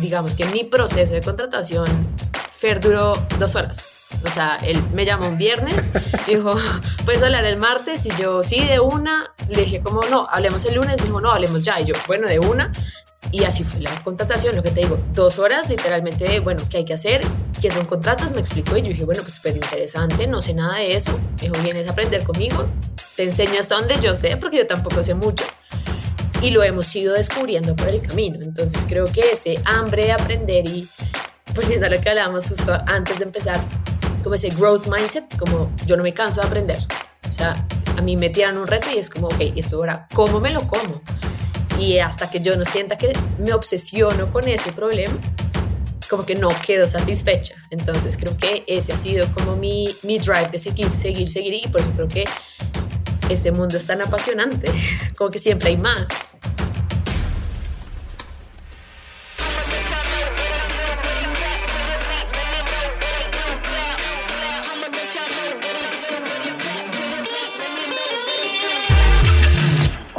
digamos 0.00 0.34
que 0.34 0.44
mi 0.46 0.64
proceso 0.64 1.12
de 1.12 1.20
contratación, 1.20 1.86
Fer 2.58 2.80
duró 2.80 3.12
dos 3.38 3.54
horas. 3.54 3.98
O 4.24 4.28
sea, 4.28 4.58
él 4.62 4.82
me 4.94 5.04
llamó 5.04 5.28
un 5.28 5.38
viernes, 5.38 5.90
dijo, 6.26 6.56
¿puedes 7.04 7.22
hablar 7.22 7.44
el 7.44 7.56
martes? 7.56 8.06
Y 8.06 8.10
yo, 8.20 8.42
sí, 8.42 8.64
de 8.64 8.80
una. 8.80 9.32
Le 9.48 9.62
dije, 9.62 9.80
como 9.80 10.00
no, 10.10 10.26
hablemos 10.30 10.64
el 10.64 10.74
lunes. 10.74 10.96
Me 10.98 11.04
dijo, 11.04 11.20
no, 11.20 11.30
hablemos 11.30 11.62
ya. 11.62 11.80
Y 11.80 11.86
yo, 11.86 11.94
bueno, 12.06 12.26
de 12.26 12.38
una. 12.38 12.72
Y 13.30 13.44
así 13.44 13.62
fue 13.62 13.80
la 13.80 13.90
contratación, 14.02 14.56
lo 14.56 14.62
que 14.62 14.70
te 14.70 14.80
digo, 14.80 14.98
dos 15.12 15.38
horas 15.38 15.68
literalmente 15.68 16.24
de, 16.24 16.40
bueno, 16.40 16.62
¿qué 16.70 16.78
hay 16.78 16.84
que 16.84 16.94
hacer? 16.94 17.20
¿Qué 17.60 17.70
son 17.70 17.84
contratos? 17.84 18.30
Me 18.30 18.40
explicó 18.40 18.76
y 18.78 18.82
yo 18.82 18.88
dije, 18.88 19.04
bueno, 19.04 19.22
pues 19.22 19.34
súper 19.34 19.54
interesante, 19.54 20.26
no 20.26 20.40
sé 20.40 20.54
nada 20.54 20.76
de 20.76 20.96
eso. 20.96 21.18
Me 21.36 21.48
dijo, 21.48 21.62
vienes 21.62 21.86
a 21.88 21.90
aprender 21.90 22.24
conmigo, 22.24 22.64
te 23.16 23.24
enseño 23.24 23.60
hasta 23.60 23.74
donde 23.74 24.00
yo 24.00 24.14
sé, 24.14 24.36
porque 24.38 24.58
yo 24.58 24.66
tampoco 24.66 25.02
sé 25.02 25.14
mucho. 25.14 25.44
Y 26.42 26.50
lo 26.50 26.62
hemos 26.62 26.94
ido 26.94 27.14
descubriendo 27.14 27.74
por 27.74 27.88
el 27.88 28.00
camino. 28.00 28.38
Entonces 28.42 28.80
creo 28.88 29.06
que 29.06 29.20
ese 29.32 29.60
hambre 29.64 30.04
de 30.04 30.12
aprender 30.12 30.68
y 30.68 30.88
volviendo 31.54 31.86
a 31.86 31.90
lo 31.90 32.00
que 32.00 32.08
hablábamos 32.08 32.46
justo 32.46 32.78
antes 32.86 33.18
de 33.18 33.24
empezar, 33.24 33.60
como 34.22 34.34
ese 34.34 34.50
growth 34.50 34.86
mindset, 34.86 35.36
como 35.36 35.72
yo 35.86 35.96
no 35.96 36.02
me 36.02 36.14
canso 36.14 36.40
de 36.40 36.46
aprender. 36.46 36.78
O 37.28 37.34
sea, 37.34 37.66
a 37.96 38.00
mí 38.00 38.16
me 38.16 38.30
tiran 38.30 38.56
un 38.56 38.66
reto 38.66 38.88
y 38.94 38.98
es 38.98 39.10
como, 39.10 39.26
ok, 39.26 39.40
esto 39.56 39.76
ahora, 39.76 40.06
¿cómo 40.14 40.38
me 40.40 40.50
lo 40.50 40.66
como? 40.66 41.02
Y 41.78 41.98
hasta 41.98 42.30
que 42.30 42.40
yo 42.40 42.56
no 42.56 42.64
sienta 42.64 42.96
que 42.96 43.12
me 43.38 43.52
obsesiono 43.52 44.32
con 44.32 44.46
ese 44.46 44.72
problema, 44.72 45.14
como 46.08 46.24
que 46.24 46.34
no 46.34 46.48
quedo 46.64 46.88
satisfecha. 46.88 47.54
Entonces 47.70 48.16
creo 48.16 48.36
que 48.36 48.64
ese 48.66 48.92
ha 48.92 48.98
sido 48.98 49.26
como 49.34 49.56
mi, 49.56 49.94
mi 50.02 50.18
drive 50.18 50.48
de 50.52 50.58
seguir, 50.58 50.90
seguir, 50.96 51.28
seguir 51.28 51.54
y 51.54 51.68
por 51.68 51.80
eso 51.80 51.90
creo 51.94 52.08
que 52.08 52.24
este 53.28 53.52
mundo 53.52 53.76
es 53.76 53.86
tan 53.86 54.00
apasionante, 54.00 54.70
como 55.16 55.30
que 55.30 55.38
siempre 55.38 55.70
hay 55.70 55.76
más. 55.76 56.06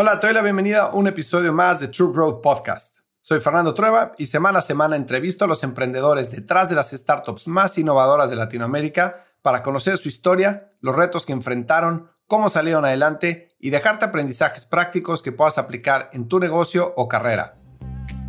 Hola, 0.02 0.22
te 0.22 0.32
la 0.32 0.42
bienvenida 0.42 0.84
a 0.84 0.94
un 0.94 1.08
episodio 1.08 1.52
más 1.52 1.82
de 1.82 1.90
True 1.90 2.14
Growth 2.14 2.42
Podcast. 2.42 3.00
Soy 3.20 3.42
Fernando 3.42 3.74
Trueba 3.74 4.14
y 4.18 4.28
semana 4.28 4.60
a 4.60 4.62
semana 4.62 4.96
entrevisto 4.96 5.44
a 5.44 5.48
los 5.50 5.62
emprendedores 5.62 6.32
detrás 6.32 6.70
de 6.70 6.78
las 6.78 6.92
startups 6.92 7.50
más 7.50 7.78
innovadoras 7.78 8.30
de 8.30 8.38
Latinoamérica 8.38 9.26
para 9.42 9.62
conocer 9.62 9.98
su 9.98 10.08
historia, 10.08 10.72
los 10.80 10.96
retos 10.96 11.26
que 11.26 11.34
enfrentaron, 11.34 12.10
cómo 12.28 12.48
salieron 12.48 12.86
adelante 12.86 13.50
y 13.60 13.72
dejarte 13.72 14.06
aprendizajes 14.06 14.66
prácticos 14.66 15.22
que 15.22 15.34
puedas 15.34 15.58
aplicar 15.58 16.10
en 16.14 16.30
tu 16.30 16.40
negocio 16.40 16.94
o 16.96 17.10
carrera. 17.10 17.58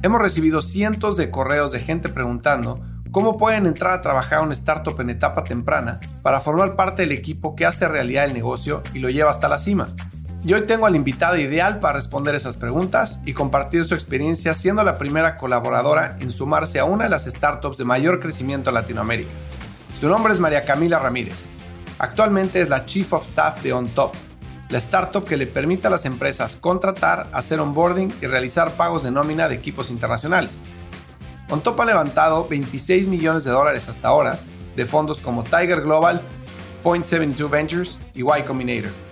Hemos 0.02 0.20
recibido 0.20 0.62
cientos 0.62 1.16
de 1.16 1.30
correos 1.30 1.70
de 1.70 1.78
gente 1.78 2.08
preguntando 2.08 2.84
cómo 3.12 3.38
pueden 3.38 3.66
entrar 3.66 3.92
a 3.92 4.02
trabajar 4.02 4.40
a 4.40 4.42
una 4.42 4.54
startup 4.54 5.00
en 5.00 5.10
etapa 5.10 5.44
temprana 5.44 6.00
para 6.22 6.40
formar 6.40 6.74
parte 6.74 7.02
del 7.02 7.12
equipo 7.12 7.54
que 7.54 7.64
hace 7.64 7.86
realidad 7.86 8.24
el 8.24 8.34
negocio 8.34 8.82
y 8.92 8.98
lo 8.98 9.08
lleva 9.08 9.30
hasta 9.30 9.48
la 9.48 9.60
cima. 9.60 9.94
Y 10.42 10.54
hoy 10.54 10.62
tengo 10.62 10.86
al 10.86 10.96
invitado 10.96 11.36
ideal 11.36 11.80
para 11.80 11.94
responder 11.94 12.34
esas 12.34 12.56
preguntas 12.56 13.20
y 13.26 13.34
compartir 13.34 13.84
su 13.84 13.94
experiencia 13.94 14.54
siendo 14.54 14.82
la 14.82 14.96
primera 14.96 15.36
colaboradora 15.36 16.16
en 16.20 16.30
sumarse 16.30 16.78
a 16.78 16.84
una 16.84 17.04
de 17.04 17.10
las 17.10 17.26
startups 17.26 17.76
de 17.76 17.84
mayor 17.84 18.20
crecimiento 18.20 18.70
en 18.70 18.74
Latinoamérica. 18.74 19.30
Su 20.00 20.08
nombre 20.08 20.32
es 20.32 20.40
María 20.40 20.64
Camila 20.64 20.98
Ramírez. 20.98 21.44
Actualmente 21.98 22.62
es 22.62 22.70
la 22.70 22.86
Chief 22.86 23.12
of 23.12 23.26
Staff 23.26 23.62
de 23.62 23.74
OnTop, 23.74 24.14
la 24.70 24.78
startup 24.78 25.26
que 25.26 25.36
le 25.36 25.46
permite 25.46 25.88
a 25.88 25.90
las 25.90 26.06
empresas 26.06 26.56
contratar, 26.56 27.28
hacer 27.34 27.60
onboarding 27.60 28.10
y 28.22 28.26
realizar 28.26 28.72
pagos 28.72 29.02
de 29.02 29.10
nómina 29.10 29.46
de 29.46 29.56
equipos 29.56 29.90
internacionales. 29.90 30.58
OnTop 31.50 31.78
ha 31.80 31.84
levantado 31.84 32.48
26 32.48 33.08
millones 33.08 33.44
de 33.44 33.50
dólares 33.50 33.90
hasta 33.90 34.08
ahora 34.08 34.38
de 34.74 34.86
fondos 34.86 35.20
como 35.20 35.44
Tiger 35.44 35.82
Global, 35.82 36.22
Point72 36.82 37.50
Ventures 37.50 37.98
y 38.14 38.22
Y 38.22 38.42
Combinator. 38.46 39.09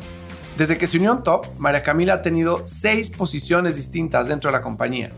Desde 0.58 0.76
que 0.76 0.88
se 0.88 0.98
unió 0.98 1.12
en 1.12 1.22
Top, 1.22 1.46
María 1.56 1.84
Camila 1.84 2.14
ha 2.14 2.22
tenido 2.22 2.64
seis 2.66 3.10
posiciones 3.10 3.76
distintas 3.76 4.26
dentro 4.26 4.50
de 4.50 4.56
la 4.56 4.62
compañía. 4.64 5.12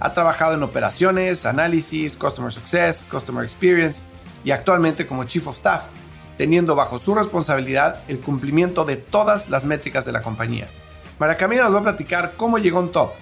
Ha 0.00 0.12
trabajado 0.12 0.52
en 0.52 0.62
operaciones, 0.62 1.46
análisis, 1.46 2.14
customer 2.14 2.52
success, 2.52 3.06
customer 3.10 3.42
experience 3.42 4.02
y 4.44 4.50
actualmente 4.50 5.06
como 5.06 5.24
chief 5.24 5.46
of 5.46 5.56
staff, 5.56 5.84
teniendo 6.36 6.74
bajo 6.74 6.98
su 6.98 7.14
responsabilidad 7.14 8.02
el 8.06 8.20
cumplimiento 8.20 8.84
de 8.84 8.96
todas 8.96 9.48
las 9.48 9.64
métricas 9.64 10.04
de 10.04 10.12
la 10.12 10.20
compañía. 10.20 10.68
María 11.18 11.38
Camila 11.38 11.62
nos 11.62 11.74
va 11.74 11.78
a 11.78 11.84
platicar 11.84 12.34
cómo 12.36 12.58
llegó 12.58 12.80
en 12.80 12.92
Top, 12.92 13.12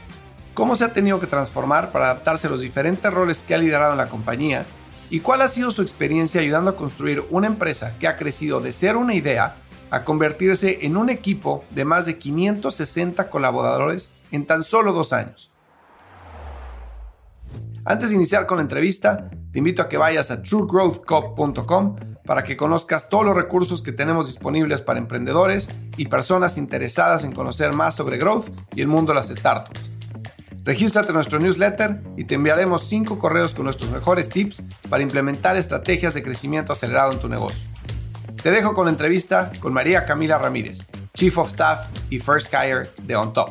cómo 0.55 0.75
se 0.75 0.83
ha 0.83 0.93
tenido 0.93 1.21
que 1.21 1.29
transformar 1.29 1.93
para 1.93 2.07
adaptarse 2.07 2.49
a 2.49 2.51
los 2.51 2.63
diferentes 2.63 3.15
roles 3.15 3.45
que 3.45 3.55
ha 3.55 3.59
liderado 3.59 3.93
en 3.93 3.99
la 3.99 4.09
compañía 4.09 4.65
y 5.09 5.21
cuál 5.21 5.41
ha 5.41 5.47
sido 5.47 5.71
su 5.71 5.83
experiencia 5.83 6.41
ayudando 6.41 6.73
a 6.73 6.77
construir 6.77 7.23
una 7.31 7.47
empresa 7.47 7.95
que 8.01 8.09
ha 8.09 8.17
crecido 8.17 8.61
de 8.61 8.73
ser 8.73 8.97
una 8.97 9.15
idea 9.15 9.55
a 9.91 10.05
convertirse 10.05 10.79
en 10.83 10.97
un 10.97 11.11
equipo 11.11 11.65
de 11.71 11.85
más 11.85 12.07
de 12.07 12.19
560 12.19 13.29
colaboradores 13.31 14.13
en 14.31 14.47
tan 14.47 14.63
solo 14.63 14.93
dos 14.93 15.13
años. 15.13 15.51
Antes 17.85 18.11
de 18.11 18.17
iniciar 18.17 18.47
con 18.47 18.59
la 18.59 18.63
entrevista, 18.63 19.31
te 19.53 19.59
invito 19.59 19.83
a 19.83 19.89
que 19.89 19.97
vayas 19.97 20.31
a 20.31 20.43
truegrowthcop.com 20.43 21.97
para 22.25 22.45
que 22.45 22.57
conozcas 22.57 23.09
todos 23.09 23.25
los 23.25 23.35
recursos 23.35 23.83
que 23.83 23.93
tenemos 23.93 24.27
disponibles 24.27 24.83
para 24.83 24.99
emprendedores 24.99 25.69
y 25.97 26.07
personas 26.07 26.57
interesadas 26.59 27.25
en 27.25 27.33
conocer 27.33 27.73
más 27.73 27.97
sobre 27.97 28.19
growth 28.19 28.51
y 28.75 28.83
el 28.83 28.87
mundo 28.87 29.13
de 29.13 29.17
las 29.17 29.29
startups. 29.29 29.91
Regístrate 30.63 31.09
en 31.09 31.15
nuestro 31.15 31.41
newsletter 31.41 32.03
y 32.17 32.25
te 32.25 32.35
enviaremos 32.35 32.85
5 32.85 33.19
correos 33.19 33.55
con 33.55 33.65
nuestros 33.65 33.91
mejores 33.91 34.29
tips 34.29 34.63
para 34.89 35.03
implementar 35.03 35.57
estrategias 35.57 36.15
de 36.15 36.23
crecimiento 36.23 36.73
acelerado 36.73 37.13
en 37.13 37.19
tu 37.19 37.29
negocio. 37.29 37.69
Te 38.43 38.51
dejo 38.51 38.73
con 38.73 38.87
la 38.87 38.91
entrevista 38.91 39.53
con 39.61 39.75
María 39.75 40.07
Camila 40.07 40.39
Ramírez, 40.39 40.87
Chief 41.13 41.37
of 41.37 41.51
Staff 41.51 41.89
y 42.09 42.19
First 42.19 42.55
Hire 42.55 42.89
de 43.03 43.15
On 43.15 43.35
Top. 43.35 43.51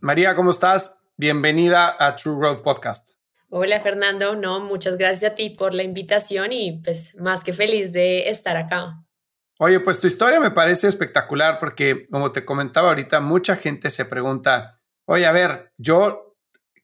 María, 0.00 0.36
¿cómo 0.36 0.50
estás? 0.50 1.02
Bienvenida 1.16 1.96
a 1.98 2.14
True 2.14 2.36
Growth 2.36 2.60
Podcast. 2.60 3.12
Hola 3.48 3.80
Fernando, 3.80 4.36
no, 4.36 4.60
muchas 4.60 4.98
gracias 4.98 5.32
a 5.32 5.34
ti 5.34 5.48
por 5.48 5.72
la 5.72 5.82
invitación 5.82 6.52
y 6.52 6.82
pues 6.82 7.16
más 7.16 7.42
que 7.42 7.54
feliz 7.54 7.90
de 7.90 8.28
estar 8.28 8.58
acá. 8.58 9.02
Oye, 9.58 9.80
pues 9.80 9.98
tu 9.98 10.06
historia 10.06 10.38
me 10.38 10.50
parece 10.50 10.86
espectacular 10.86 11.58
porque 11.58 12.04
como 12.10 12.32
te 12.32 12.44
comentaba 12.44 12.90
ahorita, 12.90 13.20
mucha 13.20 13.56
gente 13.56 13.90
se 13.90 14.04
pregunta, 14.04 14.78
oye, 15.06 15.24
a 15.24 15.32
ver, 15.32 15.72
yo 15.78 16.33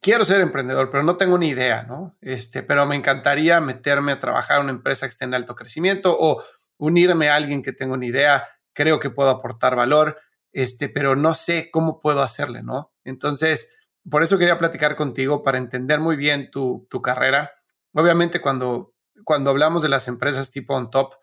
quiero 0.00 0.25
ser 0.25 0.41
emprendedor, 0.41 0.91
pero 0.91 1.03
no 1.03 1.16
tengo 1.16 1.38
ni 1.38 1.49
idea, 1.49 1.83
¿no? 1.84 2.16
Este, 2.21 2.62
pero 2.62 2.87
me 2.87 2.97
encantaría 2.97 3.61
meterme 3.61 4.12
a 4.12 4.19
trabajar 4.19 4.59
en 4.59 4.65
una 4.65 4.72
empresa 4.72 5.06
que 5.06 5.11
esté 5.11 5.25
en 5.25 5.34
alto 5.34 5.55
crecimiento 5.55 6.16
o 6.19 6.43
unirme 6.78 7.28
a 7.28 7.37
alguien 7.37 7.62
que 7.62 7.72
tenga 7.72 7.94
una 7.94 8.06
idea, 8.06 8.49
creo 8.72 8.99
que 8.99 9.11
puedo 9.11 9.31
aportar 9.31 9.77
valor, 9.77 10.19
este, 10.53 10.88
pero 10.88 11.16
no 11.16 11.34
sé 11.34 11.71
cómo 11.71 12.00
puedo 12.00 12.22
hacerle, 12.22 12.62
¿no? 12.62 12.93
Entonces, 13.05 13.77
por 14.09 14.22
eso 14.22 14.38
quería 14.38 14.59
platicar 14.59 14.97
contigo 14.97 15.43
para 15.43 15.59
entender 15.59 16.00
muy 16.00 16.17
bien 16.17 16.50
tu, 16.50 16.87
tu 16.91 17.03
carrera. 17.03 17.53
Obviamente, 17.93 18.41
cuando, 18.41 18.94
cuando 19.25 19.50
hablamos 19.50 19.82
de 19.82 19.91
las 19.91 20.09
empresas 20.09 20.50
tipo 20.50 20.75
on 20.75 20.91
top, 20.91 21.15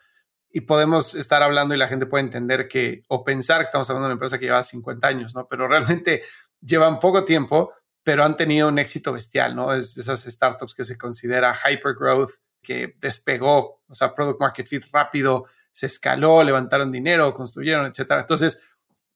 y 0.50 0.62
podemos 0.62 1.14
estar 1.14 1.44
hablando 1.44 1.74
y 1.74 1.78
la 1.78 1.88
gente 1.88 2.06
puede 2.06 2.24
entender 2.24 2.68
que 2.68 3.04
o 3.10 3.24
pensar 3.24 3.58
que 3.58 3.66
estamos 3.66 3.90
hablando 3.90 4.06
de 4.06 4.08
una 4.08 4.14
empresa 4.14 4.40
que 4.40 4.46
lleva 4.46 4.64
50 4.64 5.08
años, 5.08 5.36
¿no? 5.36 5.48
Pero 5.48 5.68
realmente 5.68 6.24
llevan 6.62 7.00
poco 7.00 7.26
tiempo 7.26 7.74
pero 8.08 8.24
han 8.24 8.38
tenido 8.38 8.70
un 8.70 8.80
éxito 8.80 9.12
bestial, 9.12 9.54
¿no? 9.54 9.74
Es 9.74 9.98
esas 9.98 10.24
startups 10.24 10.74
que 10.74 10.86
se 10.86 10.98
considera 10.98 11.54
hyper 11.54 11.94
growth, 11.94 12.30
que 12.64 12.96
despegó, 13.02 13.82
o 13.86 13.94
sea, 13.94 14.16
product 14.16 14.40
market 14.40 14.66
fit 14.66 14.86
rápido, 14.94 15.48
se 15.74 15.88
escaló, 15.88 16.42
levantaron 16.42 16.90
dinero, 16.90 17.34
construyeron, 17.34 17.86
etcétera. 17.86 18.22
Entonces, 18.22 18.64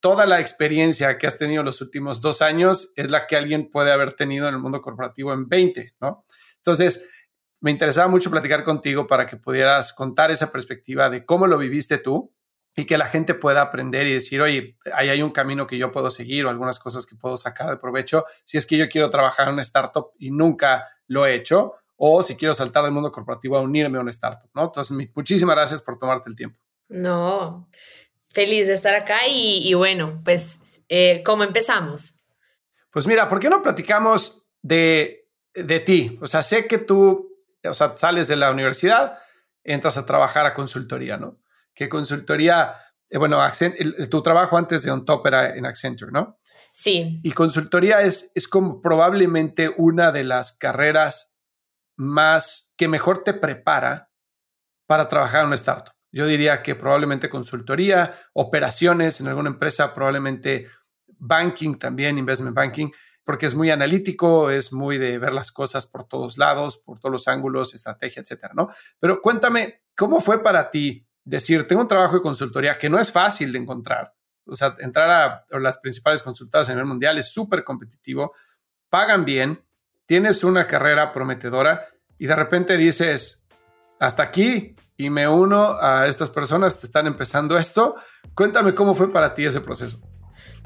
toda 0.02 0.26
la 0.26 0.42
experiencia 0.42 1.18
que 1.18 1.26
has 1.26 1.38
tenido 1.38 1.64
los 1.64 1.80
últimos 1.80 2.20
dos 2.20 2.42
años 2.42 2.92
es 2.98 3.12
la 3.12 3.28
que 3.28 3.38
alguien 3.38 3.70
puede 3.70 3.94
haber 3.94 4.12
tenido 4.12 4.50
en 4.50 4.56
el 4.56 4.60
mundo 4.60 4.82
corporativo 4.82 5.32
en 5.32 5.48
20, 5.48 5.96
¿no? 6.02 6.26
Entonces, 6.58 7.10
me 7.62 7.72
interesaba 7.72 8.10
mucho 8.10 8.30
platicar 8.30 8.66
contigo 8.66 9.08
para 9.08 9.26
que 9.26 9.38
pudieras 9.38 9.94
contar 9.94 10.32
esa 10.32 10.52
perspectiva 10.52 11.10
de 11.10 11.26
cómo 11.26 11.48
lo 11.48 11.58
viviste 11.58 11.98
tú 11.98 12.34
y 12.76 12.86
que 12.86 12.98
la 12.98 13.06
gente 13.06 13.34
pueda 13.34 13.62
aprender 13.62 14.08
y 14.08 14.14
decir, 14.14 14.42
oye, 14.42 14.78
ahí 14.94 15.10
hay 15.10 15.22
un 15.22 15.32
camino 15.32 15.68
que 15.68 15.78
yo 15.78 15.92
puedo 15.92 16.10
seguir 16.10 16.46
o 16.46 16.50
algunas 16.50 16.80
cosas 16.80 17.06
que 17.06 17.16
puedo 17.16 17.38
sacar 17.38 17.70
de 17.70 17.78
provecho 17.78 18.26
si 18.46 18.58
es 18.58 18.66
que 18.66 18.78
yo 18.78 18.88
quiero 18.88 19.10
trabajar 19.10 19.48
en 19.48 19.56
una 19.56 19.62
startup 19.62 20.12
y 20.18 20.32
nunca 20.32 20.88
lo 21.08 21.26
he 21.26 21.36
hecho, 21.36 21.76
o 21.98 22.24
si 22.24 22.36
quiero 22.36 22.54
saltar 22.54 22.84
del 22.84 22.94
mundo 22.94 23.12
corporativo 23.12 23.58
a 23.58 23.62
unirme 23.62 23.98
a 23.98 24.02
una 24.02 24.10
startup, 24.12 24.50
¿no? 24.56 24.64
Entonces, 24.64 25.10
muchísimas 25.14 25.56
gracias 25.56 25.82
por 25.82 25.98
tomarte 25.98 26.30
el 26.30 26.36
tiempo. 26.36 26.58
No, 26.88 27.70
feliz 28.30 28.68
de 28.68 28.74
estar 28.74 28.96
acá 28.96 29.28
y, 29.28 29.74
bueno, 29.74 30.22
pues, 30.24 30.60
eh, 30.90 31.22
¿cómo 31.26 31.44
empezamos? 31.44 32.24
Pues 32.92 33.06
mira, 33.06 33.30
¿por 33.30 33.40
qué 33.40 33.50
no 33.50 33.62
platicamos 33.62 34.48
de, 34.62 35.30
de 35.54 35.80
ti? 35.82 36.18
O 36.22 36.28
sea, 36.28 36.44
sé 36.44 36.66
que 36.66 36.78
tú, 36.78 37.38
o 37.64 37.74
sea, 37.74 37.96
sales 37.96 38.28
de 38.28 38.36
la 38.36 38.52
universidad, 38.52 39.20
entras 39.64 39.98
a 39.98 40.06
trabajar 40.06 40.46
a 40.46 40.54
consultoría, 40.54 41.18
¿no? 41.18 41.38
¿Qué 41.74 41.90
consultoría, 41.90 42.76
eh, 43.10 43.18
bueno, 43.18 43.40
tu 44.10 44.22
trabajo 44.22 44.58
antes 44.58 44.84
de 44.84 44.92
OnTop 44.92 45.26
era 45.28 45.56
en 45.56 45.66
Accenture, 45.66 46.12
¿no? 46.12 46.40
Sí. 46.74 47.20
Y 47.24 47.32
consultoría 47.32 48.02
es, 48.02 48.32
es 48.36 48.48
como 48.48 48.82
probablemente 48.82 49.74
una 49.78 50.12
de 50.12 50.24
las 50.24 50.58
carreras 50.58 51.40
más 51.98 52.74
que 52.78 52.88
mejor 52.88 53.24
te 53.24 53.34
prepara 53.34 54.10
para 54.88 55.08
trabajar 55.08 55.42
en 55.42 55.48
una 55.48 55.56
startup. 55.56 55.94
Yo 56.12 56.26
diría 56.26 56.62
que 56.62 56.76
probablemente 56.76 57.30
consultoría, 57.30 58.14
operaciones 58.34 59.22
en 59.22 59.28
alguna 59.28 59.50
empresa, 59.50 59.94
probablemente 59.94 60.68
banking 61.08 61.76
también, 61.76 62.18
investment 62.18 62.56
banking, 62.56 62.90
porque 63.24 63.46
es 63.46 63.56
muy 63.56 63.70
analítico, 63.70 64.50
es 64.50 64.74
muy 64.74 64.98
de 64.98 65.18
ver 65.20 65.32
las 65.32 65.52
cosas 65.52 65.86
por 65.86 66.08
todos 66.08 66.38
lados, 66.38 66.78
por 66.78 67.00
todos 67.00 67.14
los 67.14 67.28
ángulos, 67.28 67.74
estrategia, 67.74 68.22
etcétera, 68.22 68.54
¿no? 68.56 68.70
Pero 69.00 69.22
cuéntame, 69.22 69.84
¿cómo 69.96 70.20
fue 70.20 70.44
para 70.44 70.70
ti 70.70 71.08
decir, 71.24 71.68
tengo 71.68 71.82
un 71.82 71.88
trabajo 71.88 72.16
de 72.16 72.22
consultoría 72.22 72.78
que 72.78 72.90
no 72.90 73.00
es 73.00 73.12
fácil 73.12 73.52
de 73.52 73.60
encontrar? 73.60 74.14
O 74.46 74.56
sea, 74.56 74.74
entrar 74.80 75.10
a 75.10 75.60
las 75.60 75.78
principales 75.78 76.24
consultoras 76.24 76.70
a 76.70 76.74
nivel 76.74 76.88
mundial 76.88 77.18
es 77.18 77.32
súper 77.32 77.64
competitivo, 77.64 78.34
pagan 78.90 79.24
bien, 79.24 79.64
tienes 80.06 80.44
una 80.44 80.68
carrera 80.68 81.14
prometedora 81.14 81.86
y 82.18 82.28
de 82.28 82.36
repente 82.36 82.76
dices, 82.78 83.48
hasta 84.00 84.24
aquí 84.24 84.76
y 84.98 85.10
me 85.10 85.28
uno 85.28 85.78
a 85.80 86.06
estas 86.08 86.30
personas 86.30 86.76
que 86.76 86.86
están 86.86 87.08
empezando 87.08 87.58
esto. 87.58 87.96
Cuéntame 88.36 88.76
cómo 88.76 88.94
fue 88.94 89.12
para 89.12 89.34
ti 89.34 89.46
ese 89.46 89.62
proceso. 89.62 90.00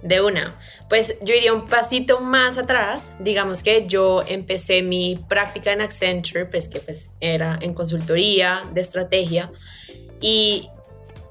De 0.02 0.22
una, 0.22 0.60
pues 0.90 1.18
yo 1.22 1.34
iría 1.34 1.54
un 1.54 1.68
pasito 1.68 2.20
más 2.20 2.58
atrás, 2.58 3.12
digamos 3.20 3.64
que 3.64 3.88
yo 3.88 4.22
empecé 4.28 4.82
mi 4.82 5.24
práctica 5.30 5.72
en 5.72 5.82
Accenture, 5.82 6.46
pues 6.46 6.68
que 6.68 6.80
pues 6.80 7.12
era 7.22 7.58
en 7.62 7.74
consultoría 7.74 8.62
de 8.74 8.82
estrategia 8.82 9.52
y 10.26 10.72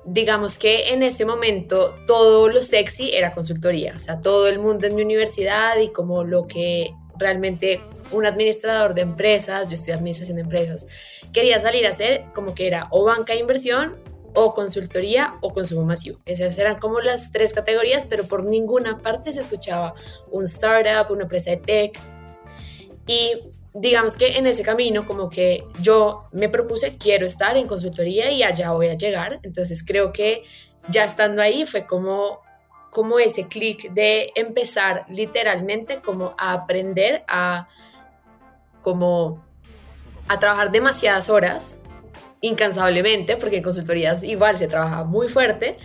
digamos 0.04 0.56
que 0.56 0.92
en 0.92 1.02
ese 1.02 1.24
momento 1.24 1.96
todo 2.06 2.46
lo 2.48 2.62
sexy 2.62 3.10
era 3.12 3.32
consultoría, 3.32 3.94
o 3.96 3.98
sea, 3.98 4.20
todo 4.20 4.46
el 4.46 4.60
mundo 4.60 4.86
en 4.86 4.94
mi 4.94 5.02
universidad 5.02 5.80
y 5.80 5.88
como 5.88 6.22
lo 6.22 6.46
que 6.46 6.94
realmente 7.18 7.80
un 8.12 8.24
administrador 8.24 8.94
de 8.94 9.00
empresas, 9.00 9.68
yo 9.68 9.74
estudié 9.74 9.94
administración 9.94 10.36
de 10.36 10.42
empresas, 10.42 10.86
quería 11.32 11.58
salir 11.60 11.86
a 11.86 11.90
hacer 11.90 12.26
como 12.36 12.54
que 12.54 12.68
era 12.68 12.86
o 12.92 13.04
banca 13.04 13.32
de 13.32 13.40
inversión 13.40 13.96
o 14.32 14.54
consultoría 14.54 15.32
o 15.40 15.52
consumo 15.52 15.82
masivo. 15.84 16.20
Esas 16.24 16.56
eran 16.56 16.78
como 16.78 17.00
las 17.00 17.32
tres 17.32 17.52
categorías, 17.52 18.06
pero 18.08 18.28
por 18.28 18.44
ninguna 18.44 18.98
parte 18.98 19.32
se 19.32 19.40
escuchaba 19.40 19.94
un 20.30 20.44
startup, 20.44 21.10
una 21.10 21.24
empresa 21.24 21.50
de 21.50 21.56
tech. 21.56 22.00
Y 23.08 23.40
digamos 23.74 24.16
que 24.16 24.38
en 24.38 24.46
ese 24.46 24.62
camino 24.62 25.06
como 25.06 25.28
que 25.28 25.64
yo 25.80 26.28
me 26.32 26.48
propuse, 26.48 26.96
quiero 26.96 27.26
estar 27.26 27.56
en 27.56 27.66
consultoría 27.66 28.30
y 28.30 28.42
allá 28.42 28.70
voy 28.70 28.88
a 28.88 28.94
llegar. 28.94 29.40
Entonces 29.42 29.84
creo 29.84 30.12
que 30.12 30.44
ya 30.88 31.04
estando 31.04 31.42
ahí 31.42 31.66
fue 31.66 31.84
como, 31.84 32.40
como 32.90 33.18
ese 33.18 33.48
clic 33.48 33.90
de 33.90 34.30
empezar 34.36 35.04
literalmente 35.08 36.00
como 36.00 36.34
a 36.38 36.52
aprender 36.52 37.24
a 37.26 37.68
como 38.80 39.42
a 40.28 40.38
trabajar 40.38 40.70
demasiadas 40.70 41.30
horas 41.30 41.80
incansablemente, 42.42 43.38
porque 43.38 43.56
en 43.56 43.62
consultorías 43.62 44.22
igual 44.22 44.58
se 44.58 44.68
trabaja 44.68 45.04
muy 45.04 45.28
fuerte, 45.28 45.78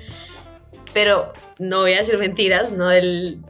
pero 0.93 1.31
no 1.57 1.81
voy 1.81 1.93
a 1.93 1.99
decir 1.99 2.17
mentiras, 2.17 2.73
no 2.73 2.89
del, 2.89 3.41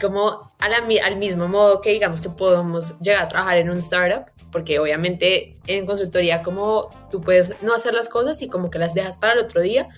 como 0.00 0.45
al 0.58 1.16
mismo 1.16 1.48
modo 1.48 1.80
que 1.80 1.92
digamos 1.92 2.20
que 2.20 2.30
podemos 2.30 2.98
llegar 3.00 3.22
a 3.22 3.28
trabajar 3.28 3.58
en 3.58 3.70
un 3.70 3.78
startup, 3.78 4.30
porque 4.50 4.78
obviamente 4.78 5.58
en 5.66 5.86
consultoría 5.86 6.42
como 6.42 6.88
tú 7.10 7.20
puedes 7.20 7.62
no 7.62 7.74
hacer 7.74 7.94
las 7.94 8.08
cosas 8.08 8.40
y 8.42 8.48
como 8.48 8.70
que 8.70 8.78
las 8.78 8.94
dejas 8.94 9.16
para 9.18 9.34
el 9.34 9.40
otro 9.40 9.60
día, 9.60 9.88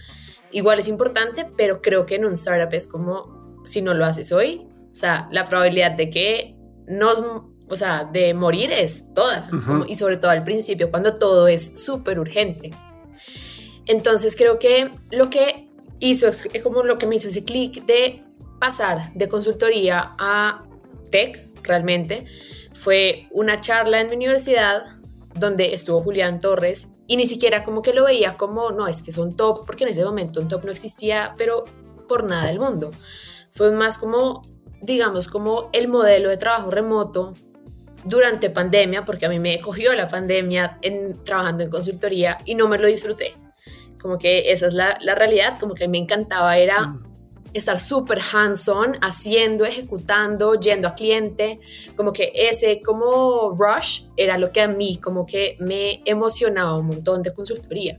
igual 0.50 0.78
es 0.78 0.88
importante, 0.88 1.46
pero 1.56 1.80
creo 1.80 2.06
que 2.06 2.16
en 2.16 2.24
un 2.24 2.34
startup 2.34 2.72
es 2.74 2.86
como 2.86 3.62
si 3.64 3.82
no 3.82 3.94
lo 3.94 4.04
haces 4.04 4.32
hoy, 4.32 4.66
o 4.90 4.94
sea, 4.94 5.28
la 5.30 5.44
probabilidad 5.44 5.92
de 5.92 6.10
que 6.10 6.56
nos, 6.86 7.22
o 7.68 7.76
sea, 7.76 8.04
de 8.04 8.34
morir 8.34 8.72
es 8.72 9.14
toda, 9.14 9.50
y 9.86 9.94
sobre 9.94 10.16
todo 10.16 10.30
al 10.30 10.44
principio, 10.44 10.90
cuando 10.90 11.18
todo 11.18 11.46
es 11.46 11.84
súper 11.84 12.18
urgente. 12.18 12.70
Entonces 13.86 14.36
creo 14.36 14.58
que 14.58 14.90
lo 15.10 15.30
que 15.30 15.68
hizo, 16.00 16.28
es 16.28 16.48
como 16.62 16.82
lo 16.82 16.98
que 16.98 17.06
me 17.06 17.16
hizo 17.16 17.28
ese 17.28 17.44
clic 17.44 17.84
de 17.86 18.24
pasar 18.58 19.12
de 19.14 19.28
consultoría 19.28 20.14
a 20.18 20.64
tech, 21.10 21.48
realmente, 21.62 22.26
fue 22.74 23.28
una 23.30 23.60
charla 23.60 24.00
en 24.00 24.08
mi 24.08 24.16
universidad 24.16 24.84
donde 25.34 25.74
estuvo 25.74 26.02
Julián 26.02 26.40
Torres 26.40 26.96
y 27.06 27.16
ni 27.16 27.26
siquiera 27.26 27.64
como 27.64 27.82
que 27.82 27.92
lo 27.92 28.04
veía 28.04 28.36
como, 28.36 28.70
no, 28.70 28.86
es 28.86 29.02
que 29.02 29.12
son 29.12 29.36
top, 29.36 29.64
porque 29.66 29.84
en 29.84 29.90
ese 29.90 30.04
momento 30.04 30.40
un 30.40 30.48
top 30.48 30.64
no 30.64 30.72
existía, 30.72 31.34
pero 31.36 31.64
por 32.08 32.24
nada 32.24 32.46
del 32.46 32.58
mundo. 32.58 32.90
Fue 33.50 33.70
más 33.72 33.98
como, 33.98 34.42
digamos, 34.82 35.28
como 35.28 35.70
el 35.72 35.88
modelo 35.88 36.28
de 36.28 36.36
trabajo 36.36 36.70
remoto 36.70 37.34
durante 38.04 38.50
pandemia, 38.50 39.04
porque 39.04 39.26
a 39.26 39.28
mí 39.28 39.38
me 39.38 39.60
cogió 39.60 39.94
la 39.94 40.08
pandemia 40.08 40.78
en, 40.82 41.24
trabajando 41.24 41.64
en 41.64 41.70
consultoría 41.70 42.38
y 42.44 42.54
no 42.54 42.68
me 42.68 42.78
lo 42.78 42.86
disfruté. 42.86 43.34
Como 44.00 44.18
que 44.18 44.52
esa 44.52 44.68
es 44.68 44.74
la, 44.74 44.98
la 45.00 45.14
realidad, 45.14 45.58
como 45.58 45.74
que 45.74 45.88
me 45.88 45.98
encantaba 45.98 46.58
era 46.58 46.88
mm 46.88 47.07
estar 47.52 47.80
súper 47.80 48.18
hands-on, 48.32 48.96
haciendo, 49.00 49.64
ejecutando, 49.64 50.54
yendo 50.54 50.88
a 50.88 50.94
cliente, 50.94 51.60
como 51.96 52.12
que 52.12 52.32
ese 52.34 52.82
como 52.82 53.54
rush 53.56 54.02
era 54.16 54.38
lo 54.38 54.52
que 54.52 54.60
a 54.60 54.68
mí 54.68 54.98
como 54.98 55.26
que 55.26 55.56
me 55.60 56.02
emocionaba 56.04 56.76
un 56.76 56.86
montón 56.86 57.22
de 57.22 57.32
consultoría. 57.32 57.98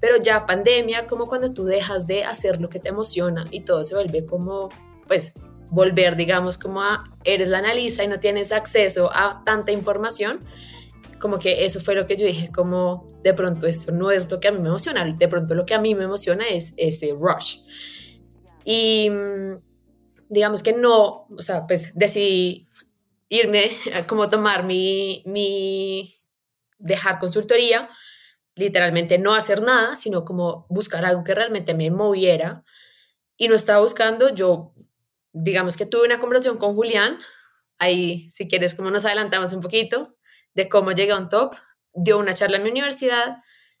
Pero 0.00 0.16
ya 0.16 0.46
pandemia, 0.46 1.06
como 1.06 1.26
cuando 1.26 1.52
tú 1.52 1.64
dejas 1.64 2.06
de 2.06 2.24
hacer 2.24 2.60
lo 2.60 2.68
que 2.68 2.78
te 2.78 2.90
emociona 2.90 3.44
y 3.50 3.60
todo 3.60 3.82
se 3.84 3.94
vuelve 3.94 4.26
como, 4.26 4.68
pues, 5.06 5.32
volver, 5.70 6.16
digamos, 6.16 6.58
como 6.58 6.82
a, 6.82 7.04
eres 7.24 7.48
la 7.48 7.58
analista 7.58 8.04
y 8.04 8.08
no 8.08 8.20
tienes 8.20 8.52
acceso 8.52 9.10
a 9.12 9.42
tanta 9.44 9.72
información, 9.72 10.40
como 11.20 11.38
que 11.38 11.64
eso 11.64 11.80
fue 11.80 11.94
lo 11.94 12.06
que 12.06 12.16
yo 12.16 12.26
dije, 12.26 12.50
como 12.52 13.10
de 13.24 13.34
pronto 13.34 13.66
esto 13.66 13.90
no 13.90 14.10
es 14.10 14.30
lo 14.30 14.38
que 14.38 14.48
a 14.48 14.52
mí 14.52 14.60
me 14.60 14.68
emociona, 14.68 15.04
de 15.04 15.28
pronto 15.28 15.54
lo 15.54 15.66
que 15.66 15.74
a 15.74 15.80
mí 15.80 15.94
me 15.94 16.04
emociona 16.04 16.46
es 16.46 16.74
ese 16.76 17.12
rush. 17.18 17.58
Y 18.68 19.08
mm, 19.10 19.62
digamos 20.28 20.64
que 20.64 20.72
no, 20.72 21.24
o 21.30 21.42
sea, 21.42 21.68
pues 21.68 21.92
decidí 21.94 22.66
irme 23.28 23.70
como 24.08 24.28
tomar 24.28 24.64
mi, 24.64 25.22
mi, 25.24 26.16
dejar 26.78 27.20
consultoría, 27.20 27.88
literalmente 28.56 29.18
no 29.18 29.36
hacer 29.36 29.62
nada, 29.62 29.94
sino 29.94 30.24
como 30.24 30.66
buscar 30.68 31.04
algo 31.04 31.22
que 31.22 31.34
realmente 31.34 31.74
me 31.74 31.92
moviera. 31.92 32.64
Y 33.36 33.46
no 33.46 33.54
estaba 33.54 33.80
buscando, 33.80 34.34
yo, 34.34 34.74
digamos 35.32 35.76
que 35.76 35.86
tuve 35.86 36.04
una 36.04 36.18
conversación 36.18 36.58
con 36.58 36.74
Julián, 36.74 37.20
ahí 37.78 38.28
si 38.32 38.48
quieres 38.48 38.74
como 38.74 38.90
nos 38.90 39.04
adelantamos 39.04 39.52
un 39.52 39.60
poquito 39.60 40.16
de 40.54 40.68
cómo 40.68 40.90
llegué 40.90 41.12
a 41.12 41.18
un 41.18 41.28
top, 41.28 41.54
dio 41.92 42.18
una 42.18 42.34
charla 42.34 42.56
en 42.56 42.64
mi 42.64 42.70
universidad, 42.70 43.36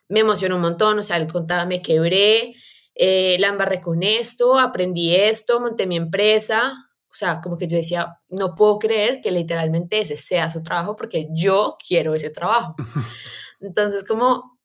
me 0.08 0.20
emocionó 0.20 0.56
un 0.56 0.62
montón, 0.62 1.00
o 1.00 1.02
sea, 1.02 1.16
él 1.16 1.26
contaba, 1.26 1.64
me 1.66 1.82
quebré, 1.82 2.54
eh, 2.98 3.36
la 3.38 3.48
embarré 3.48 3.82
con 3.82 4.02
esto, 4.02 4.58
aprendí 4.58 5.14
esto, 5.14 5.60
monté 5.60 5.86
mi 5.86 5.96
empresa. 5.96 6.74
O 7.10 7.14
sea, 7.14 7.40
como 7.42 7.58
que 7.58 7.66
yo 7.66 7.76
decía, 7.76 8.18
no 8.30 8.54
puedo 8.54 8.78
creer 8.78 9.20
que 9.20 9.30
literalmente 9.30 10.00
ese 10.00 10.16
sea 10.16 10.50
su 10.50 10.62
trabajo 10.62 10.96
porque 10.96 11.28
yo 11.30 11.76
quiero 11.86 12.14
ese 12.14 12.30
trabajo. 12.30 12.74
Entonces, 13.60 14.02
como, 14.04 14.58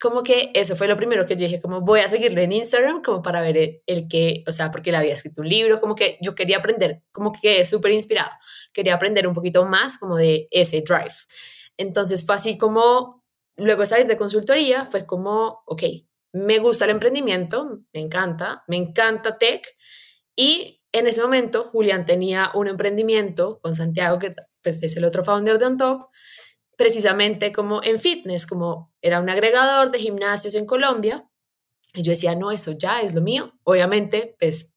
como 0.00 0.22
que 0.22 0.50
eso 0.54 0.76
fue 0.76 0.86
lo 0.86 0.96
primero 0.98 1.24
que 1.26 1.34
yo 1.36 1.42
dije, 1.42 1.62
como 1.62 1.80
voy 1.80 2.00
a 2.00 2.08
seguirlo 2.10 2.42
en 2.42 2.52
Instagram, 2.52 3.02
como 3.02 3.22
para 3.22 3.40
ver 3.40 3.82
el, 3.86 4.08
que, 4.08 4.44
o 4.46 4.52
sea, 4.52 4.70
porque 4.70 4.90
le 4.90 4.98
había 4.98 5.14
escrito 5.14 5.40
un 5.40 5.48
libro, 5.48 5.80
como 5.80 5.94
que 5.94 6.18
yo 6.20 6.34
quería 6.34 6.58
aprender, 6.58 7.02
como 7.10 7.32
que 7.32 7.64
súper 7.64 7.92
inspirado, 7.92 8.30
quería 8.74 8.94
aprender 8.94 9.26
un 9.26 9.34
poquito 9.34 9.64
más 9.64 9.98
como 9.98 10.16
de 10.16 10.46
ese 10.50 10.82
drive. 10.82 11.14
Entonces 11.78 12.24
fue 12.24 12.34
así 12.34 12.58
como, 12.58 13.24
luego 13.56 13.80
de 13.80 13.86
salir 13.86 14.06
de 14.06 14.18
consultoría, 14.18 14.84
fue 14.86 15.06
como, 15.06 15.62
ok, 15.66 15.82
me 16.32 16.58
gusta 16.58 16.84
el 16.84 16.92
emprendimiento, 16.92 17.80
me 17.92 18.00
encanta, 18.00 18.64
me 18.66 18.76
encanta 18.76 19.38
tech. 19.38 19.66
Y 20.36 20.82
en 20.92 21.06
ese 21.06 21.22
momento 21.22 21.70
Julián 21.72 22.06
tenía 22.06 22.50
un 22.54 22.68
emprendimiento 22.68 23.60
con 23.60 23.74
Santiago, 23.74 24.18
que 24.18 24.34
pues, 24.62 24.82
es 24.82 24.96
el 24.96 25.04
otro 25.04 25.24
founder 25.24 25.58
de 25.58 25.66
OnTop, 25.66 26.10
precisamente 26.76 27.52
como 27.52 27.82
en 27.82 27.98
fitness, 27.98 28.46
como 28.46 28.92
era 29.02 29.20
un 29.20 29.28
agregador 29.28 29.90
de 29.90 29.98
gimnasios 29.98 30.54
en 30.54 30.66
Colombia. 30.66 31.28
Y 31.94 32.02
yo 32.02 32.10
decía, 32.10 32.34
no, 32.34 32.50
eso 32.50 32.72
ya 32.72 33.00
es 33.00 33.14
lo 33.14 33.20
mío. 33.20 33.54
Obviamente, 33.64 34.36
pues, 34.38 34.72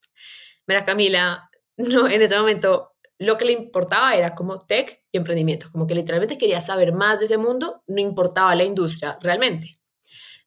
mira 0.68 0.86
Camila, 0.86 1.50
no, 1.78 2.08
en 2.08 2.22
ese 2.22 2.38
momento 2.38 2.90
lo 3.20 3.38
que 3.38 3.46
le 3.46 3.52
importaba 3.52 4.16
era 4.16 4.34
como 4.34 4.66
tech 4.66 5.04
y 5.12 5.18
emprendimiento, 5.18 5.68
como 5.72 5.86
que 5.86 5.94
literalmente 5.94 6.40
quería 6.40 6.60
saber 6.60 6.92
más 6.92 7.20
de 7.20 7.26
ese 7.26 7.38
mundo, 7.38 7.84
no 7.86 8.02
importaba 8.02 8.56
la 8.56 8.64
industria 8.64 9.20
realmente 9.22 9.81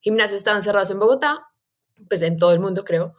gimnasios 0.04 0.40
estaban 0.40 0.62
cerrados 0.62 0.90
en 0.90 0.98
Bogotá, 0.98 1.48
pues 2.08 2.20
en 2.20 2.36
todo 2.36 2.52
el 2.52 2.60
mundo 2.60 2.84
creo. 2.84 3.16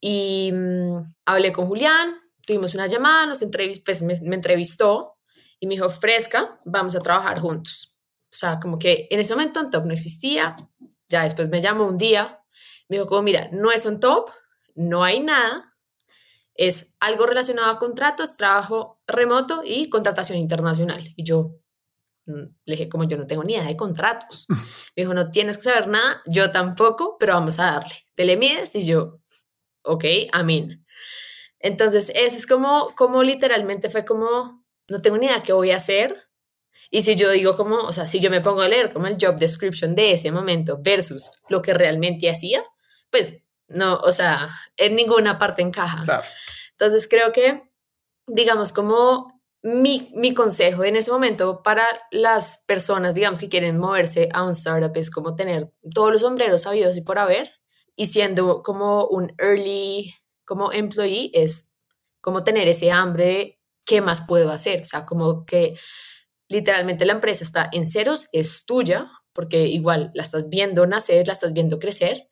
Y 0.00 0.50
mm, 0.52 1.14
hablé 1.24 1.52
con 1.52 1.68
Julián, 1.68 2.16
tuvimos 2.44 2.74
una 2.74 2.88
llamada, 2.88 3.26
nos 3.26 3.38
pues 3.84 4.02
me, 4.02 4.14
entrevistó 4.34 5.14
y 5.60 5.68
me 5.68 5.74
dijo, 5.74 5.88
fresca, 5.88 6.58
vamos 6.64 6.96
a 6.96 7.00
trabajar 7.00 7.38
juntos. 7.38 7.96
O 8.24 8.36
sea, 8.36 8.58
como 8.58 8.76
que 8.76 9.06
en 9.10 9.20
ese 9.20 9.34
momento 9.34 9.70
top 9.70 9.86
no 9.86 9.94
existía. 9.94 10.56
Ya 11.08 11.22
después 11.22 11.48
me 11.48 11.60
llamó 11.60 11.86
un 11.86 11.96
día, 11.96 12.40
me 12.88 12.96
dijo 12.96 13.08
como, 13.08 13.22
mira, 13.22 13.48
no 13.52 13.70
es 13.70 13.86
un 13.86 14.00
top, 14.00 14.30
no 14.74 15.04
hay 15.04 15.20
nada. 15.20 15.76
es 16.54 16.96
algo 16.98 17.24
relacionado 17.26 17.70
a 17.70 17.78
contratos, 17.78 18.36
trabajo 18.36 19.00
remoto 19.06 19.62
y 19.64 19.88
contratación 19.88 20.38
internacional. 20.38 21.12
Y 21.16 21.22
yo 21.22 21.52
le 22.64 22.76
dije, 22.76 22.88
como 22.88 23.04
yo 23.04 23.16
no 23.16 23.26
tengo 23.26 23.44
ni 23.44 23.54
idea 23.54 23.64
de 23.64 23.76
contratos. 23.76 24.46
Me 24.96 25.02
dijo, 25.02 25.14
no 25.14 25.30
tienes 25.30 25.56
que 25.56 25.64
saber 25.64 25.88
nada, 25.88 26.22
yo 26.26 26.50
tampoco, 26.50 27.16
pero 27.18 27.34
vamos 27.34 27.58
a 27.58 27.72
darle. 27.72 28.04
Te 28.14 28.24
le 28.24 28.36
mides 28.36 28.74
y 28.74 28.84
yo, 28.84 29.20
ok, 29.82 30.04
amén. 30.32 30.84
Entonces, 31.58 32.10
ese 32.14 32.36
es 32.36 32.46
como, 32.46 32.94
como 32.96 33.22
literalmente 33.22 33.90
fue 33.90 34.04
como, 34.04 34.64
no 34.88 35.02
tengo 35.02 35.18
ni 35.18 35.26
idea 35.26 35.42
qué 35.42 35.52
voy 35.52 35.70
a 35.70 35.76
hacer. 35.76 36.28
Y 36.90 37.02
si 37.02 37.14
yo 37.14 37.30
digo 37.30 37.56
como, 37.56 37.76
o 37.76 37.92
sea, 37.92 38.06
si 38.06 38.18
yo 38.20 38.30
me 38.30 38.40
pongo 38.40 38.62
a 38.62 38.68
leer 38.68 38.92
como 38.92 39.06
el 39.06 39.16
job 39.20 39.36
description 39.36 39.94
de 39.94 40.12
ese 40.12 40.32
momento 40.32 40.78
versus 40.80 41.30
lo 41.48 41.62
que 41.62 41.72
realmente 41.72 42.28
hacía, 42.28 42.64
pues 43.10 43.42
no, 43.68 43.96
o 44.00 44.10
sea, 44.10 44.50
en 44.76 44.96
ninguna 44.96 45.38
parte 45.38 45.62
encaja. 45.62 46.24
Entonces 46.72 47.06
creo 47.08 47.32
que, 47.32 47.62
digamos, 48.26 48.72
como 48.72 49.39
mi, 49.62 50.10
mi, 50.14 50.32
consejo 50.32 50.84
en 50.84 50.96
ese 50.96 51.10
momento 51.10 51.62
para 51.62 51.84
las 52.10 52.62
personas, 52.66 53.14
digamos, 53.14 53.40
que 53.40 53.48
quieren 53.48 53.78
moverse 53.78 54.28
a 54.32 54.44
un 54.44 54.52
startup 54.52 54.96
es 54.96 55.10
como 55.10 55.36
tener 55.36 55.70
todos 55.94 56.12
los 56.12 56.22
sombreros 56.22 56.62
sabidos 56.62 56.96
y 56.96 57.02
por 57.02 57.18
haber, 57.18 57.50
y 57.94 58.06
siendo 58.06 58.62
como 58.62 59.06
un 59.06 59.34
early, 59.38 60.14
como 60.46 60.72
employee, 60.72 61.30
es 61.34 61.76
como 62.22 62.42
tener 62.44 62.68
ese 62.68 62.90
hambre 62.90 63.24
de 63.26 63.60
qué 63.84 64.00
más 64.00 64.22
puedo 64.26 64.50
hacer, 64.50 64.82
o 64.82 64.84
sea, 64.86 65.04
como 65.04 65.44
que 65.44 65.76
literalmente 66.48 67.04
la 67.04 67.12
empresa 67.12 67.44
está 67.44 67.68
en 67.72 67.86
ceros, 67.86 68.28
es 68.32 68.64
tuya, 68.64 69.10
porque 69.32 69.66
igual 69.66 70.10
la 70.14 70.22
estás 70.22 70.48
viendo 70.48 70.86
nacer, 70.86 71.26
la 71.26 71.34
estás 71.34 71.52
viendo 71.52 71.78
crecer, 71.78 72.28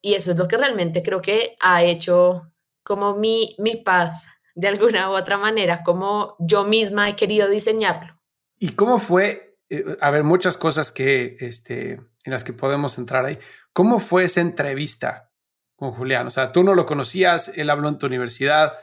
y 0.00 0.14
eso 0.14 0.30
es 0.30 0.36
lo 0.36 0.48
que 0.48 0.56
realmente 0.56 1.02
creo 1.02 1.20
que 1.20 1.56
ha 1.60 1.82
hecho 1.84 2.52
como 2.84 3.16
mi, 3.16 3.56
mi 3.58 3.76
path 3.76 4.14
de 4.54 4.68
alguna 4.68 5.10
u 5.10 5.14
otra 5.14 5.38
manera, 5.38 5.82
como 5.82 6.36
yo 6.38 6.64
misma 6.64 7.08
he 7.08 7.16
querido 7.16 7.48
diseñarlo. 7.48 8.20
¿Y 8.58 8.70
cómo 8.70 8.98
fue? 8.98 9.58
Eh, 9.68 9.84
a 10.00 10.10
ver, 10.10 10.24
muchas 10.24 10.56
cosas 10.56 10.92
que, 10.92 11.36
este, 11.40 11.92
en 12.24 12.32
las 12.32 12.44
que 12.44 12.52
podemos 12.52 12.98
entrar 12.98 13.24
ahí. 13.24 13.38
¿Cómo 13.72 13.98
fue 13.98 14.24
esa 14.24 14.40
entrevista 14.40 15.32
con 15.76 15.92
Julián? 15.92 16.26
O 16.26 16.30
sea, 16.30 16.52
tú 16.52 16.62
no 16.62 16.74
lo 16.74 16.86
conocías, 16.86 17.56
él 17.56 17.70
habló 17.70 17.88
en 17.88 17.98
tu 17.98 18.06
universidad, 18.06 18.74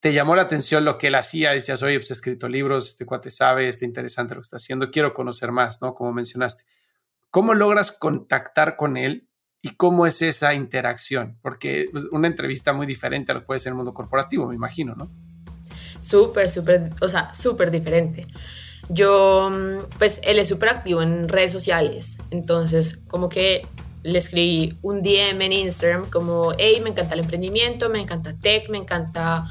te 0.00 0.12
llamó 0.12 0.36
la 0.36 0.42
atención 0.42 0.84
lo 0.84 0.98
que 0.98 1.08
él 1.08 1.14
hacía, 1.14 1.52
decías, 1.52 1.82
oye, 1.82 1.98
pues 1.98 2.10
he 2.10 2.14
escrito 2.14 2.48
libros, 2.48 2.88
este 2.90 3.06
cuate 3.06 3.30
sabe, 3.30 3.68
está 3.68 3.84
interesante 3.84 4.34
lo 4.34 4.40
que 4.40 4.44
está 4.46 4.56
haciendo, 4.56 4.90
quiero 4.90 5.14
conocer 5.14 5.52
más, 5.52 5.80
¿no? 5.80 5.94
Como 5.94 6.12
mencionaste. 6.12 6.64
¿Cómo 7.30 7.54
logras 7.54 7.90
contactar 7.92 8.76
con 8.76 8.96
él 8.96 9.28
y 9.62 9.70
cómo 9.70 10.06
es 10.06 10.22
esa 10.22 10.54
interacción, 10.54 11.38
porque 11.42 11.88
pues, 11.90 12.04
una 12.12 12.28
entrevista 12.28 12.72
muy 12.72 12.86
diferente 12.86 13.32
a 13.32 13.34
lo 13.34 13.40
que 13.40 13.46
puede 13.46 13.60
ser 13.60 13.70
el 13.70 13.76
mundo 13.76 13.94
corporativo, 13.94 14.46
me 14.48 14.54
imagino, 14.54 14.94
¿no? 14.94 15.10
Súper, 16.00 16.50
súper, 16.50 16.92
o 17.00 17.08
sea, 17.08 17.34
súper 17.34 17.70
diferente. 17.70 18.26
Yo, 18.88 19.50
mm, 19.50 19.98
pues 19.98 20.20
él 20.22 20.38
es 20.38 20.48
súper 20.48 20.68
activo 20.68 21.02
en 21.02 21.28
redes 21.28 21.50
sociales, 21.52 22.18
entonces 22.30 22.98
como 23.08 23.28
que 23.28 23.66
le 24.06 24.18
escribí 24.18 24.78
un 24.82 25.02
DM 25.02 25.46
en 25.46 25.52
Instagram 25.52 26.08
como, 26.10 26.52
hey, 26.56 26.80
me 26.82 26.90
encanta 26.90 27.14
el 27.14 27.20
emprendimiento, 27.20 27.90
me 27.90 28.00
encanta 28.00 28.36
tech, 28.40 28.68
me 28.68 28.78
encanta 28.78 29.50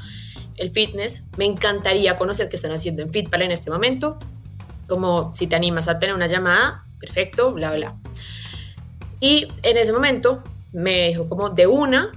el 0.56 0.70
fitness, 0.70 1.24
me 1.36 1.44
encantaría 1.44 2.16
conocer 2.16 2.48
qué 2.48 2.56
están 2.56 2.72
haciendo 2.72 3.02
en 3.02 3.10
Fitpal 3.10 3.42
en 3.42 3.50
este 3.50 3.70
momento, 3.70 4.18
como 4.88 5.36
si 5.36 5.46
te 5.46 5.56
animas 5.56 5.88
a 5.88 5.98
tener 5.98 6.14
una 6.14 6.26
llamada, 6.26 6.86
perfecto, 6.98 7.52
bla, 7.52 7.72
bla. 7.72 7.96
Y 9.20 9.48
en 9.62 9.76
ese 9.76 9.92
momento 9.92 10.42
me 10.72 11.08
dijo 11.08 11.28
como 11.28 11.50
de 11.50 11.66
una, 11.66 12.12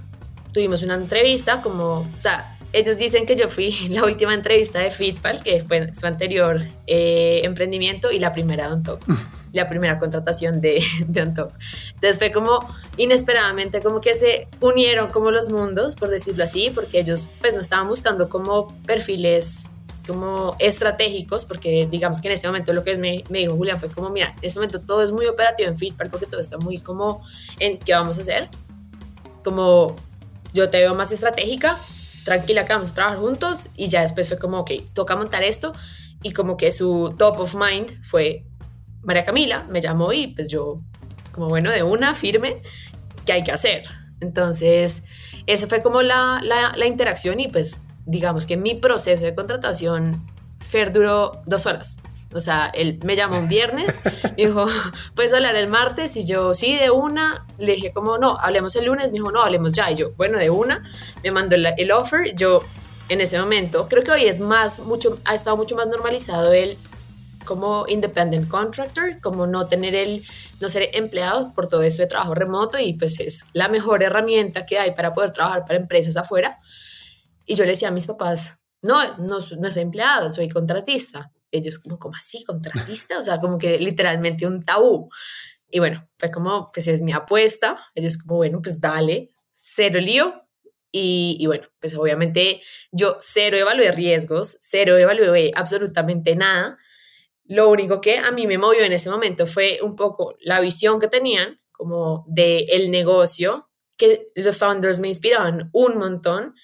tuvimos 0.52 0.82
una 0.82 0.94
entrevista 0.94 1.62
como, 1.62 2.00
o 2.00 2.20
sea, 2.20 2.58
ellos 2.72 2.98
dicen 2.98 3.26
que 3.26 3.36
yo 3.36 3.48
fui 3.48 3.70
la 3.90 4.04
última 4.04 4.34
entrevista 4.34 4.78
de 4.78 4.90
Fitpal, 4.90 5.42
que 5.42 5.62
fue 5.62 5.92
su 5.94 6.06
anterior 6.06 6.66
eh, 6.86 7.40
emprendimiento 7.44 8.10
y 8.10 8.18
la 8.18 8.32
primera 8.32 8.68
de 8.68 8.90
On 8.90 8.98
la 9.52 9.68
primera 9.68 9.98
contratación 9.98 10.60
de, 10.60 10.82
de 11.06 11.22
On 11.22 11.28
Entonces 11.28 12.18
fue 12.18 12.30
como 12.30 12.60
inesperadamente 12.96 13.82
como 13.82 14.00
que 14.00 14.14
se 14.14 14.46
unieron 14.60 15.10
como 15.10 15.30
los 15.30 15.48
mundos, 15.50 15.96
por 15.96 16.08
decirlo 16.08 16.44
así, 16.44 16.70
porque 16.74 17.00
ellos 17.00 17.28
pues 17.40 17.54
no 17.54 17.60
estaban 17.60 17.88
buscando 17.88 18.28
como 18.28 18.76
perfiles 18.82 19.64
como 20.06 20.56
estratégicos, 20.58 21.44
porque 21.44 21.88
digamos 21.90 22.20
que 22.20 22.28
en 22.28 22.34
ese 22.34 22.46
momento 22.46 22.72
lo 22.72 22.84
que 22.84 22.96
me, 22.96 23.24
me, 23.28 23.40
dijo 23.40 23.56
Julián 23.56 23.78
fue 23.78 23.88
como, 23.88 24.10
mira, 24.10 24.34
en 24.40 24.44
ese 24.46 24.56
momento 24.56 24.80
todo 24.80 25.02
es 25.02 25.12
muy 25.12 25.26
operativo 25.26 25.68
en 25.68 25.78
Fitpal 25.78 26.10
porque 26.10 26.26
todo 26.26 26.40
está 26.40 26.58
muy 26.58 26.78
como 26.78 27.24
en 27.58 27.78
qué 27.78 27.92
vamos 27.92 28.18
a 28.18 28.20
hacer. 28.22 28.48
Como 29.44 29.96
yo 30.52 30.70
te 30.70 30.78
veo 30.78 30.94
más 30.94 31.12
estratégica, 31.12 31.78
tranquila 32.24 32.66
que 32.66 32.72
vamos 32.72 32.90
a 32.90 32.94
trabajar 32.94 33.20
juntos 33.20 33.60
y 33.76 33.88
ya 33.88 34.02
después 34.02 34.28
fue 34.28 34.38
como, 34.38 34.60
ok, 34.60 34.70
toca 34.92 35.16
montar 35.16 35.42
esto 35.42 35.72
y 36.22 36.32
como 36.32 36.56
que 36.56 36.72
su 36.72 37.14
top 37.18 37.40
of 37.40 37.54
mind 37.54 38.02
fue 38.04 38.44
María 39.02 39.24
Camila, 39.24 39.66
me 39.70 39.80
llamó 39.80 40.12
y 40.12 40.28
pues 40.28 40.48
yo 40.48 40.80
como 41.32 41.48
bueno, 41.48 41.70
de 41.70 41.82
una, 41.82 42.14
firme, 42.14 42.62
¿qué 43.24 43.32
hay 43.32 43.44
que 43.44 43.52
hacer? 43.52 43.84
Entonces, 44.20 45.04
esa 45.46 45.66
fue 45.66 45.82
como 45.82 46.02
la, 46.02 46.40
la, 46.42 46.74
la 46.76 46.86
interacción 46.86 47.40
y 47.40 47.48
pues 47.48 47.78
digamos 48.10 48.46
que 48.46 48.56
mi 48.56 48.74
proceso 48.74 49.24
de 49.24 49.34
contratación, 49.34 50.20
Fer 50.68 50.92
duró 50.92 51.42
dos 51.46 51.66
horas. 51.66 51.98
O 52.32 52.38
sea, 52.38 52.70
él 52.74 53.00
me 53.04 53.16
llamó 53.16 53.38
un 53.38 53.48
viernes, 53.48 54.00
me 54.36 54.44
dijo, 54.44 54.66
¿puedes 55.14 55.32
hablar 55.32 55.56
el 55.56 55.68
martes? 55.68 56.16
Y 56.16 56.24
yo, 56.24 56.54
sí, 56.54 56.76
de 56.76 56.90
una. 56.90 57.44
Le 57.58 57.74
dije, 57.74 57.92
como, 57.92 58.18
no, 58.18 58.38
hablemos 58.38 58.76
el 58.76 58.84
lunes. 58.84 59.06
Me 59.06 59.14
dijo, 59.14 59.32
no, 59.32 59.42
hablemos 59.42 59.72
ya. 59.72 59.90
Y 59.90 59.96
yo, 59.96 60.12
bueno, 60.16 60.38
de 60.38 60.50
una. 60.50 60.88
Me 61.24 61.30
mandó 61.30 61.56
el, 61.56 61.66
el 61.76 61.90
offer. 61.90 62.34
Yo, 62.36 62.60
en 63.08 63.20
ese 63.20 63.38
momento, 63.40 63.88
creo 63.88 64.04
que 64.04 64.12
hoy 64.12 64.26
es 64.26 64.38
más, 64.38 64.78
mucho, 64.78 65.18
ha 65.24 65.34
estado 65.34 65.56
mucho 65.56 65.74
más 65.74 65.88
normalizado 65.88 66.52
el 66.52 66.78
como 67.44 67.84
independent 67.88 68.48
contractor, 68.48 69.20
como 69.20 69.46
no 69.46 69.66
tener 69.66 69.94
el, 69.94 70.24
no 70.60 70.68
ser 70.68 70.90
empleado 70.92 71.52
por 71.52 71.68
todo 71.68 71.82
eso 71.82 72.02
de 72.02 72.06
trabajo 72.06 72.34
remoto 72.34 72.78
y 72.78 72.92
pues 72.92 73.18
es 73.18 73.44
la 73.54 73.68
mejor 73.68 74.02
herramienta 74.02 74.66
que 74.66 74.78
hay 74.78 74.92
para 74.92 75.14
poder 75.14 75.32
trabajar 75.32 75.64
para 75.66 75.78
empresas 75.78 76.16
afuera. 76.16 76.60
Y 77.46 77.54
yo 77.54 77.64
le 77.64 77.70
decía 77.70 77.88
a 77.88 77.92
mis 77.92 78.06
papás, 78.06 78.60
no, 78.82 79.18
no, 79.18 79.38
no 79.58 79.70
soy 79.70 79.82
empleado, 79.82 80.30
soy 80.30 80.48
contratista. 80.48 81.32
Ellos 81.50 81.78
como, 81.78 81.98
¿cómo 81.98 82.14
así? 82.16 82.44
¿Contratista? 82.44 83.18
O 83.18 83.22
sea, 83.22 83.38
como 83.38 83.58
que 83.58 83.78
literalmente 83.78 84.46
un 84.46 84.64
tabú. 84.64 85.10
Y 85.70 85.78
bueno, 85.78 86.08
fue 86.18 86.30
como, 86.30 86.70
pues 86.72 86.86
es 86.88 87.02
mi 87.02 87.12
apuesta. 87.12 87.78
Ellos 87.94 88.18
como, 88.18 88.38
bueno, 88.38 88.60
pues 88.62 88.80
dale, 88.80 89.30
cero 89.52 90.00
lío. 90.00 90.46
Y, 90.92 91.36
y 91.38 91.46
bueno, 91.46 91.68
pues 91.78 91.96
obviamente 91.96 92.62
yo 92.90 93.18
cero 93.20 93.56
evalué 93.56 93.92
riesgos, 93.92 94.56
cero 94.60 94.98
evalué 94.98 95.52
absolutamente 95.54 96.34
nada. 96.34 96.78
Lo 97.44 97.68
único 97.68 98.00
que 98.00 98.18
a 98.18 98.30
mí 98.32 98.46
me 98.46 98.58
movió 98.58 98.82
en 98.82 98.92
ese 98.92 99.10
momento 99.10 99.46
fue 99.46 99.78
un 99.82 99.94
poco 99.94 100.36
la 100.40 100.60
visión 100.60 100.98
que 100.98 101.08
tenían 101.08 101.60
como 101.70 102.24
de 102.28 102.60
el 102.70 102.90
negocio, 102.90 103.70
que 103.96 104.28
los 104.34 104.58
founders 104.58 105.00
me 105.00 105.08
inspiraban 105.08 105.70
un 105.72 105.98
montón 105.98 106.54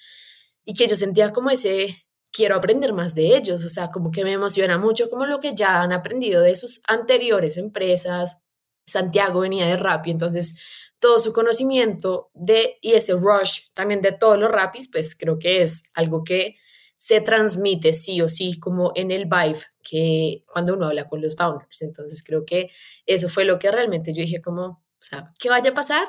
y 0.66 0.74
que 0.74 0.88
yo 0.88 0.96
sentía 0.96 1.32
como 1.32 1.50
ese, 1.50 2.04
quiero 2.32 2.56
aprender 2.56 2.92
más 2.92 3.14
de 3.14 3.36
ellos, 3.36 3.64
o 3.64 3.68
sea, 3.70 3.90
como 3.90 4.10
que 4.10 4.24
me 4.24 4.32
emociona 4.32 4.76
mucho 4.76 5.08
como 5.08 5.24
lo 5.24 5.40
que 5.40 5.54
ya 5.54 5.80
han 5.80 5.92
aprendido 5.92 6.42
de 6.42 6.56
sus 6.56 6.82
anteriores 6.86 7.56
empresas. 7.56 8.42
Santiago 8.86 9.40
venía 9.40 9.66
de 9.66 9.76
Rappi, 9.76 10.10
entonces 10.10 10.58
todo 10.98 11.20
su 11.20 11.32
conocimiento 11.32 12.30
de 12.34 12.78
y 12.82 12.92
ese 12.92 13.14
rush 13.14 13.68
también 13.74 14.02
de 14.02 14.12
todos 14.12 14.38
los 14.38 14.50
Rappis, 14.50 14.90
pues 14.90 15.16
creo 15.16 15.38
que 15.38 15.62
es 15.62 15.84
algo 15.94 16.24
que 16.24 16.56
se 16.96 17.20
transmite 17.20 17.92
sí 17.92 18.20
o 18.20 18.28
sí 18.28 18.58
como 18.58 18.92
en 18.94 19.10
el 19.10 19.26
vibe 19.26 19.60
que 19.82 20.44
cuando 20.46 20.74
uno 20.74 20.86
habla 20.86 21.08
con 21.08 21.20
los 21.20 21.36
founders. 21.36 21.82
Entonces 21.82 22.24
creo 22.24 22.44
que 22.44 22.70
eso 23.06 23.28
fue 23.28 23.44
lo 23.44 23.58
que 23.58 23.70
realmente 23.70 24.12
yo 24.12 24.22
dije 24.22 24.40
como, 24.40 24.64
o 24.64 25.04
sea, 25.04 25.32
¿qué 25.38 25.48
vaya 25.48 25.70
a 25.70 25.74
pasar? 25.74 26.08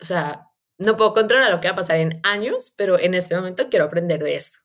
O 0.00 0.04
sea, 0.04 0.51
no 0.78 0.96
puedo 0.96 1.14
controlar 1.14 1.50
lo 1.50 1.60
que 1.60 1.68
va 1.68 1.74
a 1.74 1.76
pasar 1.76 1.96
en 1.96 2.20
años, 2.22 2.74
pero 2.76 2.98
en 2.98 3.14
este 3.14 3.34
momento 3.36 3.68
quiero 3.68 3.84
aprender 3.84 4.22
de 4.22 4.36
esto. 4.36 4.58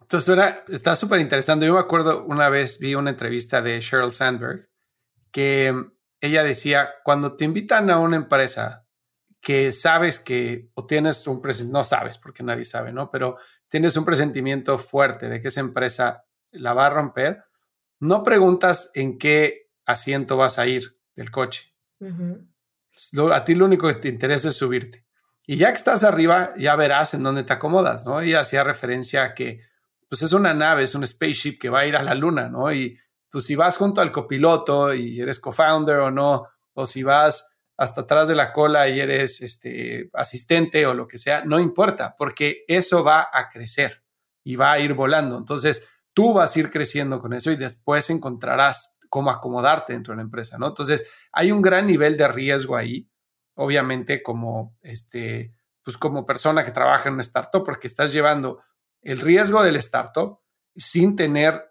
Entonces, 0.00 0.36
está 0.68 0.96
súper 0.96 1.20
interesante. 1.20 1.66
Yo 1.66 1.74
me 1.74 1.80
acuerdo 1.80 2.24
una 2.24 2.48
vez 2.48 2.78
vi 2.78 2.94
una 2.94 3.10
entrevista 3.10 3.62
de 3.62 3.80
Sheryl 3.80 4.10
Sandberg 4.10 4.68
que 5.30 5.74
ella 6.20 6.42
decía, 6.42 6.90
cuando 7.04 7.36
te 7.36 7.44
invitan 7.44 7.90
a 7.90 7.98
una 7.98 8.16
empresa 8.16 8.86
que 9.40 9.72
sabes 9.72 10.20
que 10.20 10.70
o 10.74 10.84
tienes 10.84 11.26
un 11.26 11.40
presentimiento, 11.40 11.78
no 11.78 11.84
sabes 11.84 12.18
porque 12.18 12.42
nadie 12.42 12.64
sabe, 12.64 12.92
¿no? 12.92 13.10
Pero 13.10 13.38
tienes 13.68 13.96
un 13.96 14.04
presentimiento 14.04 14.76
fuerte 14.76 15.28
de 15.28 15.40
que 15.40 15.48
esa 15.48 15.60
empresa 15.60 16.26
la 16.50 16.74
va 16.74 16.86
a 16.86 16.90
romper, 16.90 17.44
no 18.00 18.24
preguntas 18.24 18.90
en 18.94 19.16
qué 19.16 19.70
asiento 19.86 20.36
vas 20.36 20.58
a 20.58 20.66
ir 20.66 20.98
del 21.14 21.30
coche. 21.30 21.74
A 23.32 23.44
ti 23.44 23.54
lo 23.54 23.64
único 23.64 23.86
que 23.86 23.94
te 23.94 24.08
interesa 24.08 24.48
es 24.48 24.56
subirte. 24.56 25.06
Y 25.50 25.56
ya 25.56 25.72
que 25.72 25.78
estás 25.78 26.04
arriba, 26.04 26.54
ya 26.56 26.76
verás 26.76 27.12
en 27.12 27.24
dónde 27.24 27.42
te 27.42 27.52
acomodas, 27.52 28.06
¿no? 28.06 28.22
Y 28.22 28.34
hacía 28.34 28.62
referencia 28.62 29.24
a 29.24 29.34
que, 29.34 29.60
pues 30.08 30.22
es 30.22 30.32
una 30.32 30.54
nave, 30.54 30.84
es 30.84 30.94
un 30.94 31.04
spaceship 31.04 31.58
que 31.58 31.68
va 31.68 31.80
a 31.80 31.86
ir 31.86 31.96
a 31.96 32.04
la 32.04 32.14
luna, 32.14 32.48
¿no? 32.48 32.72
Y 32.72 32.96
pues 33.28 33.46
si 33.46 33.56
vas 33.56 33.76
junto 33.76 34.00
al 34.00 34.12
copiloto 34.12 34.94
y 34.94 35.20
eres 35.20 35.40
co-founder 35.40 35.96
o 35.96 36.12
no, 36.12 36.46
o 36.72 36.86
si 36.86 37.02
vas 37.02 37.58
hasta 37.76 38.02
atrás 38.02 38.28
de 38.28 38.36
la 38.36 38.52
cola 38.52 38.88
y 38.88 39.00
eres 39.00 39.40
este, 39.40 40.08
asistente 40.14 40.86
o 40.86 40.94
lo 40.94 41.08
que 41.08 41.18
sea, 41.18 41.44
no 41.44 41.58
importa, 41.58 42.14
porque 42.16 42.62
eso 42.68 43.02
va 43.02 43.28
a 43.32 43.48
crecer 43.48 44.04
y 44.44 44.54
va 44.54 44.70
a 44.70 44.78
ir 44.78 44.94
volando. 44.94 45.36
Entonces, 45.36 45.88
tú 46.14 46.32
vas 46.32 46.54
a 46.54 46.60
ir 46.60 46.70
creciendo 46.70 47.18
con 47.18 47.32
eso 47.32 47.50
y 47.50 47.56
después 47.56 48.08
encontrarás 48.10 49.00
cómo 49.08 49.32
acomodarte 49.32 49.94
dentro 49.94 50.12
de 50.12 50.18
la 50.18 50.22
empresa, 50.22 50.58
¿no? 50.58 50.68
Entonces, 50.68 51.10
hay 51.32 51.50
un 51.50 51.60
gran 51.60 51.88
nivel 51.88 52.16
de 52.16 52.28
riesgo 52.28 52.76
ahí, 52.76 53.09
obviamente 53.60 54.22
como 54.22 54.76
este, 54.80 55.54
pues 55.82 55.98
como 55.98 56.24
persona 56.24 56.64
que 56.64 56.70
trabaja 56.70 57.08
en 57.08 57.14
una 57.14 57.22
startup, 57.22 57.64
porque 57.64 57.86
estás 57.86 58.12
llevando 58.12 58.62
el 59.02 59.20
riesgo 59.20 59.62
del 59.62 59.76
startup 59.76 60.40
sin 60.74 61.14
tener 61.14 61.70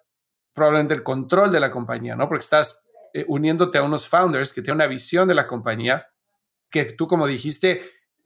probablemente 0.54 0.94
el 0.94 1.04
control 1.04 1.52
de 1.52 1.60
la 1.60 1.72
compañía, 1.72 2.16
¿no? 2.16 2.28
Porque 2.28 2.44
estás 2.44 2.90
eh, 3.14 3.26
uniéndote 3.28 3.80
a 3.80 3.84
unos 3.84 4.08
founders 4.08 4.54
que 4.54 4.62
tienen 4.62 4.78
una 4.78 4.88
visión 4.88 5.28
de 5.28 5.34
la 5.34 5.48
compañía, 5.48 6.08
que 6.70 6.86
tú, 6.86 7.08
como 7.08 7.26
dijiste, 7.26 7.82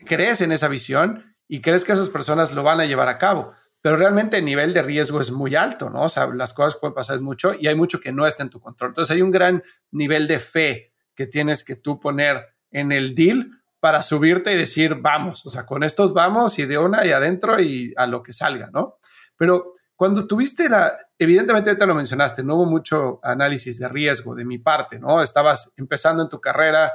crees 0.05 0.41
en 0.41 0.51
esa 0.51 0.67
visión 0.67 1.35
y 1.47 1.61
crees 1.61 1.85
que 1.85 1.93
esas 1.93 2.09
personas 2.09 2.53
lo 2.53 2.63
van 2.63 2.81
a 2.81 2.85
llevar 2.85 3.07
a 3.07 3.17
cabo. 3.17 3.53
Pero 3.81 3.95
realmente 3.95 4.37
el 4.37 4.45
nivel 4.45 4.73
de 4.73 4.81
riesgo 4.81 5.21
es 5.21 5.31
muy 5.31 5.55
alto, 5.55 5.89
¿no? 5.89 6.03
O 6.03 6.09
sea, 6.09 6.27
las 6.27 6.53
cosas 6.53 6.79
pueden 6.79 6.95
pasar 6.95 7.21
mucho 7.21 7.53
y 7.53 7.67
hay 7.67 7.75
mucho 7.75 7.99
que 7.99 8.11
no 8.11 8.27
está 8.27 8.43
en 8.43 8.49
tu 8.49 8.59
control. 8.59 8.91
Entonces 8.91 9.15
hay 9.15 9.21
un 9.21 9.31
gran 9.31 9.63
nivel 9.91 10.27
de 10.27 10.39
fe 10.39 10.93
que 11.15 11.27
tienes 11.27 11.63
que 11.63 11.75
tú 11.75 11.99
poner 11.99 12.52
en 12.73 12.91
el 12.91 13.15
deal 13.15 13.51
para 13.79 14.03
subirte 14.03 14.53
y 14.53 14.57
decir, 14.57 14.95
vamos, 14.95 15.45
o 15.45 15.49
sea, 15.49 15.65
con 15.65 15.83
estos 15.83 16.13
vamos 16.13 16.57
y 16.59 16.65
de 16.65 16.77
una 16.77 17.05
y 17.05 17.11
adentro 17.11 17.59
y 17.61 17.93
a 17.97 18.07
lo 18.07 18.21
que 18.23 18.33
salga, 18.33 18.69
¿no? 18.73 18.97
Pero 19.37 19.73
cuando 19.95 20.27
tuviste 20.27 20.69
la, 20.69 20.91
evidentemente 21.17 21.75
te 21.75 21.85
lo 21.85 21.95
mencionaste, 21.95 22.43
no 22.43 22.55
hubo 22.55 22.65
mucho 22.65 23.19
análisis 23.23 23.79
de 23.79 23.87
riesgo 23.87 24.35
de 24.35 24.45
mi 24.45 24.57
parte, 24.57 24.99
¿no? 24.99 25.21
Estabas 25.21 25.73
empezando 25.77 26.23
en 26.23 26.29
tu 26.29 26.41
carrera, 26.41 26.93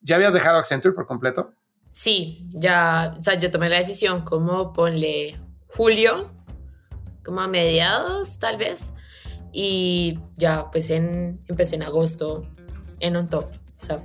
¿ya 0.00 0.16
habías 0.16 0.34
dejado 0.34 0.58
Accenture 0.58 0.94
por 0.94 1.06
completo? 1.06 1.54
Sí, 1.92 2.48
ya, 2.50 3.14
o 3.18 3.22
sea, 3.22 3.34
yo 3.34 3.50
tomé 3.50 3.68
la 3.68 3.78
decisión 3.78 4.22
como 4.22 4.72
ponle 4.72 5.40
julio, 5.66 6.30
como 7.24 7.40
a 7.40 7.48
mediados 7.48 8.38
tal 8.38 8.56
vez, 8.56 8.92
y 9.52 10.18
ya 10.36 10.70
pues 10.70 10.90
en, 10.90 11.40
empecé 11.48 11.76
en 11.76 11.82
agosto 11.82 12.42
en 13.00 13.16
On 13.16 13.28
Top. 13.28 13.50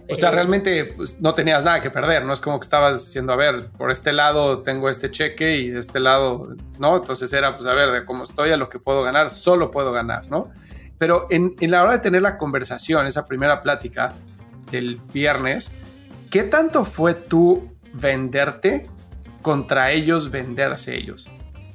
O 0.09 0.15
sea, 0.15 0.29
realmente 0.31 0.85
pues, 0.85 1.19
no 1.19 1.33
tenías 1.33 1.65
nada 1.65 1.81
que 1.81 1.89
perder, 1.89 2.25
no 2.25 2.33
es 2.33 2.41
como 2.41 2.59
que 2.59 2.65
estabas 2.65 3.05
diciendo, 3.05 3.33
a 3.33 3.35
ver, 3.35 3.69
por 3.71 3.91
este 3.91 4.13
lado 4.13 4.61
tengo 4.61 4.87
este 4.87 5.09
cheque 5.09 5.57
y 5.57 5.69
de 5.69 5.79
este 5.79 5.99
lado, 5.99 6.55
¿no? 6.77 6.97
Entonces 6.97 7.33
era, 7.33 7.55
pues, 7.57 7.67
a 7.67 7.73
ver, 7.73 7.91
de 7.91 8.05
cómo 8.05 8.23
estoy 8.23 8.51
a 8.51 8.57
lo 8.57 8.69
que 8.69 8.79
puedo 8.79 9.01
ganar, 9.01 9.29
solo 9.29 9.71
puedo 9.71 9.91
ganar, 9.91 10.29
¿no? 10.29 10.51
Pero 10.99 11.27
en, 11.31 11.55
en 11.59 11.71
la 11.71 11.81
hora 11.81 11.93
de 11.93 11.99
tener 11.99 12.21
la 12.21 12.37
conversación, 12.37 13.07
esa 13.07 13.25
primera 13.25 13.63
plática 13.63 14.13
del 14.69 15.01
viernes, 15.11 15.71
¿qué 16.29 16.43
tanto 16.43 16.85
fue 16.85 17.15
tú 17.15 17.75
venderte 17.93 18.89
contra 19.41 19.91
ellos 19.91 20.29
venderse 20.29 20.95
ellos 20.95 21.29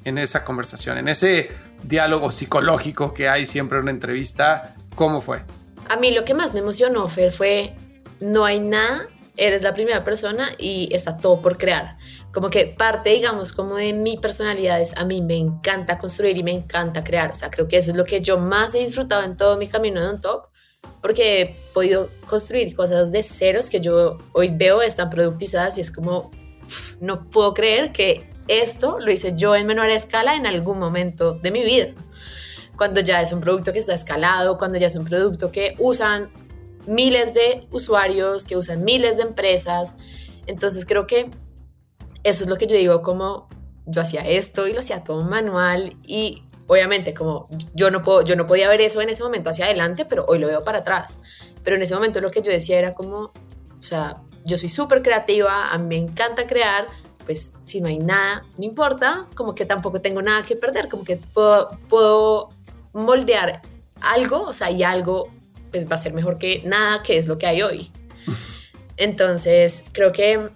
en 0.05 0.19
esa 0.19 0.45
conversación, 0.45 0.99
en 0.99 1.09
ese 1.09 1.51
diálogo 1.83 2.31
psicológico 2.33 3.13
que 3.13 3.29
hay 3.29 3.45
siempre 3.45 3.79
en 3.79 3.83
una 3.83 3.91
entrevista? 3.91 4.77
¿Cómo 4.95 5.21
fue? 5.21 5.43
A 5.89 5.97
mí 5.97 6.13
lo 6.13 6.25
que 6.25 6.35
más 6.35 6.55
me 6.55 6.61
emocionó, 6.61 7.09
Fer, 7.09 7.33
fue 7.33 7.75
no 8.21 8.45
hay 8.45 8.61
nada, 8.61 9.09
eres 9.37 9.63
la 9.63 9.73
primera 9.73 10.05
persona 10.05 10.51
y 10.59 10.89
está 10.93 11.17
todo 11.17 11.41
por 11.41 11.57
crear. 11.57 11.97
Como 12.33 12.51
que 12.51 12.67
parte, 12.67 13.11
digamos, 13.11 13.53
como 13.53 13.77
de 13.77 13.93
mi 13.93 14.19
personalidad 14.19 14.81
es, 14.81 14.97
a 14.97 15.05
mí 15.05 15.23
me 15.23 15.37
encanta 15.37 15.99
construir 15.99 16.37
y 16.37 16.43
me 16.43 16.53
encanta 16.53 17.05
crear. 17.05 17.31
O 17.31 17.35
sea, 17.35 17.51
creo 17.51 17.69
que 17.69 17.79
eso 17.79 17.93
es 17.93 17.97
lo 17.97 18.05
que 18.05 18.21
yo 18.21 18.39
más 18.39 18.75
he 18.75 18.81
disfrutado 18.81 19.23
en 19.23 19.37
todo 19.37 19.57
mi 19.57 19.69
camino 19.69 20.03
de 20.03 20.15
un 20.15 20.21
top, 20.21 20.49
porque 21.01 21.41
he 21.41 21.57
podido 21.73 22.11
construir 22.27 22.75
cosas 22.75 23.13
de 23.13 23.23
ceros 23.23 23.71
que 23.71 23.81
yo 23.81 24.19
hoy 24.33 24.51
veo 24.53 24.83
están 24.83 25.09
productizadas 25.09 25.79
y 25.79 25.81
es 25.81 25.91
como, 25.91 26.31
no 27.01 27.31
puedo 27.31 27.55
creer 27.55 27.93
que 27.93 28.29
esto 28.49 28.99
lo 28.99 29.11
hice 29.13 29.35
yo 29.37 29.55
en 29.55 29.67
menor 29.67 29.91
escala 29.91 30.35
en 30.35 30.47
algún 30.47 30.79
momento 30.79 31.35
de 31.35 31.51
mi 31.51 31.65
vida. 31.65 31.89
Cuando 32.77 33.01
ya 33.01 33.21
es 33.21 33.33
un 33.33 33.41
producto 33.41 33.73
que 33.73 33.79
está 33.79 33.95
escalado, 33.95 34.59
cuando 34.59 34.79
ya 34.79 34.87
es 34.87 34.97
un 34.97 35.05
producto 35.05 35.51
que 35.53 35.75
usan 35.79 36.31
miles 36.89 37.35
de 37.35 37.67
usuarios, 37.71 38.45
que 38.45 38.57
usan 38.57 38.85
miles 38.85 39.17
de 39.17 39.23
empresas. 39.25 39.97
Entonces 40.47 40.87
creo 40.87 41.07
que 41.07 41.31
eso 42.25 42.45
es 42.45 42.51
lo 42.51 42.57
que 42.57 42.67
yo 42.67 42.77
digo, 42.77 43.03
como 43.03 43.49
yo 43.87 44.03
hacía 44.03 44.21
esto 44.23 44.67
y 44.67 44.73
lo 44.73 44.81
hacía 44.81 45.03
todo 45.03 45.25
manual 45.25 45.97
y 46.03 46.43
obviamente 46.67 47.15
como 47.15 47.49
yo 47.75 47.91
no 47.91 48.03
puedo 48.03 48.23
yo 48.23 48.37
no 48.37 48.47
podía 48.47 48.69
ver 48.69 48.83
eso 48.83 49.01
en 49.01 49.09
ese 49.09 49.23
momento 49.23 49.49
hacia 49.51 49.65
adelante 49.65 50.05
pero 50.05 50.27
hoy 50.29 50.39
lo 50.39 50.47
veo 50.47 50.63
para 50.63 50.79
atrás 50.81 51.23
pero 51.65 51.77
en 51.77 51.83
ese 51.83 51.95
momento 51.95 52.21
lo 52.21 52.31
que 52.31 52.43
yo 52.43 52.53
decía 52.53 52.79
era 52.79 52.95
como 52.95 53.33
o 53.81 53.83
sea 53.83 54.23
yo 54.45 54.59
soy 54.59 54.69
súper 54.69 55.03
creativa 55.03 55.71
a 55.71 55.79
mí 55.79 55.87
me 55.89 55.97
encanta 55.97 56.47
crear 56.47 56.87
pues 57.25 57.55
si 57.65 57.81
no 57.81 57.89
hay 57.89 57.99
nada 57.99 58.45
no 58.59 58.65
importa 58.65 59.27
como 59.35 59.55
que 59.55 59.65
tampoco 59.65 60.03
tengo 60.03 60.21
nada 60.21 60.43
que 60.43 60.55
perder 60.55 60.89
como 60.89 61.05
que 61.05 61.17
puedo, 61.17 61.71
puedo 61.89 62.51
moldear 62.93 63.63
algo 64.03 64.43
o 64.43 64.53
sea 64.53 64.71
y 64.71 64.83
algo 64.83 65.29
pues 65.71 65.91
va 65.91 65.95
a 65.95 65.99
ser 65.99 66.15
mejor 66.15 66.39
que 66.39 66.63
nada, 66.65 67.03
que 67.03 67.17
es 67.19 67.27
lo 67.27 67.39
que 67.39 67.47
hay 67.47 67.63
hoy. 67.63 67.91
Entonces, 68.97 69.85
creo 69.93 70.13
que 70.13 70.51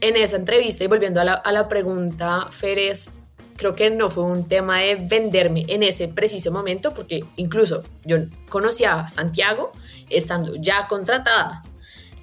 en 0.00 0.16
esa 0.16 0.36
entrevista 0.36 0.84
y 0.84 0.86
volviendo 0.86 1.20
a 1.20 1.24
la, 1.24 1.34
a 1.34 1.52
la 1.52 1.68
pregunta, 1.68 2.48
Férez, 2.52 3.20
creo 3.56 3.74
que 3.74 3.90
no 3.90 4.08
fue 4.08 4.24
un 4.24 4.48
tema 4.48 4.80
de 4.80 4.94
venderme 4.96 5.66
en 5.68 5.82
ese 5.82 6.08
preciso 6.08 6.50
momento, 6.50 6.94
porque 6.94 7.24
incluso 7.36 7.82
yo 8.04 8.16
conocí 8.48 8.84
a 8.84 9.08
Santiago 9.08 9.72
estando 10.08 10.56
ya 10.56 10.88
contratada. 10.88 11.62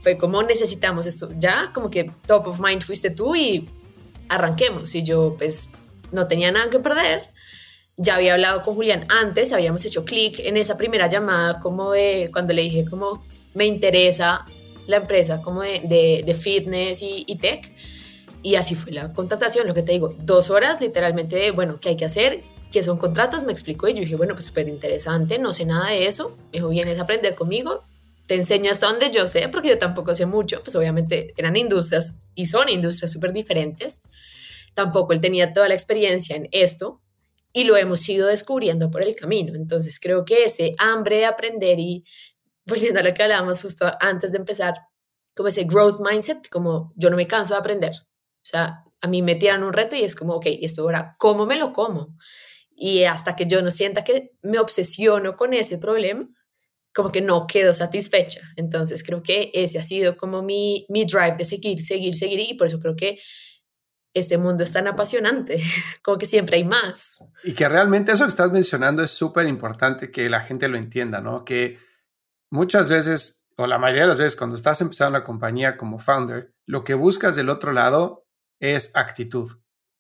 Fue 0.02 0.18
como 0.18 0.42
necesitamos 0.42 1.06
esto, 1.06 1.30
ya 1.38 1.72
como 1.74 1.92
que 1.92 2.12
top 2.26 2.48
of 2.48 2.60
mind 2.60 2.82
fuiste 2.82 3.12
tú 3.12 3.36
y 3.36 3.70
arranquemos. 4.30 4.96
Y 4.96 5.04
yo 5.04 5.36
pues 5.38 5.70
no 6.12 6.28
tenía 6.28 6.52
nada 6.52 6.70
que 6.70 6.80
perder 6.80 7.37
ya 7.98 8.16
había 8.16 8.34
hablado 8.34 8.62
con 8.62 8.76
Julián 8.76 9.06
antes, 9.10 9.52
habíamos 9.52 9.84
hecho 9.84 10.06
clic 10.06 10.40
en 10.40 10.56
esa 10.56 10.78
primera 10.78 11.08
llamada 11.08 11.60
como 11.60 11.92
de 11.92 12.30
cuando 12.32 12.54
le 12.54 12.62
dije 12.62 12.86
como 12.86 13.24
me 13.56 13.66
interesa 13.66 14.46
la 14.86 14.98
empresa 14.98 15.42
como 15.42 15.64
de, 15.64 16.24
de, 16.26 16.34
fitness 16.34 17.02
y, 17.02 17.26
y, 17.28 17.38
tech. 17.38 17.72
Y 18.44 18.56
así 18.56 18.76
fue 18.76 18.92
la 18.92 19.12
contratación, 19.12 19.68
lo 19.68 19.74
que 19.74 19.84
te 19.84 19.92
digo, 19.92 20.16
dos 20.20 20.50
horas 20.50 20.80
literalmente 20.80 21.36
de, 21.36 21.52
bueno, 21.52 21.80
¿qué 21.82 21.90
hay 21.90 21.98
que 21.98 22.06
hacer? 22.06 22.44
¿Qué 22.72 22.84
son 22.84 22.98
contratos? 22.98 23.44
Me 23.44 23.52
explicó 23.52 23.88
y 23.88 23.96
yo 23.96 24.02
dije, 24.02 24.16
bueno, 24.16 24.36
pues 24.36 24.46
súper 24.46 24.70
interesante, 24.70 25.40
no 25.40 25.52
sé 25.52 25.66
nada 25.66 25.90
de 25.90 26.08
eso. 26.08 26.38
Me 26.52 26.60
dijo, 26.60 26.70
vienes 26.70 27.00
a 27.00 27.02
aprender 27.02 27.36
conmigo, 27.36 27.84
te 28.28 28.36
enseño 28.36 28.72
hasta 28.72 28.88
donde 28.88 29.10
yo 29.12 29.26
sé, 29.26 29.50
porque 29.50 29.70
yo 29.70 29.80
tampoco 29.80 30.14
sé 30.14 30.26
mucho, 30.26 30.62
pues 30.64 30.76
obviamente 30.76 31.34
eran 31.36 31.56
industrias 31.58 32.20
y 32.36 32.46
son 32.46 32.70
industrias 32.70 33.12
súper 33.12 33.34
diferentes. 33.34 34.04
Tampoco 34.74 35.14
él 35.14 35.20
tenía 35.20 35.54
toda 35.54 35.68
la 35.68 35.74
experiencia 35.74 36.36
en 36.36 36.48
esto, 36.52 37.02
y 37.58 37.64
lo 37.64 37.76
hemos 37.76 38.08
ido 38.08 38.28
descubriendo 38.28 38.92
por 38.92 39.04
el 39.04 39.16
camino. 39.16 39.56
Entonces 39.56 40.00
creo 40.00 40.24
que 40.24 40.44
ese 40.44 40.76
hambre 40.78 41.18
de 41.18 41.26
aprender 41.26 41.80
y 41.80 42.04
volviendo 42.68 43.00
a 43.00 43.04
lo 43.04 43.16
que 43.16 43.24
hablábamos 43.24 43.64
justo 43.64 43.92
antes 44.00 44.32
de 44.32 44.38
empezar, 44.38 44.76
como 45.36 45.50
ese 45.50 45.64
growth 45.64 46.00
mindset, 46.00 46.50
como 46.50 46.94
yo 46.96 47.10
no 47.10 47.16
me 47.16 47.26
canso 47.26 47.56
de 47.56 47.60
aprender. 47.60 47.94
O 47.96 48.46
sea, 48.46 48.84
a 49.02 49.08
mí 49.08 49.24
me 49.24 49.34
tiran 49.34 49.64
un 49.64 49.74
reto 49.74 49.96
y 49.96 50.04
es 50.04 50.14
como, 50.14 50.36
ok, 50.36 50.46
esto 50.62 50.84
ahora, 50.84 51.16
¿cómo 51.18 51.48
me 51.48 51.58
lo 51.58 51.74
como? 51.74 52.16
Y 52.76 53.06
hasta 53.06 53.36
que 53.36 53.48
yo 53.48 53.64
no 53.64 53.72
sienta 53.72 54.04
que 54.04 54.34
me 54.44 54.60
obsesiono 54.60 55.36
con 55.36 55.56
ese 55.56 55.80
problema, 55.80 56.30
como 56.94 57.10
que 57.10 57.22
no 57.22 57.48
quedo 57.48 57.74
satisfecha. 57.74 58.42
Entonces 58.56 59.04
creo 59.04 59.24
que 59.24 59.50
ese 59.56 59.80
ha 59.80 59.84
sido 59.84 60.16
como 60.16 60.44
mi, 60.44 60.86
mi 60.90 61.06
drive 61.06 61.38
de 61.40 61.46
seguir, 61.46 61.84
seguir, 61.84 62.14
seguir 62.14 62.40
y 62.40 62.54
por 62.54 62.68
eso 62.68 62.80
creo 62.80 62.96
que 62.96 63.18
este 64.20 64.38
mundo 64.38 64.64
es 64.64 64.72
tan 64.72 64.88
apasionante, 64.88 65.62
como 66.04 66.18
que 66.18 66.26
siempre 66.26 66.58
hay 66.58 66.64
más. 66.64 67.18
Y 67.44 67.54
que 67.54 67.68
realmente 67.70 68.12
eso 68.12 68.26
que 68.26 68.30
estás 68.30 68.52
mencionando 68.52 69.04
es 69.04 69.12
súper 69.12 69.48
importante 69.48 70.12
que 70.12 70.30
la 70.30 70.42
gente 70.42 70.68
lo 70.68 70.78
entienda, 70.78 71.22
¿no? 71.22 71.46
Que 71.46 71.80
muchas 72.50 72.90
veces, 72.90 73.50
o 73.58 73.68
la 73.68 73.78
mayoría 73.78 74.04
de 74.04 74.10
las 74.10 74.18
veces, 74.18 74.36
cuando 74.36 74.56
estás 74.56 74.82
empezando 74.82 75.18
una 75.18 75.26
compañía 75.26 75.78
como 75.78 76.00
founder, 76.00 76.54
lo 76.66 76.84
que 76.84 76.94
buscas 76.94 77.36
del 77.36 77.50
otro 77.50 77.72
lado 77.72 78.28
es 78.60 78.96
actitud, 78.96 79.50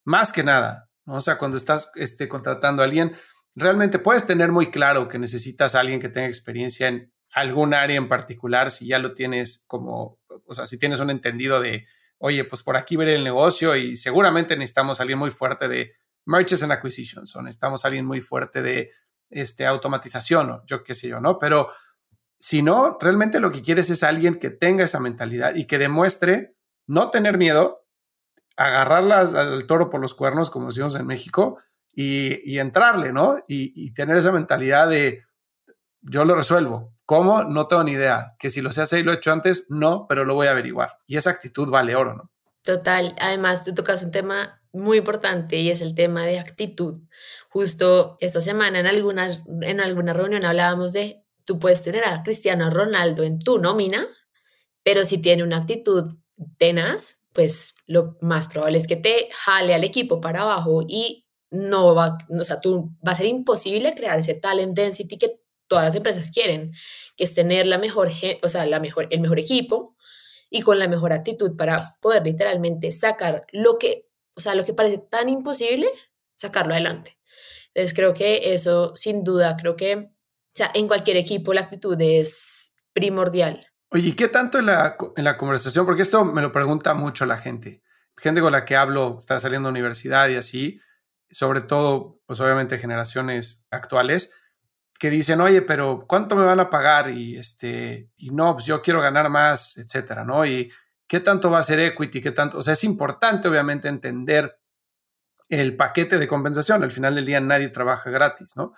más 0.04 0.32
que 0.32 0.44
nada, 0.44 0.90
¿no? 1.06 1.16
O 1.16 1.22
sea, 1.22 1.38
cuando 1.38 1.58
estás 1.58 1.92
este, 1.96 2.28
contratando 2.28 2.82
a 2.82 2.86
alguien, 2.86 3.16
realmente 3.56 4.00
puedes 4.00 4.26
tener 4.26 4.52
muy 4.52 4.72
claro 4.72 5.08
que 5.08 5.20
necesitas 5.20 5.76
a 5.76 5.80
alguien 5.80 6.00
que 6.00 6.10
tenga 6.10 6.28
experiencia 6.28 6.88
en 6.88 7.12
algún 7.32 7.74
área 7.74 7.98
en 7.98 8.08
particular, 8.08 8.72
si 8.72 8.88
ya 8.88 9.00
lo 9.00 9.14
tienes 9.14 9.66
como, 9.68 10.20
o 10.46 10.54
sea, 10.54 10.66
si 10.66 10.78
tienes 10.78 11.00
un 11.00 11.10
entendido 11.10 11.60
de 11.60 11.88
oye, 12.20 12.44
pues 12.46 12.64
por 12.64 12.78
aquí 12.78 12.96
ver 12.96 13.10
el 13.10 13.24
negocio 13.24 13.76
y 13.76 13.96
seguramente 13.96 14.56
necesitamos 14.56 15.00
alguien 15.00 15.20
muy 15.20 15.32
fuerte 15.32 15.68
de 15.68 15.94
mergers 16.26 16.64
and 16.64 16.72
acquisitions 16.72 17.36
o 17.36 17.42
necesitamos 17.42 17.86
alguien 17.86 18.06
muy 18.06 18.22
fuerte 18.22 18.62
de 18.62 18.92
este, 19.30 19.66
automatización 19.66 20.50
o 20.50 20.64
yo 20.66 20.84
qué 20.84 20.94
sé 20.94 21.08
yo, 21.08 21.20
¿no? 21.20 21.38
Pero 21.40 21.70
si 22.40 22.62
no, 22.62 22.98
realmente 23.00 23.40
lo 23.40 23.52
que 23.52 23.62
quieres 23.62 23.90
es 23.90 24.04
alguien 24.04 24.36
que 24.36 24.50
tenga 24.50 24.84
esa 24.84 25.00
mentalidad 25.00 25.56
y 25.56 25.66
que 25.66 25.80
demuestre 25.80 26.56
no 26.86 27.10
tener 27.10 27.38
miedo, 27.38 27.86
agarrarla 28.56 29.20
al 29.20 29.66
toro 29.68 29.90
por 29.90 30.02
los 30.02 30.14
cuernos, 30.14 30.50
como 30.50 30.68
decimos 30.68 30.96
en 30.96 31.06
México, 31.06 31.60
y, 31.94 32.60
entrarle, 32.60 33.12
¿no? 33.12 33.44
Y, 33.48 33.92
tener 33.94 34.18
esa 34.18 34.32
mentalidad 34.32 34.88
de 34.88 35.24
yo 36.02 36.26
lo 36.26 36.36
resuelvo. 36.36 36.94
¿Cómo? 37.06 37.44
No 37.44 37.68
tengo 37.68 37.84
ni 37.84 37.94
idea. 37.94 38.36
Que 38.40 38.50
si 38.50 38.62
lo 38.62 38.72
sé 38.72 38.82
hacer 38.82 39.00
y 39.00 39.04
lo 39.04 39.12
he 39.12 39.16
hecho 39.16 39.32
antes, 39.32 39.68
no, 39.70 40.06
pero 40.08 40.26
lo 40.26 40.36
voy 40.36 40.48
a 40.48 40.52
averiguar. 40.52 40.98
Y 41.08 41.18
esa 41.18 41.30
actitud 41.30 41.70
vale 41.70 41.96
oro, 41.96 42.16
¿no? 42.16 42.32
Total. 42.64 43.16
Además, 43.20 43.64
tú 43.64 43.74
tocas 43.74 44.04
un 44.04 44.12
tema 44.12 44.62
muy 44.74 44.98
importante 44.98 45.58
y 45.58 45.70
es 45.70 45.82
el 45.82 45.96
tema 45.96 46.26
de 46.26 46.40
actitud. 46.40 47.02
Justo 47.50 48.18
esta 48.20 48.42
semana 48.42 48.80
en, 48.80 48.88
algunas, 48.88 49.42
en 49.62 49.80
alguna 49.80 50.14
reunión 50.14 50.46
hablábamos 50.46 50.94
de, 50.94 51.24
tú 51.46 51.60
puedes 51.60 51.82
tener 51.82 52.04
a 52.06 52.24
Cristiano 52.24 52.70
Ronaldo 52.70 53.24
en 53.24 53.40
tu 53.40 53.58
nómina, 53.58 54.06
pero 54.84 55.06
si 55.06 55.22
tiene 55.22 55.44
una 55.44 55.58
actitud 55.58 56.18
tenaz, 56.58 57.26
pues 57.34 57.76
lo 57.86 58.18
más 58.22 58.48
probable 58.48 58.78
es 58.78 58.88
que 58.88 58.96
te 58.96 59.30
jale 59.32 59.74
al 59.74 59.84
equipo 59.84 60.22
para 60.22 60.42
abajo 60.42 60.84
y 60.88 61.26
no 61.50 61.96
va, 61.96 62.18
o 62.30 62.44
sea, 62.44 62.60
tú, 62.60 62.92
va 63.06 63.14
a 63.14 63.16
ser 63.16 63.28
imposible 63.28 63.96
crear 63.96 64.20
ese 64.20 64.36
talent 64.36 64.76
density 64.76 65.18
que 65.18 65.40
todas 65.68 65.86
las 65.86 65.96
empresas 65.96 66.32
quieren, 66.32 66.74
que 67.16 67.24
es 67.24 67.34
tener 67.34 67.66
la 67.66 67.78
mejor, 67.78 68.10
o 68.42 68.50
sea, 68.50 68.66
la 68.66 68.80
mejor, 68.80 69.08
el 69.12 69.20
mejor 69.20 69.40
equipo 69.40 69.96
y 70.50 70.62
con 70.62 70.80
la 70.80 70.88
mejor 70.88 71.14
actitud 71.14 71.56
para 71.58 71.98
poder 72.02 72.24
literalmente 72.24 72.92
sacar 72.92 73.46
lo 73.52 73.78
que, 73.78 74.08
o 74.36 74.40
sea, 74.40 74.56
lo 74.56 74.66
que 74.66 74.74
parece 74.74 74.98
tan 74.98 75.30
imposible, 75.30 75.88
sacarlo 76.36 76.74
adelante. 76.74 77.18
Entonces 77.74 77.96
creo 77.96 78.14
que 78.14 78.54
eso, 78.54 78.96
sin 78.96 79.24
duda, 79.24 79.56
creo 79.58 79.76
que, 79.76 79.96
o 79.96 80.56
sea, 80.56 80.72
en 80.74 80.88
cualquier 80.88 81.18
equipo 81.18 81.54
la 81.54 81.62
actitud 81.62 82.00
es 82.00 82.74
primordial. 82.94 83.68
Oye, 83.90 84.10
¿y 84.10 84.14
qué 84.14 84.28
tanto 84.28 84.60
en 84.60 84.66
la, 84.66 84.98
en 85.16 85.24
la 85.24 85.38
conversación? 85.38 85.86
Porque 85.86 86.02
esto 86.02 86.26
me 86.26 86.42
lo 86.42 86.52
pregunta 86.52 86.94
mucho 86.94 87.26
la 87.26 87.38
gente. 87.38 87.82
Gente 88.18 88.42
con 88.42 88.52
la 88.52 88.66
que 88.66 88.76
hablo, 88.76 89.16
está 89.18 89.40
saliendo 89.40 89.68
de 89.68 89.72
universidad 89.72 90.28
y 90.30 90.36
así, 90.36 90.82
sobre 91.30 91.62
todo, 91.62 92.20
pues 92.26 92.40
obviamente 92.40 92.80
generaciones 92.80 93.66
actuales, 93.70 94.34
que 95.00 95.10
dicen, 95.10 95.42
oye, 95.42 95.62
pero 95.62 96.06
¿cuánto 96.08 96.36
me 96.36 96.46
van 96.46 96.60
a 96.60 96.70
pagar? 96.70 97.10
Y 97.12 97.38
este, 97.38 98.10
y 98.18 98.32
no, 98.32 98.54
pues 98.54 98.66
yo 98.66 98.82
quiero 98.82 99.02
ganar 99.02 99.30
más, 99.30 99.78
etcétera, 99.78 100.24
¿no? 100.24 100.46
Y 100.46 100.72
qué 101.08 101.20
tanto 101.20 101.50
va 101.52 101.60
a 101.60 101.64
ser 101.64 101.80
equity, 101.80 102.22
qué 102.22 102.32
tanto, 102.32 102.58
o 102.58 102.62
sea, 102.62 102.74
es 102.74 102.84
importante 102.84 103.48
obviamente 103.48 103.88
entender 103.88 104.60
el 105.50 105.76
paquete 105.76 106.18
de 106.18 106.28
compensación. 106.28 106.84
Al 106.84 106.92
final 106.92 107.16
del 107.16 107.26
día 107.26 107.40
nadie 107.40 107.70
trabaja 107.70 108.10
gratis, 108.10 108.56
¿no? 108.56 108.74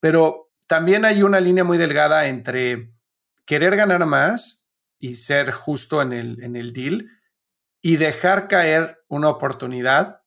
Pero 0.00 0.50
también 0.66 1.04
hay 1.04 1.22
una 1.22 1.40
línea 1.40 1.64
muy 1.64 1.78
delgada 1.78 2.26
entre 2.26 2.92
querer 3.44 3.76
ganar 3.76 4.04
más 4.06 4.68
y 4.98 5.14
ser 5.16 5.52
justo 5.52 6.02
en 6.02 6.12
el, 6.12 6.42
en 6.42 6.56
el 6.56 6.72
deal 6.72 7.10
y 7.82 7.96
dejar 7.96 8.48
caer 8.48 9.02
una 9.08 9.28
oportunidad 9.28 10.22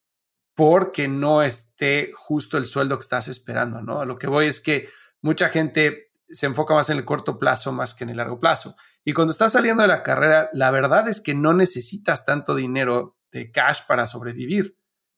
porque 0.54 1.08
no 1.08 1.42
esté 1.42 2.12
justo 2.14 2.58
el 2.58 2.66
sueldo 2.66 2.98
que 2.98 3.04
estás 3.04 3.28
esperando, 3.28 3.82
¿no? 3.82 4.06
Lo 4.06 4.18
que 4.18 4.28
voy 4.28 4.48
es 4.48 4.62
que 4.62 4.90
mucha 5.22 5.50
gente 5.50 6.12
se 6.30 6.46
enfoca 6.46 6.74
más 6.74 6.90
en 6.90 6.98
el 6.98 7.06
corto 7.06 7.40
plazo 7.40 7.72
más 7.72 7.94
que 7.94 8.04
en 8.04 8.12
el 8.12 8.18
largo 8.18 8.40
plazo. 8.40 8.76
Y 9.04 9.14
cuando 9.14 9.32
estás 9.32 9.54
saliendo 9.54 9.82
de 9.82 9.88
la 9.88 10.04
carrera, 10.04 10.50
la 10.54 10.72
verdad 10.72 11.08
es 11.08 11.22
que 11.22 11.34
no 11.34 11.54
necesitas 11.54 12.26
tanto 12.26 12.56
dinero 12.56 13.18
de 13.32 13.52
cash 13.52 13.82
para 13.88 14.06
sobrevivir. 14.06 14.78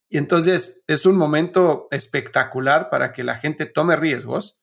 Y 0.09 0.17
entonces 0.17 0.83
es 0.87 1.05
un 1.05 1.17
momento 1.17 1.87
espectacular 1.91 2.89
para 2.89 3.13
que 3.13 3.23
la 3.23 3.37
gente 3.37 3.65
tome 3.65 3.95
riesgos 3.95 4.61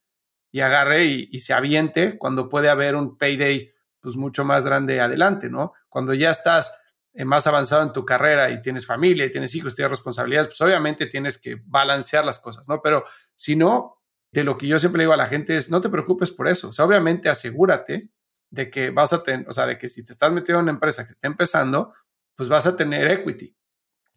y 0.51 0.61
agarre 0.61 1.05
y, 1.05 1.39
se 1.41 1.53
aviente 1.53 2.19
cuando 2.19 2.49
puede 2.49 2.69
haber 2.69 2.97
un 2.97 3.17
payday 3.17 3.73
pues 4.01 4.17
mucho 4.17 4.45
más 4.45 4.65
grande 4.65 5.01
adelante, 5.01 5.51
¿no? 5.51 5.73
Cuando 5.89 6.15
ya 6.15 6.31
estás 6.31 6.81
eh, 7.13 7.25
más 7.25 7.47
avanzado 7.47 7.83
en 7.83 7.93
tu 7.93 8.05
carrera 8.05 8.51
y 8.51 8.61
tienes 8.61 8.87
familia 8.87 9.27
y 9.27 9.31
tienes 9.31 9.55
hijos, 9.55 9.75
tienes 9.75 9.91
responsabilidades, 9.91 10.49
pues 10.49 10.61
obviamente 10.61 11.07
tienes 11.07 11.39
que 11.39 11.57
balancear 11.65 12.25
las 12.25 12.39
cosas, 12.39 12.69
¿no? 12.69 12.81
Pero 12.83 13.05
si 13.35 13.57
no, 13.57 13.98
de 14.33 14.45
lo 14.45 14.59
que 14.59 14.67
yo 14.67 14.79
siempre 14.79 15.03
digo 15.03 15.13
a 15.13 15.17
la 15.17 15.27
gente 15.27 15.57
es, 15.57 15.71
no 15.71 15.81
te 15.81 15.89
preocupes 15.89 16.31
por 16.31 16.49
eso. 16.49 16.69
O 16.69 16.73
sea, 16.73 16.85
obviamente 16.85 17.29
asegúrate 17.29 18.11
de 18.51 18.71
que 18.71 18.91
vas 18.91 19.13
a 19.13 19.23
tener, 19.23 19.49
o 19.49 19.53
sea, 19.53 19.67
de 19.67 19.79
que 19.79 19.89
si 19.89 20.05
te 20.05 20.13
estás 20.13 20.33
metiendo 20.33 20.61
en 20.61 20.65
una 20.65 20.73
empresa 20.73 21.07
que 21.07 21.13
está 21.13 21.27
empezando, 21.27 21.93
pues 22.37 22.49
vas 22.49 22.67
a 22.67 22.77
tener 22.77 23.09
equity. 23.09 23.57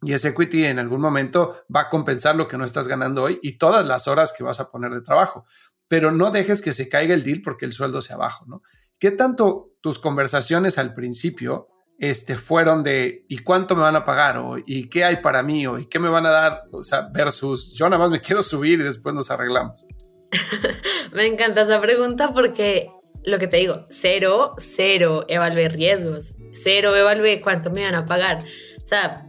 Y 0.03 0.13
ese 0.13 0.29
equity 0.29 0.65
en 0.65 0.79
algún 0.79 1.01
momento 1.01 1.63
va 1.73 1.81
a 1.81 1.89
compensar 1.89 2.35
lo 2.35 2.47
que 2.47 2.57
no 2.57 2.65
estás 2.65 2.87
ganando 2.87 3.23
hoy 3.23 3.39
y 3.41 3.57
todas 3.57 3.85
las 3.85 4.07
horas 4.07 4.33
que 4.35 4.43
vas 4.43 4.59
a 4.59 4.69
poner 4.69 4.91
de 4.91 5.01
trabajo. 5.01 5.45
Pero 5.87 6.11
no 6.11 6.31
dejes 6.31 6.61
que 6.61 6.71
se 6.71 6.89
caiga 6.89 7.13
el 7.13 7.23
deal 7.23 7.41
porque 7.41 7.65
el 7.65 7.73
sueldo 7.73 8.01
sea 8.01 8.17
bajo, 8.17 8.45
¿no? 8.45 8.63
¿Qué 8.97 9.11
tanto 9.11 9.73
tus 9.81 9.99
conversaciones 9.99 10.77
al 10.77 10.93
principio 10.93 11.69
este, 11.97 12.35
fueron 12.35 12.83
de 12.83 13.25
¿y 13.27 13.39
cuánto 13.39 13.75
me 13.75 13.81
van 13.83 13.95
a 13.95 14.05
pagar? 14.05 14.37
O 14.37 14.57
¿y 14.57 14.89
qué 14.89 15.03
hay 15.05 15.17
para 15.17 15.43
mí? 15.43 15.67
O 15.67 15.77
¿y 15.77 15.85
qué 15.85 15.99
me 15.99 16.09
van 16.09 16.25
a 16.25 16.31
dar? 16.31 16.63
O 16.71 16.83
sea, 16.83 17.09
versus 17.13 17.73
yo 17.73 17.87
nada 17.89 18.01
más 18.01 18.09
me 18.09 18.21
quiero 18.21 18.41
subir 18.41 18.79
y 18.79 18.83
después 18.83 19.13
nos 19.13 19.29
arreglamos. 19.29 19.85
Me 21.13 21.25
encanta 21.25 21.61
esa 21.61 21.81
pregunta 21.81 22.33
porque 22.33 22.89
lo 23.23 23.37
que 23.37 23.47
te 23.47 23.57
digo, 23.57 23.85
cero, 23.89 24.55
cero 24.57 25.25
evalué 25.27 25.69
riesgos, 25.69 26.37
cero 26.53 26.95
evalué 26.95 27.41
cuánto 27.41 27.69
me 27.69 27.81
iban 27.81 27.95
a 27.95 28.05
pagar. 28.05 28.43
O 28.83 28.87
sea, 28.87 29.27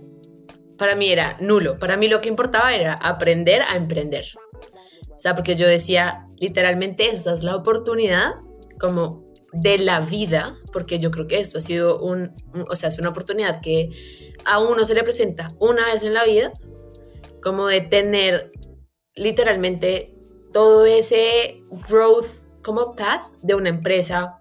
para 0.78 0.96
mí 0.96 1.10
era 1.10 1.36
nulo. 1.40 1.78
Para 1.78 1.96
mí 1.96 2.08
lo 2.08 2.20
que 2.20 2.28
importaba 2.28 2.74
era 2.74 2.94
aprender 2.94 3.62
a 3.62 3.76
emprender. 3.76 4.24
O 5.10 5.18
sea, 5.18 5.36
porque 5.36 5.54
yo 5.54 5.68
decía, 5.68 6.26
literalmente, 6.38 7.10
esta 7.10 7.32
es 7.32 7.44
la 7.44 7.54
oportunidad 7.54 8.32
como 8.80 9.32
de 9.52 9.78
la 9.78 10.00
vida, 10.00 10.56
porque 10.72 10.98
yo 10.98 11.10
creo 11.10 11.26
que 11.26 11.38
esto 11.38 11.58
ha 11.58 11.60
sido 11.60 12.00
un, 12.00 12.34
o 12.68 12.74
sea, 12.74 12.88
es 12.88 12.98
una 12.98 13.10
oportunidad 13.10 13.60
que 13.60 13.90
a 14.44 14.58
uno 14.58 14.84
se 14.84 14.94
le 14.94 15.04
presenta 15.04 15.52
una 15.60 15.86
vez 15.86 16.02
en 16.02 16.14
la 16.14 16.24
vida, 16.24 16.52
como 17.42 17.66
de 17.66 17.82
tener 17.82 18.50
literalmente 19.14 20.16
todo 20.52 20.86
ese 20.86 21.62
growth 21.88 22.28
como 22.62 22.94
path 22.94 23.26
de 23.42 23.54
una 23.54 23.68
empresa 23.68 24.38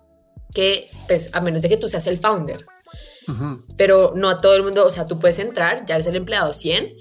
que, 0.54 0.90
pues, 1.08 1.34
a 1.34 1.42
menos 1.42 1.62
de 1.62 1.70
que 1.70 1.78
tú 1.78 1.88
seas 1.88 2.08
el 2.08 2.18
founder. 2.18 2.66
Pero 3.78 4.12
no 4.16 4.30
a 4.30 4.42
todo 4.42 4.56
el 4.56 4.64
mundo, 4.64 4.86
o 4.86 4.92
sea, 4.92 5.08
tú 5.08 5.18
puedes 5.18 5.40
entrar, 5.40 5.86
ya 5.86 5.96
eres 5.96 6.08
el 6.08 6.18
empleado 6.18 6.54
100, 6.54 6.94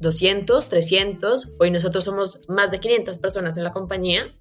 200, 0.00 0.68
300, 0.68 1.56
hoy 1.58 1.70
nosotros 1.70 2.04
somos 2.04 2.42
más 2.48 2.70
de 2.70 2.78
500 2.78 3.18
personas 3.18 3.56
en 3.56 3.64
la 3.64 3.72
compañía. 3.72 4.32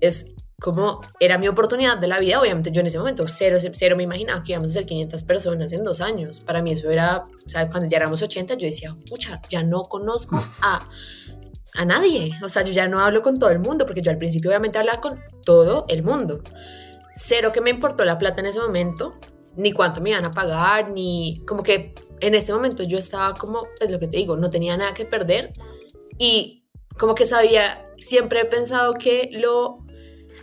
Es 0.00 0.34
como 0.60 1.02
era 1.20 1.36
mi 1.36 1.48
oportunidad 1.48 1.98
de 1.98 2.08
la 2.08 2.18
vida, 2.18 2.40
obviamente 2.40 2.70
yo 2.70 2.80
en 2.80 2.86
ese 2.86 2.98
momento 2.98 3.26
cero, 3.28 3.58
cero 3.74 3.96
me 3.96 4.04
imaginaba 4.04 4.42
que 4.42 4.52
íbamos 4.52 4.70
a 4.70 4.74
ser 4.74 4.86
500 4.86 5.22
personas 5.24 5.72
en 5.72 5.84
dos 5.84 6.00
años. 6.00 6.40
Para 6.40 6.62
mí 6.62 6.72
eso 6.72 6.90
era, 6.90 7.26
o 7.46 7.50
sea, 7.50 7.68
cuando 7.68 7.88
ya 7.88 7.98
éramos 7.98 8.22
80, 8.22 8.54
yo 8.54 8.66
decía, 8.66 8.96
pucha, 9.08 9.42
ya 9.50 9.62
no 9.62 9.82
conozco 9.82 10.36
a 10.62 10.88
a 11.74 11.84
nadie. 11.84 12.30
O 12.42 12.48
sea, 12.48 12.62
yo 12.62 12.72
ya 12.72 12.88
no 12.88 13.00
hablo 13.00 13.22
con 13.22 13.38
todo 13.38 13.50
el 13.50 13.58
mundo, 13.58 13.84
porque 13.84 14.02
yo 14.02 14.10
al 14.10 14.18
principio 14.18 14.50
obviamente 14.50 14.78
hablaba 14.78 15.00
con 15.00 15.20
todo 15.44 15.84
el 15.88 16.02
mundo. 16.02 16.42
Cero 17.16 17.52
que 17.52 17.60
me 17.60 17.70
importó 17.70 18.04
la 18.04 18.18
plata 18.18 18.40
en 18.40 18.46
ese 18.46 18.60
momento, 18.60 19.14
ni 19.56 19.72
cuánto 19.72 20.00
me 20.00 20.10
iban 20.10 20.24
a 20.24 20.30
pagar, 20.30 20.90
ni 20.90 21.42
como 21.46 21.62
que 21.62 21.94
en 22.20 22.34
ese 22.34 22.52
momento 22.52 22.82
yo 22.82 22.98
estaba 22.98 23.34
como, 23.34 23.66
es 23.80 23.90
lo 23.90 23.98
que 23.98 24.08
te 24.08 24.16
digo, 24.16 24.36
no 24.36 24.50
tenía 24.50 24.76
nada 24.76 24.94
que 24.94 25.04
perder 25.04 25.52
y 26.18 26.64
como 26.98 27.14
que 27.14 27.26
sabía, 27.26 27.86
siempre 27.98 28.40
he 28.40 28.44
pensado 28.44 28.94
que 28.94 29.28
lo 29.32 29.78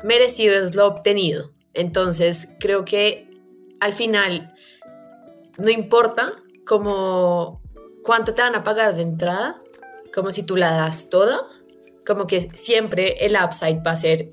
merecido 0.04 0.56
es 0.56 0.76
lo 0.76 0.88
obtenido. 0.88 1.52
Entonces 1.74 2.50
creo 2.60 2.86
que 2.86 3.30
al 3.80 3.94
final 3.94 4.54
no 5.58 5.70
importa 5.70 6.34
como 6.66 7.62
cuánto 8.04 8.34
te 8.34 8.42
van 8.42 8.56
a 8.56 8.64
pagar 8.64 8.96
de 8.96 9.04
entrada, 9.04 9.61
como 10.14 10.32
si 10.32 10.44
tú 10.44 10.56
la 10.56 10.72
das 10.72 11.10
toda, 11.10 11.48
como 12.06 12.28
que 12.28 12.50
siempre 12.54 13.26
el 13.26 13.38
upside 13.42 13.82
va 13.86 13.92
a 13.92 13.96
ser 13.96 14.32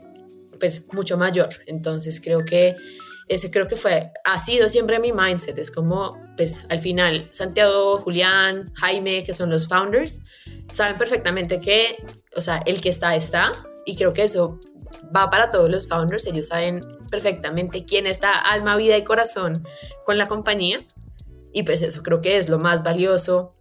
pues 0.58 0.86
mucho 0.92 1.16
mayor. 1.16 1.50
Entonces 1.66 2.20
creo 2.20 2.44
que 2.44 2.76
ese 3.28 3.50
creo 3.50 3.68
que 3.68 3.76
fue, 3.76 4.10
ha 4.24 4.38
sido 4.38 4.68
siempre 4.68 4.98
mi 4.98 5.12
mindset. 5.12 5.58
Es 5.58 5.70
como, 5.70 6.18
pues 6.36 6.64
al 6.70 6.80
final, 6.80 7.28
Santiago, 7.30 7.98
Julián, 7.98 8.72
Jaime, 8.74 9.24
que 9.24 9.34
son 9.34 9.50
los 9.50 9.68
founders, 9.68 10.20
saben 10.70 10.96
perfectamente 10.98 11.60
que, 11.60 12.02
o 12.34 12.40
sea, 12.40 12.62
el 12.66 12.80
que 12.80 12.88
está, 12.88 13.14
está. 13.14 13.52
Y 13.84 13.96
creo 13.96 14.12
que 14.12 14.22
eso 14.22 14.58
va 15.14 15.30
para 15.30 15.50
todos 15.50 15.70
los 15.70 15.88
founders. 15.88 16.26
Ellos 16.26 16.48
saben 16.48 16.82
perfectamente 17.10 17.84
quién 17.84 18.06
está 18.06 18.32
alma, 18.32 18.76
vida 18.76 18.96
y 18.96 19.04
corazón 19.04 19.66
con 20.04 20.18
la 20.18 20.28
compañía. 20.28 20.86
Y 21.52 21.62
pues 21.62 21.82
eso 21.82 22.02
creo 22.02 22.20
que 22.20 22.38
es 22.38 22.48
lo 22.48 22.58
más 22.58 22.82
valioso, 22.82 23.54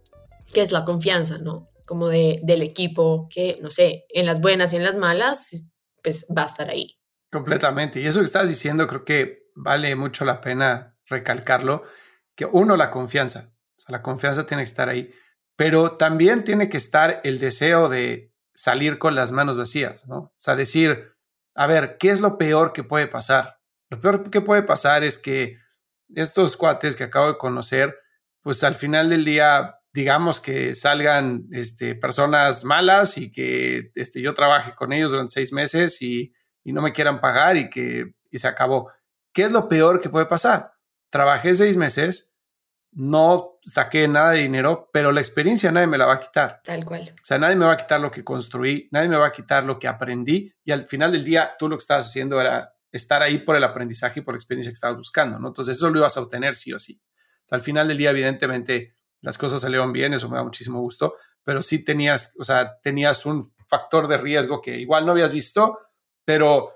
que 0.52 0.62
es 0.62 0.72
la 0.72 0.84
confianza, 0.84 1.38
¿no? 1.38 1.68
Como 1.88 2.08
de, 2.08 2.40
del 2.42 2.60
equipo 2.60 3.28
que, 3.32 3.58
no 3.62 3.70
sé, 3.70 4.04
en 4.10 4.26
las 4.26 4.42
buenas 4.42 4.74
y 4.74 4.76
en 4.76 4.84
las 4.84 4.98
malas, 4.98 5.70
pues 6.02 6.26
va 6.36 6.42
a 6.42 6.44
estar 6.44 6.68
ahí. 6.68 7.00
Completamente. 7.32 7.98
Y 7.98 8.06
eso 8.06 8.20
que 8.20 8.26
estás 8.26 8.46
diciendo 8.46 8.86
creo 8.86 9.06
que 9.06 9.48
vale 9.54 9.96
mucho 9.96 10.26
la 10.26 10.42
pena 10.42 10.98
recalcarlo, 11.06 11.84
que 12.36 12.44
uno, 12.44 12.76
la 12.76 12.90
confianza. 12.90 13.54
O 13.54 13.80
sea, 13.80 13.92
la 13.92 14.02
confianza 14.02 14.44
tiene 14.44 14.64
que 14.64 14.68
estar 14.68 14.90
ahí, 14.90 15.10
pero 15.56 15.92
también 15.92 16.44
tiene 16.44 16.68
que 16.68 16.76
estar 16.76 17.22
el 17.24 17.38
deseo 17.38 17.88
de 17.88 18.34
salir 18.54 18.98
con 18.98 19.14
las 19.14 19.32
manos 19.32 19.56
vacías, 19.56 20.06
¿no? 20.06 20.18
O 20.18 20.34
sea, 20.36 20.56
decir, 20.56 21.14
a 21.54 21.66
ver, 21.66 21.96
¿qué 21.96 22.10
es 22.10 22.20
lo 22.20 22.36
peor 22.36 22.74
que 22.74 22.84
puede 22.84 23.08
pasar? 23.08 23.60
Lo 23.88 23.98
peor 23.98 24.28
que 24.30 24.42
puede 24.42 24.62
pasar 24.62 25.04
es 25.04 25.16
que 25.16 25.56
estos 26.14 26.54
cuates 26.58 26.96
que 26.96 27.04
acabo 27.04 27.28
de 27.28 27.38
conocer, 27.38 27.98
pues 28.42 28.62
al 28.62 28.74
final 28.74 29.08
del 29.08 29.24
día 29.24 29.77
digamos 29.98 30.38
que 30.38 30.76
salgan 30.76 31.48
este, 31.50 31.96
personas 31.96 32.64
malas 32.64 33.18
y 33.18 33.32
que 33.32 33.90
este, 33.96 34.22
yo 34.22 34.32
trabaje 34.32 34.72
con 34.76 34.92
ellos 34.92 35.10
durante 35.10 35.32
seis 35.32 35.52
meses 35.52 36.00
y, 36.02 36.32
y 36.62 36.72
no 36.72 36.82
me 36.82 36.92
quieran 36.92 37.20
pagar 37.20 37.56
y 37.56 37.68
que 37.68 38.14
y 38.30 38.38
se 38.38 38.46
acabó. 38.46 38.92
¿Qué 39.32 39.42
es 39.42 39.50
lo 39.50 39.68
peor 39.68 39.98
que 39.98 40.08
puede 40.08 40.26
pasar? 40.26 40.72
Trabajé 41.10 41.52
seis 41.56 41.76
meses, 41.76 42.36
no 42.92 43.58
saqué 43.62 44.06
nada 44.06 44.30
de 44.30 44.42
dinero, 44.42 44.88
pero 44.92 45.10
la 45.10 45.20
experiencia 45.20 45.72
nadie 45.72 45.88
me 45.88 45.98
la 45.98 46.06
va 46.06 46.14
a 46.14 46.20
quitar. 46.20 46.60
Tal 46.62 46.84
cual. 46.84 47.12
O 47.20 47.24
sea, 47.24 47.38
nadie 47.38 47.56
me 47.56 47.66
va 47.66 47.72
a 47.72 47.76
quitar 47.76 47.98
lo 47.98 48.12
que 48.12 48.22
construí, 48.22 48.88
nadie 48.92 49.08
me 49.08 49.16
va 49.16 49.26
a 49.26 49.32
quitar 49.32 49.64
lo 49.64 49.80
que 49.80 49.88
aprendí 49.88 50.54
y 50.64 50.70
al 50.70 50.86
final 50.86 51.10
del 51.10 51.24
día 51.24 51.56
tú 51.58 51.68
lo 51.68 51.76
que 51.76 51.82
estabas 51.82 52.06
haciendo 52.06 52.40
era 52.40 52.72
estar 52.92 53.20
ahí 53.20 53.38
por 53.38 53.56
el 53.56 53.64
aprendizaje 53.64 54.20
y 54.20 54.22
por 54.22 54.34
la 54.34 54.38
experiencia 54.38 54.70
que 54.70 54.74
estabas 54.74 54.96
buscando, 54.96 55.40
¿no? 55.40 55.48
Entonces 55.48 55.76
eso 55.76 55.90
lo 55.90 55.98
ibas 55.98 56.16
a 56.16 56.20
obtener 56.20 56.54
sí 56.54 56.72
o 56.72 56.78
sí. 56.78 57.02
O 57.02 57.48
sea, 57.48 57.56
al 57.56 57.62
final 57.62 57.88
del 57.88 57.98
día, 57.98 58.10
evidentemente, 58.10 58.97
las 59.20 59.38
cosas 59.38 59.60
salieron 59.60 59.92
bien, 59.92 60.14
eso 60.14 60.28
me 60.28 60.36
da 60.36 60.44
muchísimo 60.44 60.80
gusto, 60.80 61.16
pero 61.44 61.62
sí 61.62 61.84
tenías, 61.84 62.34
o 62.38 62.44
sea, 62.44 62.78
tenías 62.80 63.26
un 63.26 63.52
factor 63.66 64.06
de 64.08 64.18
riesgo 64.18 64.60
que 64.60 64.78
igual 64.78 65.04
no 65.06 65.12
habías 65.12 65.32
visto, 65.32 65.78
pero, 66.24 66.74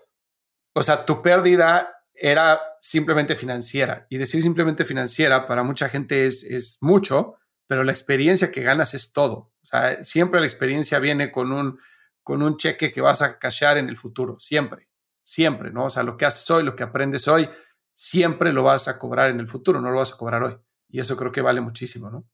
o 0.74 0.83
sea, 0.83 1.05
tu 1.05 1.22
pérdida 1.22 1.94
era 2.14 2.61
simplemente 2.81 3.37
financiera. 3.37 4.07
Y 4.09 4.18
decir 4.18 4.42
simplemente 4.42 4.85
financiera 4.85 5.46
para 5.46 5.62
mucha 5.62 5.88
gente 5.88 6.26
es, 6.26 6.44
es 6.44 6.78
mucho, 6.81 7.37
pero 7.66 7.85
la 7.85 7.92
experiencia 7.92 8.50
que 8.50 8.62
ganas 8.62 8.94
es 8.94 9.12
todo. 9.12 9.52
O 9.62 9.66
sea, 9.66 10.02
siempre 10.05 10.40
la 10.40 10.46
experiencia 10.46 10.98
viene 10.98 11.33
con 11.33 11.52
un, 11.52 11.78
con 12.22 12.42
un 12.42 12.57
cheque 12.57 12.92
que 12.92 13.00
vas 13.00 13.22
a 13.22 13.38
cashar 13.38 13.78
en 13.78 13.88
el 13.88 13.96
futuro, 13.96 14.38
siempre, 14.38 14.88
siempre, 15.22 15.70
¿no? 15.70 15.87
O 15.87 15.90
sea, 15.90 16.02
lo 16.02 16.16
que 16.16 16.24
haces 16.24 16.48
hoy, 16.50 16.64
lo 16.64 16.76
que 16.76 16.83
aprendes 16.83 17.28
hoy, 17.28 17.48
siempre 17.94 18.52
lo 18.52 18.62
vas 18.62 18.88
a 18.88 18.98
cobrar 18.98 19.31
en 19.31 19.40
el 19.40 19.48
futuro, 19.48 19.81
no 19.81 19.90
lo 19.90 19.98
vas 19.98 20.12
a 20.12 20.16
cobrar 20.16 20.42
hoy. 20.42 20.59
Y 20.92 21.00
eso 21.00 21.16
creo 21.16 21.33
que 21.33 21.40
vale 21.40 21.61
muchísimo, 21.61 22.11
¿no? 22.11 22.28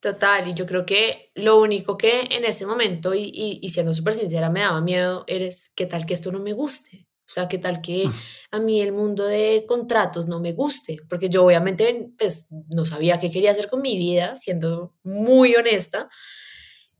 Total, 0.00 0.46
y 0.48 0.54
yo 0.54 0.66
creo 0.66 0.84
que 0.84 1.30
lo 1.34 1.58
único 1.58 1.96
que 1.96 2.22
en 2.30 2.44
ese 2.44 2.66
momento, 2.66 3.14
y, 3.14 3.30
y, 3.32 3.70
siendo 3.70 3.94
súper 3.94 4.14
sincera, 4.14 4.50
me 4.50 4.60
daba 4.60 4.80
miedo, 4.82 5.24
eres, 5.26 5.72
¿qué 5.74 5.86
tal 5.86 6.04
que 6.04 6.12
esto 6.12 6.30
no 6.30 6.40
me 6.40 6.52
guste? 6.52 7.06
O 7.26 7.32
sea, 7.32 7.48
¿qué 7.48 7.58
tal 7.58 7.80
que 7.80 8.04
a 8.50 8.58
mí 8.60 8.82
el 8.82 8.92
mundo 8.92 9.24
de 9.24 9.64
contratos 9.66 10.26
no 10.26 10.40
me 10.40 10.52
guste? 10.52 10.98
Porque 11.08 11.30
yo 11.30 11.44
obviamente 11.44 12.10
pues, 12.18 12.48
no 12.50 12.84
sabía 12.84 13.18
qué 13.18 13.30
quería 13.30 13.52
hacer 13.52 13.70
con 13.70 13.80
mi 13.80 13.96
vida, 13.96 14.34
siendo 14.34 14.94
muy 15.02 15.54
honesta. 15.54 16.10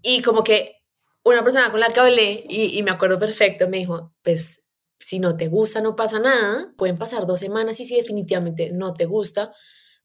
Y 0.00 0.22
como 0.22 0.42
que 0.42 0.76
una 1.24 1.42
persona 1.42 1.70
con 1.70 1.80
la 1.80 1.92
que 1.92 2.00
hablé, 2.00 2.44
y, 2.48 2.78
y 2.78 2.82
me 2.82 2.92
acuerdo 2.92 3.18
perfecto, 3.18 3.68
me 3.68 3.78
dijo, 3.78 4.14
pues 4.22 4.68
si 5.00 5.18
no 5.18 5.36
te 5.36 5.48
gusta, 5.48 5.80
no 5.80 5.96
pasa 5.96 6.18
nada, 6.18 6.72
pueden 6.78 6.96
pasar 6.96 7.26
dos 7.26 7.40
semanas 7.40 7.78
y 7.80 7.84
si 7.84 7.96
definitivamente 7.96 8.70
no 8.72 8.94
te 8.94 9.04
gusta, 9.04 9.52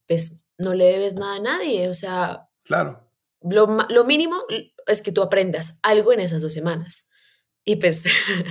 pues 0.08 0.41
no 0.58 0.74
le 0.74 0.86
debes 0.86 1.16
nada 1.16 1.36
a 1.36 1.40
nadie. 1.40 1.90
O 1.90 1.94
sea, 1.94 2.48
claro. 2.64 3.08
Lo, 3.42 3.68
lo 3.90 4.04
mínimo 4.06 4.44
es 4.88 5.02
que 5.02 5.12
tú 5.12 5.22
aprendas 5.22 5.80
algo 5.84 6.14
en 6.14 6.20
esas 6.20 6.42
dos 6.42 6.54
semanas. 6.54 7.10
Y 7.64 7.76
pues 7.78 8.04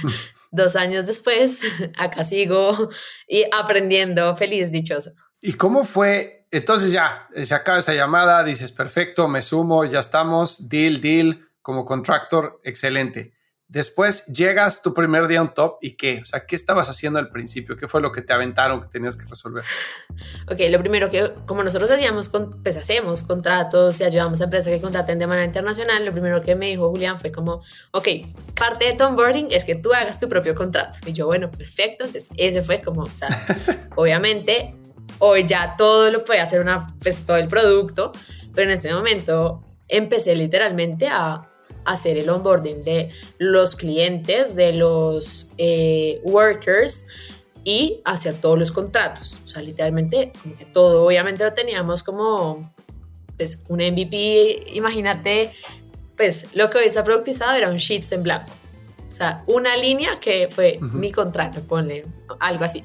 dos 0.51 0.77
años 0.77 1.07
después, 1.07 1.63
acá 1.97 2.25
sigo 2.25 2.91
y 3.27 3.45
aprendiendo 3.53 4.37
feliz, 4.37 4.71
dichosa. 4.71 5.13
¿Y 5.41 5.55
cómo 5.55 5.85
fue? 5.85 6.47
Entonces 6.51 6.93
ya, 6.93 7.29
se 7.33 7.55
acaba 7.55 7.79
esa 7.79 7.95
llamada, 7.95 8.43
dices, 8.43 8.73
perfecto, 8.73 9.29
me 9.29 9.41
sumo, 9.41 9.85
ya 9.85 10.01
estamos, 10.01 10.69
deal, 10.69 11.01
deal, 11.01 11.49
como 11.63 11.85
contractor, 11.85 12.61
excelente. 12.65 13.35
Después 13.71 14.27
llegas 14.27 14.83
tu 14.83 14.93
primer 14.93 15.29
día 15.29 15.41
un 15.41 15.55
top 15.55 15.79
y 15.81 15.93
qué, 15.93 16.19
o 16.23 16.25
sea, 16.25 16.45
¿qué 16.45 16.57
estabas 16.57 16.91
haciendo 16.91 17.21
al 17.21 17.31
principio? 17.31 17.77
¿Qué 17.77 17.87
fue 17.87 18.01
lo 18.01 18.11
que 18.11 18.21
te 18.21 18.33
aventaron 18.33 18.81
que 18.81 18.89
tenías 18.89 19.17
que 19.17 19.27
resolver? 19.27 19.63
Ok, 20.51 20.59
lo 20.71 20.81
primero 20.81 21.09
que, 21.09 21.35
como 21.47 21.63
nosotros 21.63 21.89
hacíamos, 21.89 22.33
pues 22.65 22.77
hacemos 22.77 23.23
contratos 23.23 24.01
y 24.01 24.05
ayudamos 24.05 24.41
a 24.41 24.45
empresas 24.45 24.73
que 24.73 24.81
contraten 24.81 25.21
de 25.21 25.29
manera 25.29 25.45
internacional, 25.45 26.05
lo 26.05 26.11
primero 26.11 26.43
que 26.43 26.57
me 26.57 26.67
dijo 26.67 26.91
Julián 26.91 27.21
fue 27.21 27.31
como, 27.31 27.63
ok, 27.93 28.09
parte 28.59 28.87
de 28.87 28.95
tu 28.95 29.05
onboarding 29.05 29.53
es 29.53 29.65
que 29.65 29.77
tú 29.77 29.93
hagas 29.93 30.19
tu 30.19 30.29
propio 30.29 30.57
contrato. 30.57 30.99
Y 31.07 31.13
yo, 31.13 31.27
bueno, 31.27 31.49
perfecto, 31.49 32.07
entonces 32.07 32.29
ese 32.37 32.65
fue 32.65 32.83
como, 32.83 33.03
o 33.03 33.11
sea, 33.11 33.29
obviamente 33.95 34.75
hoy 35.21 35.47
ya 35.47 35.77
todo 35.77 36.11
lo 36.11 36.25
puede 36.25 36.41
hacer 36.41 36.61
una, 36.61 36.97
pues 37.01 37.25
todo 37.25 37.37
el 37.37 37.47
producto, 37.47 38.11
pero 38.53 38.69
en 38.69 38.77
ese 38.77 38.93
momento 38.93 39.63
empecé 39.87 40.35
literalmente 40.35 41.07
a 41.07 41.50
hacer 41.85 42.19
el 42.19 42.29
onboarding 42.29 42.85
de 42.85 43.11
los 43.39 43.77
clientes, 43.77 44.55
de 44.55 44.73
los 44.73 45.47
eh, 45.59 46.21
workers 46.25 47.05
y 47.65 48.01
hacer 48.05 48.35
todos 48.37 48.59
los 48.59 48.73
contratos. 48.73 49.37
O 49.45 49.49
sea, 49.49 49.63
literalmente, 49.63 50.33
como 50.43 50.57
que 50.57 50.65
todo, 50.67 51.05
obviamente 51.05 51.45
lo 51.45 51.53
teníamos 51.53 52.03
como 52.03 52.73
pues, 53.37 53.63
un 53.69 53.79
MVP. 53.79 54.73
Imagínate, 54.75 55.53
pues 56.17 56.55
lo 56.55 56.71
que 56.71 56.79
hoy 56.79 56.85
está 56.85 57.05
productizado 57.05 57.57
era 57.57 57.69
un 57.69 57.77
sheets 57.77 58.13
en 58.13 58.23
blanco. 58.23 58.53
O 59.09 59.13
sea, 59.13 59.45
una 59.47 59.77
línea 59.77 60.19
que 60.21 60.49
fue 60.51 60.79
mi 60.81 61.11
contrato, 61.11 61.61
ponle 61.63 62.07
algo 62.39 62.65
así. 62.65 62.85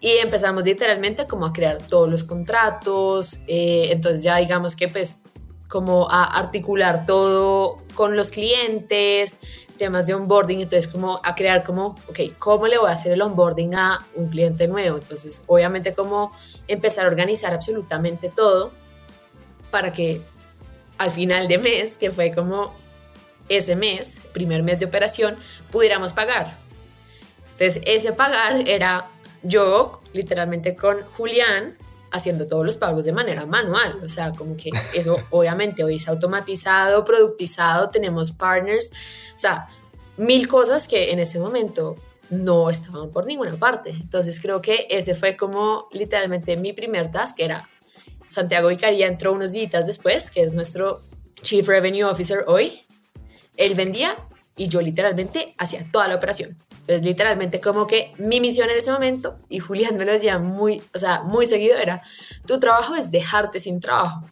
Y 0.00 0.12
empezamos 0.12 0.64
literalmente 0.64 1.26
como 1.26 1.46
a 1.46 1.52
crear 1.52 1.78
todos 1.78 2.10
los 2.10 2.24
contratos. 2.24 3.38
Eh, 3.46 3.88
entonces 3.90 4.22
ya 4.22 4.36
digamos 4.36 4.74
que 4.74 4.88
pues 4.88 5.22
como 5.70 6.10
a 6.10 6.24
articular 6.24 7.06
todo 7.06 7.78
con 7.94 8.16
los 8.16 8.32
clientes, 8.32 9.38
temas 9.78 10.06
de 10.06 10.14
onboarding, 10.14 10.60
entonces 10.60 10.92
como 10.92 11.20
a 11.22 11.34
crear 11.34 11.62
como, 11.62 11.96
ok, 12.08 12.20
¿cómo 12.38 12.66
le 12.66 12.76
voy 12.76 12.90
a 12.90 12.92
hacer 12.92 13.12
el 13.12 13.22
onboarding 13.22 13.76
a 13.76 14.04
un 14.16 14.28
cliente 14.28 14.66
nuevo? 14.66 14.98
Entonces, 14.98 15.42
obviamente 15.46 15.94
como 15.94 16.32
empezar 16.66 17.06
a 17.06 17.08
organizar 17.08 17.54
absolutamente 17.54 18.28
todo 18.28 18.72
para 19.70 19.92
que 19.92 20.20
al 20.98 21.12
final 21.12 21.48
de 21.48 21.58
mes, 21.58 21.96
que 21.96 22.10
fue 22.10 22.34
como 22.34 22.74
ese 23.48 23.76
mes, 23.76 24.18
primer 24.32 24.62
mes 24.64 24.80
de 24.80 24.86
operación, 24.86 25.38
pudiéramos 25.70 26.12
pagar. 26.12 26.56
Entonces, 27.52 27.80
ese 27.86 28.12
pagar 28.12 28.68
era 28.68 29.08
yo, 29.42 30.00
literalmente 30.12 30.74
con 30.74 31.02
Julián, 31.16 31.76
haciendo 32.10 32.46
todos 32.46 32.64
los 32.64 32.76
pagos 32.76 33.04
de 33.04 33.12
manera 33.12 33.46
manual. 33.46 34.00
O 34.04 34.08
sea, 34.08 34.32
como 34.32 34.56
que 34.56 34.70
eso 34.94 35.16
obviamente 35.30 35.84
hoy 35.84 35.96
es 35.96 36.08
automatizado, 36.08 37.04
productizado, 37.04 37.90
tenemos 37.90 38.32
partners, 38.32 38.90
o 39.34 39.38
sea, 39.38 39.68
mil 40.16 40.48
cosas 40.48 40.86
que 40.88 41.12
en 41.12 41.18
ese 41.18 41.38
momento 41.38 41.96
no 42.30 42.70
estaban 42.70 43.10
por 43.10 43.26
ninguna 43.26 43.54
parte. 43.56 43.90
Entonces 43.90 44.40
creo 44.40 44.62
que 44.62 44.86
ese 44.90 45.14
fue 45.14 45.36
como 45.36 45.88
literalmente 45.92 46.56
mi 46.56 46.72
primer 46.72 47.10
task, 47.10 47.36
que 47.36 47.44
era 47.44 47.68
Santiago 48.28 48.68
Vicaría 48.68 49.08
entró 49.08 49.32
unos 49.32 49.52
días 49.52 49.86
después, 49.86 50.30
que 50.30 50.42
es 50.42 50.54
nuestro 50.54 51.00
Chief 51.42 51.66
Revenue 51.66 52.04
Officer 52.04 52.44
hoy. 52.46 52.82
Él 53.56 53.74
vendía 53.74 54.16
y 54.56 54.68
yo 54.68 54.80
literalmente 54.80 55.54
hacía 55.58 55.84
toda 55.90 56.06
la 56.06 56.14
operación. 56.14 56.56
Entonces, 56.90 57.06
literalmente 57.06 57.60
como 57.60 57.86
que 57.86 58.12
mi 58.18 58.40
misión 58.40 58.68
en 58.68 58.78
ese 58.78 58.90
momento, 58.90 59.38
y 59.48 59.60
Julián 59.60 59.96
me 59.96 60.04
lo 60.04 60.10
decía 60.10 60.40
muy, 60.40 60.82
o 60.92 60.98
sea, 60.98 61.22
muy 61.22 61.46
seguido, 61.46 61.78
era, 61.78 62.02
tu 62.46 62.58
trabajo 62.58 62.96
es 62.96 63.12
dejarte 63.12 63.60
sin 63.60 63.78
trabajo. 63.78 64.28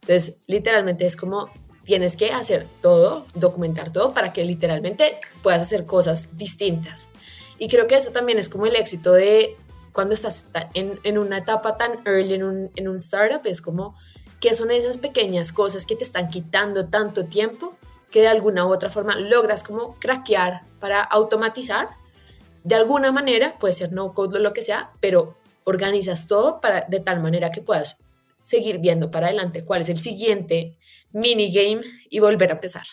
Entonces, 0.00 0.40
literalmente 0.46 1.04
es 1.04 1.16
como 1.16 1.50
tienes 1.84 2.16
que 2.16 2.30
hacer 2.30 2.66
todo, 2.80 3.26
documentar 3.34 3.92
todo 3.92 4.14
para 4.14 4.32
que 4.32 4.42
literalmente 4.42 5.18
puedas 5.42 5.60
hacer 5.60 5.84
cosas 5.84 6.34
distintas. 6.38 7.10
Y 7.58 7.68
creo 7.68 7.86
que 7.86 7.96
eso 7.96 8.10
también 8.10 8.38
es 8.38 8.48
como 8.48 8.64
el 8.64 8.76
éxito 8.76 9.12
de 9.12 9.58
cuando 9.92 10.14
estás 10.14 10.46
en, 10.72 10.98
en 11.02 11.18
una 11.18 11.36
etapa 11.36 11.76
tan 11.76 11.98
early 12.06 12.32
en 12.32 12.42
un, 12.42 12.70
en 12.74 12.88
un 12.88 12.96
startup, 12.96 13.42
es 13.44 13.60
como 13.60 13.94
que 14.40 14.54
son 14.54 14.70
esas 14.70 14.96
pequeñas 14.96 15.52
cosas 15.52 15.84
que 15.84 15.94
te 15.94 16.04
están 16.04 16.30
quitando 16.30 16.88
tanto 16.88 17.26
tiempo 17.26 17.76
que 18.10 18.20
de 18.20 18.28
alguna 18.28 18.66
u 18.66 18.72
otra 18.72 18.90
forma 18.90 19.16
logras 19.16 19.62
como 19.62 19.98
craquear 19.98 20.62
para 20.80 21.02
automatizar. 21.02 21.88
De 22.64 22.74
alguna 22.74 23.12
manera, 23.12 23.58
puede 23.58 23.74
ser 23.74 23.92
no 23.92 24.14
code 24.14 24.38
o 24.38 24.42
lo 24.42 24.52
que 24.52 24.62
sea, 24.62 24.90
pero 25.00 25.36
organizas 25.64 26.26
todo 26.26 26.60
para, 26.60 26.86
de 26.88 27.00
tal 27.00 27.20
manera 27.20 27.50
que 27.50 27.62
puedas 27.62 27.98
seguir 28.42 28.78
viendo 28.78 29.10
para 29.10 29.26
adelante 29.26 29.64
cuál 29.64 29.82
es 29.82 29.90
el 29.90 29.98
siguiente 29.98 30.78
minigame 31.12 31.82
y 32.08 32.18
volver 32.18 32.50
a 32.50 32.54
empezar. 32.54 32.84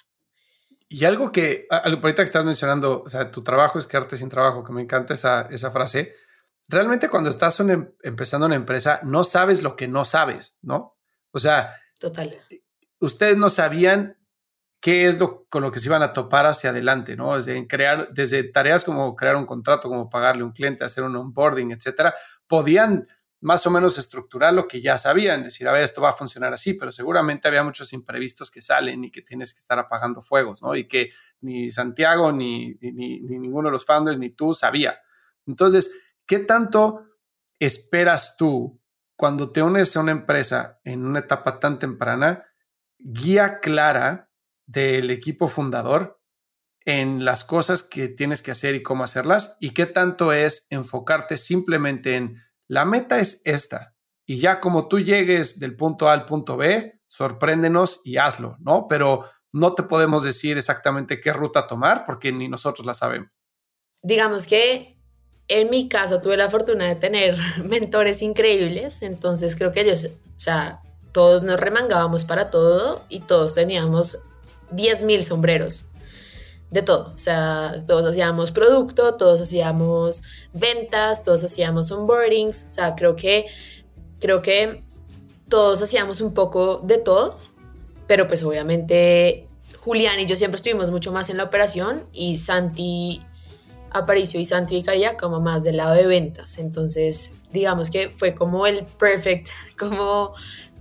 Y 0.87 1.05
algo 1.05 1.31
que, 1.31 1.65
ahorita 1.69 2.21
que 2.21 2.23
estás 2.23 2.45
mencionando, 2.45 3.03
o 3.03 3.09
sea, 3.09 3.31
tu 3.31 3.43
trabajo 3.43 3.79
es 3.79 3.87
quedarte 3.87 4.17
sin 4.17 4.29
trabajo, 4.29 4.63
que 4.63 4.71
me 4.71 4.81
encanta 4.81 5.13
esa, 5.13 5.47
esa 5.49 5.71
frase. 5.71 6.13
Realmente 6.67 7.09
cuando 7.09 7.29
estás 7.29 7.59
em, 7.59 7.91
empezando 8.03 8.45
una 8.45 8.55
empresa, 8.55 8.99
no 9.03 9.23
sabes 9.23 9.63
lo 9.63 9.75
que 9.75 9.87
no 9.87 10.05
sabes, 10.05 10.59
¿no? 10.61 10.97
O 11.31 11.39
sea, 11.39 11.73
Total. 11.99 12.39
Ustedes 12.99 13.37
no 13.37 13.49
sabían 13.49 14.17
qué 14.85 15.07
es 15.07 15.19
lo 15.19 15.47
con 15.49 15.63
lo 15.63 15.71
que 15.71 15.79
se 15.79 15.87
iban 15.87 16.03
a 16.03 16.13
topar 16.13 16.45
hacia 16.45 16.69
adelante, 16.69 17.15
¿no? 17.15 17.35
Desde, 17.35 17.65
crear, 17.65 18.13
desde 18.13 18.43
tareas 18.43 18.83
como 18.83 19.15
crear 19.15 19.35
un 19.35 19.47
contrato, 19.47 19.89
como 19.89 20.11
pagarle 20.11 20.43
a 20.43 20.45
un 20.45 20.51
cliente, 20.51 20.85
hacer 20.85 21.03
un 21.03 21.15
onboarding, 21.15 21.71
etcétera, 21.71 22.13
podían 22.45 23.07
más 23.41 23.65
o 23.65 23.71
menos 23.71 23.97
estructurar 23.97 24.53
lo 24.53 24.67
que 24.67 24.81
ya 24.81 24.99
sabían, 24.99 25.45
decir, 25.45 25.67
a 25.67 25.71
ver, 25.71 25.81
esto 25.81 26.03
va 26.03 26.09
a 26.09 26.13
funcionar 26.13 26.53
así, 26.53 26.75
pero 26.75 26.91
seguramente 26.91 27.47
había 27.47 27.63
muchos 27.63 27.93
imprevistos 27.93 28.51
que 28.51 28.61
salen 28.61 29.03
y 29.05 29.09
que 29.09 29.23
tienes 29.23 29.55
que 29.55 29.59
estar 29.59 29.79
apagando 29.79 30.21
fuegos, 30.21 30.61
¿no? 30.61 30.75
Y 30.75 30.87
que 30.87 31.09
ni 31.41 31.71
Santiago, 31.71 32.31
ni, 32.31 32.75
ni, 32.79 33.21
ni 33.21 33.39
ninguno 33.39 33.69
de 33.69 33.73
los 33.73 33.87
founders, 33.87 34.19
ni 34.19 34.29
tú 34.29 34.53
sabía. 34.53 34.99
Entonces, 35.47 35.99
¿qué 36.27 36.37
tanto 36.37 37.07
esperas 37.57 38.37
tú 38.37 38.79
cuando 39.15 39.51
te 39.51 39.63
unes 39.63 39.97
a 39.97 40.01
una 40.01 40.11
empresa 40.11 40.79
en 40.83 41.07
una 41.07 41.21
etapa 41.21 41.59
tan 41.59 41.79
temprana? 41.79 42.45
Guía 42.99 43.59
clara 43.61 44.24
del 44.65 45.11
equipo 45.11 45.47
fundador 45.47 46.19
en 46.85 47.25
las 47.25 47.43
cosas 47.43 47.83
que 47.83 48.07
tienes 48.07 48.43
que 48.43 48.51
hacer 48.51 48.75
y 48.75 48.83
cómo 48.83 49.03
hacerlas 49.03 49.57
y 49.59 49.71
qué 49.71 49.85
tanto 49.85 50.33
es 50.33 50.67
enfocarte 50.69 51.37
simplemente 51.37 52.15
en 52.15 52.41
la 52.67 52.85
meta 52.85 53.19
es 53.19 53.41
esta 53.45 53.95
y 54.25 54.37
ya 54.37 54.59
como 54.59 54.87
tú 54.87 54.99
llegues 54.99 55.59
del 55.59 55.75
punto 55.75 56.09
A 56.09 56.13
al 56.13 56.25
punto 56.25 56.57
B, 56.57 56.99
sorpréndenos 57.07 58.01
y 58.03 58.17
hazlo, 58.17 58.57
¿no? 58.59 58.87
Pero 58.87 59.23
no 59.53 59.73
te 59.75 59.83
podemos 59.83 60.23
decir 60.23 60.57
exactamente 60.57 61.21
qué 61.21 61.31
ruta 61.31 61.67
tomar 61.67 62.03
porque 62.05 62.31
ni 62.31 62.49
nosotros 62.49 62.85
la 62.85 62.93
sabemos. 62.93 63.29
Digamos 64.01 64.47
que 64.47 64.99
en 65.47 65.69
mi 65.69 65.87
caso 65.87 66.21
tuve 66.21 66.37
la 66.37 66.49
fortuna 66.49 66.85
de 66.85 66.95
tener 66.95 67.37
mentores 67.63 68.21
increíbles, 68.21 69.01
entonces 69.03 69.55
creo 69.55 69.71
que 69.71 69.81
ellos, 69.81 70.09
o 70.37 70.41
sea, 70.41 70.81
todos 71.13 71.43
nos 71.43 71.59
remangábamos 71.59 72.23
para 72.23 72.49
todo 72.49 73.05
y 73.07 73.21
todos 73.21 73.53
teníamos 73.53 74.19
10.000 74.71 75.23
sombreros 75.23 75.91
de 76.71 76.81
todo. 76.81 77.13
O 77.15 77.19
sea, 77.19 77.83
todos 77.87 78.09
hacíamos 78.09 78.51
producto, 78.51 79.15
todos 79.15 79.41
hacíamos 79.41 80.23
ventas, 80.53 81.23
todos 81.23 81.43
hacíamos 81.43 81.91
onboardings. 81.91 82.67
O 82.69 82.71
sea, 82.71 82.95
creo 82.95 83.15
que, 83.15 83.45
creo 84.19 84.41
que 84.41 84.83
todos 85.49 85.81
hacíamos 85.81 86.21
un 86.21 86.33
poco 86.33 86.79
de 86.79 86.97
todo, 86.97 87.37
pero 88.07 88.27
pues 88.27 88.43
obviamente 88.43 89.47
Julián 89.79 90.19
y 90.19 90.25
yo 90.25 90.35
siempre 90.35 90.57
estuvimos 90.57 90.89
mucho 90.89 91.11
más 91.11 91.29
en 91.29 91.37
la 91.37 91.43
operación 91.43 92.05
y 92.11 92.37
Santi 92.37 93.21
Aparicio 93.91 94.39
y 94.39 94.45
Santi 94.45 94.75
Vicaria 94.75 95.15
como 95.15 95.39
más 95.39 95.63
del 95.63 95.77
lado 95.77 95.93
de 95.93 96.07
ventas. 96.07 96.57
Entonces, 96.57 97.39
digamos 97.53 97.89
que 97.89 98.09
fue 98.09 98.33
como 98.33 98.65
el 98.67 98.83
perfect, 98.83 99.47
como, 99.79 100.33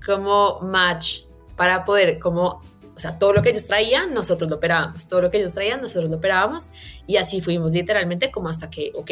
como 0.05 0.61
match 0.61 1.21
para 1.57 1.85
poder 1.85 2.19
como 2.19 2.63
o 2.97 3.01
sea, 3.01 3.19
todo 3.19 3.33
lo 3.33 3.43
que 3.43 3.51
ellos 3.51 3.67
traían, 3.67 4.15
nosotros 4.15 4.49
lo 4.49 4.57
operábamos, 4.57 5.09
todo 5.09 5.23
lo 5.23 5.31
que 5.31 5.39
ellos 5.39 5.53
traían, 5.53 5.81
nosotros 5.81 6.11
lo 6.11 6.17
operábamos 6.19 6.71
y 7.07 7.17
así 7.17 7.41
fuimos 7.41 7.73
literalmente 7.73 8.31
como 8.31 8.49
hasta 8.49 8.71
que, 8.71 8.93
ok, 8.95 9.11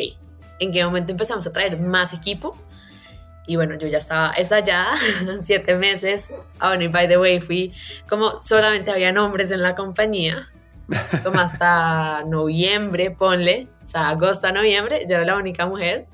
¿en 0.60 0.72
qué 0.72 0.84
momento 0.84 1.10
empezamos 1.12 1.46
a 1.46 1.52
traer 1.52 1.78
más 1.78 2.14
equipo? 2.14 2.56
Y 3.46 3.56
bueno, 3.56 3.74
yo 3.74 3.88
ya 3.88 3.98
estaba 3.98 4.32
estallada, 4.34 4.96
siete 5.40 5.74
meses. 5.74 6.32
Ah, 6.60 6.68
bueno, 6.68 6.84
y 6.84 6.88
by 6.88 7.08
the 7.08 7.18
way, 7.18 7.40
fui 7.40 7.74
como 8.08 8.38
solamente 8.40 8.90
había 8.92 9.10
hombres 9.20 9.50
en 9.50 9.62
la 9.62 9.74
compañía, 9.74 10.48
como 11.24 11.40
hasta 11.40 12.22
noviembre, 12.26 13.10
ponle, 13.10 13.66
o 13.84 13.88
sea, 13.88 14.10
agosto 14.10 14.46
a 14.46 14.52
noviembre, 14.52 15.06
yo 15.08 15.16
era 15.16 15.24
la 15.24 15.36
única 15.36 15.66
mujer. 15.66 16.06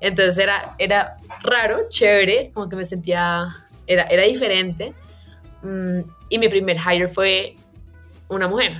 Entonces 0.00 0.38
era, 0.38 0.74
era 0.78 1.16
raro, 1.42 1.88
chévere, 1.88 2.50
como 2.52 2.68
que 2.68 2.76
me 2.76 2.84
sentía, 2.84 3.66
era, 3.86 4.04
era 4.04 4.24
diferente. 4.24 4.94
Mm, 5.62 6.00
y 6.28 6.38
mi 6.38 6.48
primer 6.48 6.76
hire 6.78 7.08
fue 7.08 7.56
una 8.28 8.48
mujer 8.48 8.74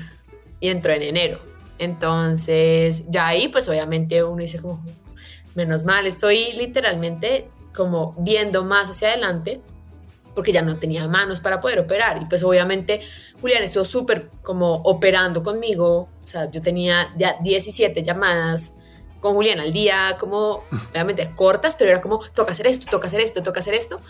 y 0.60 0.68
entró 0.68 0.92
en 0.92 1.02
enero. 1.02 1.40
Entonces, 1.78 3.10
ya 3.10 3.28
ahí, 3.28 3.48
pues 3.48 3.68
obviamente 3.68 4.22
uno 4.22 4.42
dice 4.42 4.60
como, 4.60 4.84
menos 5.54 5.84
mal, 5.84 6.06
estoy 6.06 6.52
literalmente 6.52 7.48
como 7.74 8.14
viendo 8.18 8.64
más 8.64 8.90
hacia 8.90 9.08
adelante 9.08 9.60
porque 10.34 10.52
ya 10.52 10.62
no 10.62 10.76
tenía 10.76 11.06
manos 11.08 11.40
para 11.40 11.60
poder 11.60 11.80
operar. 11.80 12.22
Y 12.22 12.26
pues 12.26 12.42
obviamente 12.42 13.00
Julián 13.40 13.62
estuvo 13.62 13.84
súper 13.84 14.30
como 14.42 14.74
operando 14.74 15.42
conmigo. 15.42 16.08
O 16.22 16.26
sea, 16.26 16.50
yo 16.50 16.62
tenía 16.62 17.12
ya 17.16 17.36
17 17.42 18.02
llamadas 18.02 18.78
con 19.20 19.34
Julián 19.34 19.60
al 19.60 19.72
día, 19.72 20.16
como 20.18 20.64
obviamente 20.90 21.30
cortas, 21.36 21.76
pero 21.78 21.90
era 21.90 22.00
como, 22.00 22.20
toca 22.34 22.52
hacer 22.52 22.66
esto, 22.66 22.86
toca 22.90 23.06
hacer 23.06 23.20
esto, 23.20 23.42
toca 23.42 23.60
hacer 23.60 23.74
esto. 23.74 24.00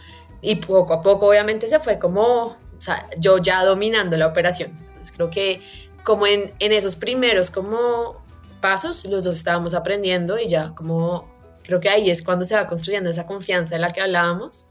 Y 0.40 0.57
poco 0.57 0.94
a 0.94 1.03
poco 1.03 1.27
obviamente 1.27 1.68
se 1.68 1.81
fue 1.81 1.99
como 1.99 2.57
o 2.81 2.83
sea, 2.83 3.11
yo 3.18 3.37
ya 3.38 3.62
dominando 3.64 4.16
la 4.16 4.27
operación. 4.27 4.70
Entonces 4.70 5.12
creo 5.12 5.31
que 5.31 5.62
como 6.03 6.27
en, 6.27 6.55
en 6.59 6.73
esos 6.73 6.96
primeros 6.96 7.51
como 7.51 8.25
pasos, 8.62 9.05
los 9.05 9.25
dos 9.25 9.37
estábamos 9.37 9.75
aprendiendo 9.75 10.38
y 10.38 10.49
ya 10.49 10.75
como 10.75 11.29
creo 11.62 11.79
que 11.79 11.90
ahí 11.90 12.09
es 12.09 12.23
cuando 12.23 12.46
se 12.46 12.55
va 12.55 12.66
construyendo 12.66 13.11
esa 13.11 13.27
confianza 13.27 13.75
de 13.75 13.83
la 13.83 13.92
que 13.92 14.01
hablábamos 14.01 14.66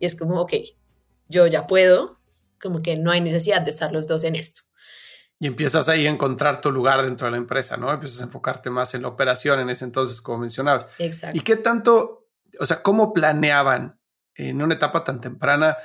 y 0.00 0.06
es 0.06 0.18
como, 0.18 0.40
ok, 0.40 0.52
yo 1.28 1.46
ya 1.46 1.68
puedo, 1.68 2.18
como 2.60 2.82
que 2.82 2.96
no 2.96 3.12
hay 3.12 3.20
necesidad 3.20 3.62
de 3.62 3.70
estar 3.70 3.92
los 3.92 4.08
dos 4.08 4.24
en 4.24 4.34
esto. 4.34 4.62
Y 5.38 5.46
empiezas 5.46 5.88
ahí 5.88 6.06
a 6.06 6.10
encontrar 6.10 6.60
tu 6.60 6.70
lugar 6.70 7.02
dentro 7.02 7.26
de 7.26 7.32
la 7.32 7.36
empresa, 7.36 7.76
¿no? 7.76 7.92
Empiezas 7.92 8.20
a 8.22 8.24
enfocarte 8.24 8.70
más 8.70 8.94
en 8.94 9.02
la 9.02 9.08
operación 9.08 9.60
en 9.60 9.68
ese 9.68 9.84
entonces, 9.84 10.20
como 10.20 10.38
mencionabas. 10.38 10.86
Exacto. 10.98 11.36
¿Y 11.36 11.40
qué 11.40 11.56
tanto, 11.56 12.28
o 12.58 12.66
sea, 12.66 12.82
cómo 12.82 13.12
planeaban 13.12 14.00
en 14.34 14.62
una 14.62 14.74
etapa 14.74 15.04
tan 15.04 15.20
temprana 15.20 15.76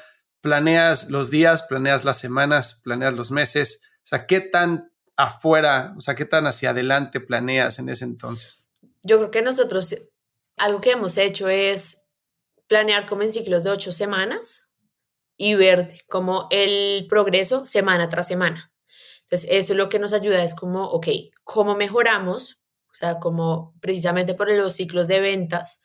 planeas 0.42 1.10
los 1.10 1.30
días, 1.30 1.64
planeas 1.64 2.04
las 2.06 2.18
semanas, 2.18 2.82
planeas 2.84 3.14
los 3.14 3.32
meses? 3.32 3.82
O 3.98 4.08
sea, 4.08 4.26
¿qué 4.26 4.40
tan 4.40 4.92
afuera, 5.18 5.94
o 5.98 6.02
sea, 6.02 6.16
qué 6.16 6.26
tan 6.26 6.48
hacia 6.48 6.72
adelante 6.72 7.20
planeas 7.20 7.78
en 7.80 7.90
ese 7.90 8.06
entonces? 8.06 8.66
Yo 9.04 9.18
creo 9.18 9.32
que 9.32 9.42
nosotros, 9.42 9.96
algo 10.58 10.82
que 10.82 10.92
hemos 10.92 11.18
hecho 11.18 11.50
es 11.50 12.10
planear 12.68 13.08
como 13.08 13.24
en 13.24 13.32
ciclos 13.32 13.64
de 13.64 13.72
ocho 13.72 13.92
semanas 13.92 14.72
y 15.38 15.56
ver 15.56 16.02
como 16.08 16.48
el 16.52 17.08
progreso 17.10 17.66
semana 17.66 18.10
tras 18.10 18.28
semana. 18.28 18.71
Entonces, 19.32 19.50
eso 19.50 19.72
es 19.72 19.78
lo 19.78 19.88
que 19.88 19.98
nos 19.98 20.12
ayuda, 20.12 20.44
es 20.44 20.54
como, 20.54 20.90
ok, 20.90 21.08
¿cómo 21.46 21.74
mejoramos? 21.76 22.62
O 22.92 22.96
sea, 22.96 23.20
como 23.20 23.74
precisamente 23.80 24.34
por 24.34 24.52
los 24.52 24.74
ciclos 24.74 25.08
de 25.08 25.22
ventas, 25.22 25.82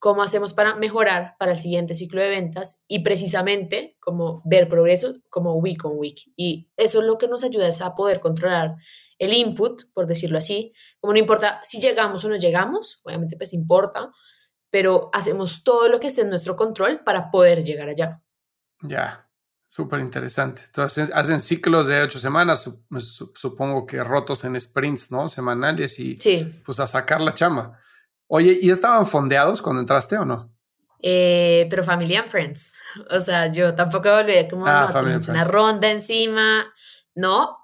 cómo 0.00 0.24
hacemos 0.24 0.54
para 0.54 0.74
mejorar 0.74 1.36
para 1.38 1.52
el 1.52 1.60
siguiente 1.60 1.94
ciclo 1.94 2.20
de 2.20 2.30
ventas 2.30 2.82
y 2.88 3.04
precisamente 3.04 3.96
como 4.00 4.42
ver 4.44 4.68
progreso 4.68 5.14
como 5.28 5.54
week 5.54 5.84
on 5.84 5.98
week. 5.98 6.32
Y 6.34 6.68
eso 6.76 6.98
es 7.00 7.06
lo 7.06 7.16
que 7.16 7.28
nos 7.28 7.44
ayuda 7.44 7.68
es 7.68 7.80
a 7.80 7.94
poder 7.94 8.18
controlar 8.18 8.74
el 9.18 9.34
input, 9.34 9.84
por 9.94 10.08
decirlo 10.08 10.38
así. 10.38 10.72
Como 10.98 11.12
no 11.12 11.18
importa 11.20 11.60
si 11.62 11.80
llegamos 11.80 12.24
o 12.24 12.28
no 12.28 12.36
llegamos, 12.36 13.02
obviamente 13.04 13.36
pues 13.36 13.52
importa, 13.52 14.10
pero 14.70 15.10
hacemos 15.12 15.62
todo 15.62 15.88
lo 15.88 16.00
que 16.00 16.08
esté 16.08 16.22
en 16.22 16.30
nuestro 16.30 16.56
control 16.56 17.04
para 17.04 17.30
poder 17.30 17.62
llegar 17.62 17.88
allá. 17.88 18.20
Ya, 18.82 19.29
súper 19.70 20.00
interesante. 20.00 20.62
Entonces 20.66 21.12
hacen 21.14 21.38
ciclos 21.38 21.86
de 21.86 22.02
ocho 22.02 22.18
semanas, 22.18 22.68
supongo 23.34 23.86
que 23.86 24.02
rotos 24.02 24.42
en 24.42 24.60
sprints, 24.60 25.12
¿no? 25.12 25.28
Semanales 25.28 26.00
y 26.00 26.16
sí. 26.16 26.60
pues 26.64 26.80
a 26.80 26.88
sacar 26.88 27.20
la 27.20 27.32
chama. 27.32 27.78
Oye, 28.26 28.58
¿y 28.60 28.68
estaban 28.70 29.06
fondeados 29.06 29.62
cuando 29.62 29.80
entraste 29.80 30.18
o 30.18 30.24
no? 30.24 30.52
Eh, 31.00 31.68
pero 31.70 31.84
Family 31.84 32.16
and 32.16 32.28
Friends. 32.28 32.72
O 33.10 33.20
sea, 33.20 33.46
yo 33.52 33.72
tampoco 33.76 34.10
volví 34.10 34.48
como 34.48 34.66
ah, 34.66 34.90
una 35.28 35.44
ronda 35.44 35.88
encima, 35.88 36.66
no, 37.14 37.56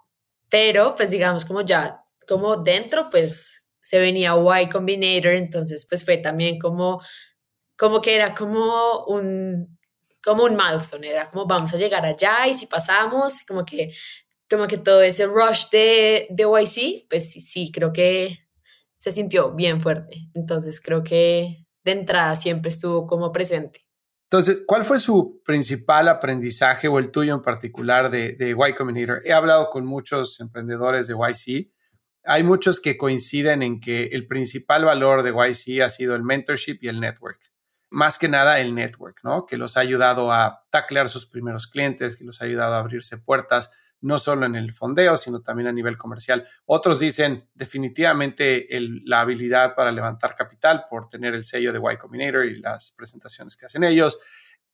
pero 0.48 0.94
pues 0.94 1.10
digamos 1.10 1.44
como 1.44 1.62
ya, 1.62 2.04
como 2.28 2.56
dentro, 2.56 3.10
pues 3.10 3.72
se 3.80 3.98
venía 3.98 4.36
Y 4.62 4.68
Combinator, 4.68 5.32
entonces 5.32 5.84
pues 5.90 6.04
fue 6.04 6.18
también 6.18 6.60
como, 6.60 7.02
como 7.76 8.00
que 8.00 8.14
era 8.14 8.36
como 8.36 9.04
un, 9.06 9.75
como 10.26 10.42
un 10.42 10.56
milestone, 10.56 11.08
era 11.08 11.30
como 11.30 11.46
vamos 11.46 11.72
a 11.72 11.76
llegar 11.76 12.04
allá 12.04 12.48
y 12.48 12.56
si 12.56 12.66
pasamos, 12.66 13.42
como 13.46 13.64
que, 13.64 13.94
como 14.50 14.66
que 14.66 14.76
todo 14.76 15.00
ese 15.00 15.26
rush 15.26 15.70
de, 15.70 16.26
de 16.30 16.42
YC, 16.42 17.08
pues 17.08 17.30
sí, 17.30 17.40
sí, 17.40 17.70
creo 17.72 17.92
que 17.92 18.36
se 18.96 19.12
sintió 19.12 19.54
bien 19.54 19.80
fuerte. 19.80 20.28
Entonces 20.34 20.80
creo 20.80 21.04
que 21.04 21.64
de 21.84 21.92
entrada 21.92 22.34
siempre 22.34 22.70
estuvo 22.70 23.06
como 23.06 23.30
presente. 23.30 23.86
Entonces, 24.28 24.64
¿cuál 24.66 24.84
fue 24.84 24.98
su 24.98 25.40
principal 25.44 26.08
aprendizaje 26.08 26.88
o 26.88 26.98
el 26.98 27.12
tuyo 27.12 27.32
en 27.32 27.42
particular 27.42 28.10
de, 28.10 28.32
de 28.32 28.50
Y 28.50 28.74
Combinator? 28.74 29.22
He 29.24 29.32
hablado 29.32 29.70
con 29.70 29.86
muchos 29.86 30.40
emprendedores 30.40 31.06
de 31.06 31.14
YC. 31.14 31.70
Hay 32.24 32.42
muchos 32.42 32.80
que 32.80 32.96
coinciden 32.96 33.62
en 33.62 33.78
que 33.78 34.06
el 34.06 34.26
principal 34.26 34.84
valor 34.84 35.22
de 35.22 35.30
YC 35.30 35.82
ha 35.82 35.88
sido 35.88 36.16
el 36.16 36.24
mentorship 36.24 36.78
y 36.80 36.88
el 36.88 36.98
network. 36.98 37.38
Más 37.90 38.18
que 38.18 38.28
nada 38.28 38.58
el 38.58 38.74
network, 38.74 39.20
¿no? 39.22 39.46
Que 39.46 39.56
los 39.56 39.76
ha 39.76 39.80
ayudado 39.80 40.32
a 40.32 40.64
taclear 40.70 41.08
sus 41.08 41.26
primeros 41.26 41.66
clientes, 41.66 42.16
que 42.16 42.24
los 42.24 42.42
ha 42.42 42.44
ayudado 42.44 42.74
a 42.74 42.78
abrirse 42.78 43.18
puertas, 43.18 43.70
no 44.00 44.18
solo 44.18 44.44
en 44.46 44.56
el 44.56 44.72
fondeo, 44.72 45.16
sino 45.16 45.42
también 45.42 45.68
a 45.68 45.72
nivel 45.72 45.96
comercial. 45.96 46.46
Otros 46.66 47.00
dicen 47.00 47.48
definitivamente 47.54 48.66
la 49.04 49.20
habilidad 49.20 49.74
para 49.74 49.92
levantar 49.92 50.34
capital 50.34 50.84
por 50.90 51.08
tener 51.08 51.34
el 51.34 51.42
sello 51.42 51.72
de 51.72 51.80
Y 51.92 51.96
Combinator 51.96 52.44
y 52.44 52.60
las 52.60 52.90
presentaciones 52.90 53.56
que 53.56 53.66
hacen 53.66 53.84
ellos. 53.84 54.20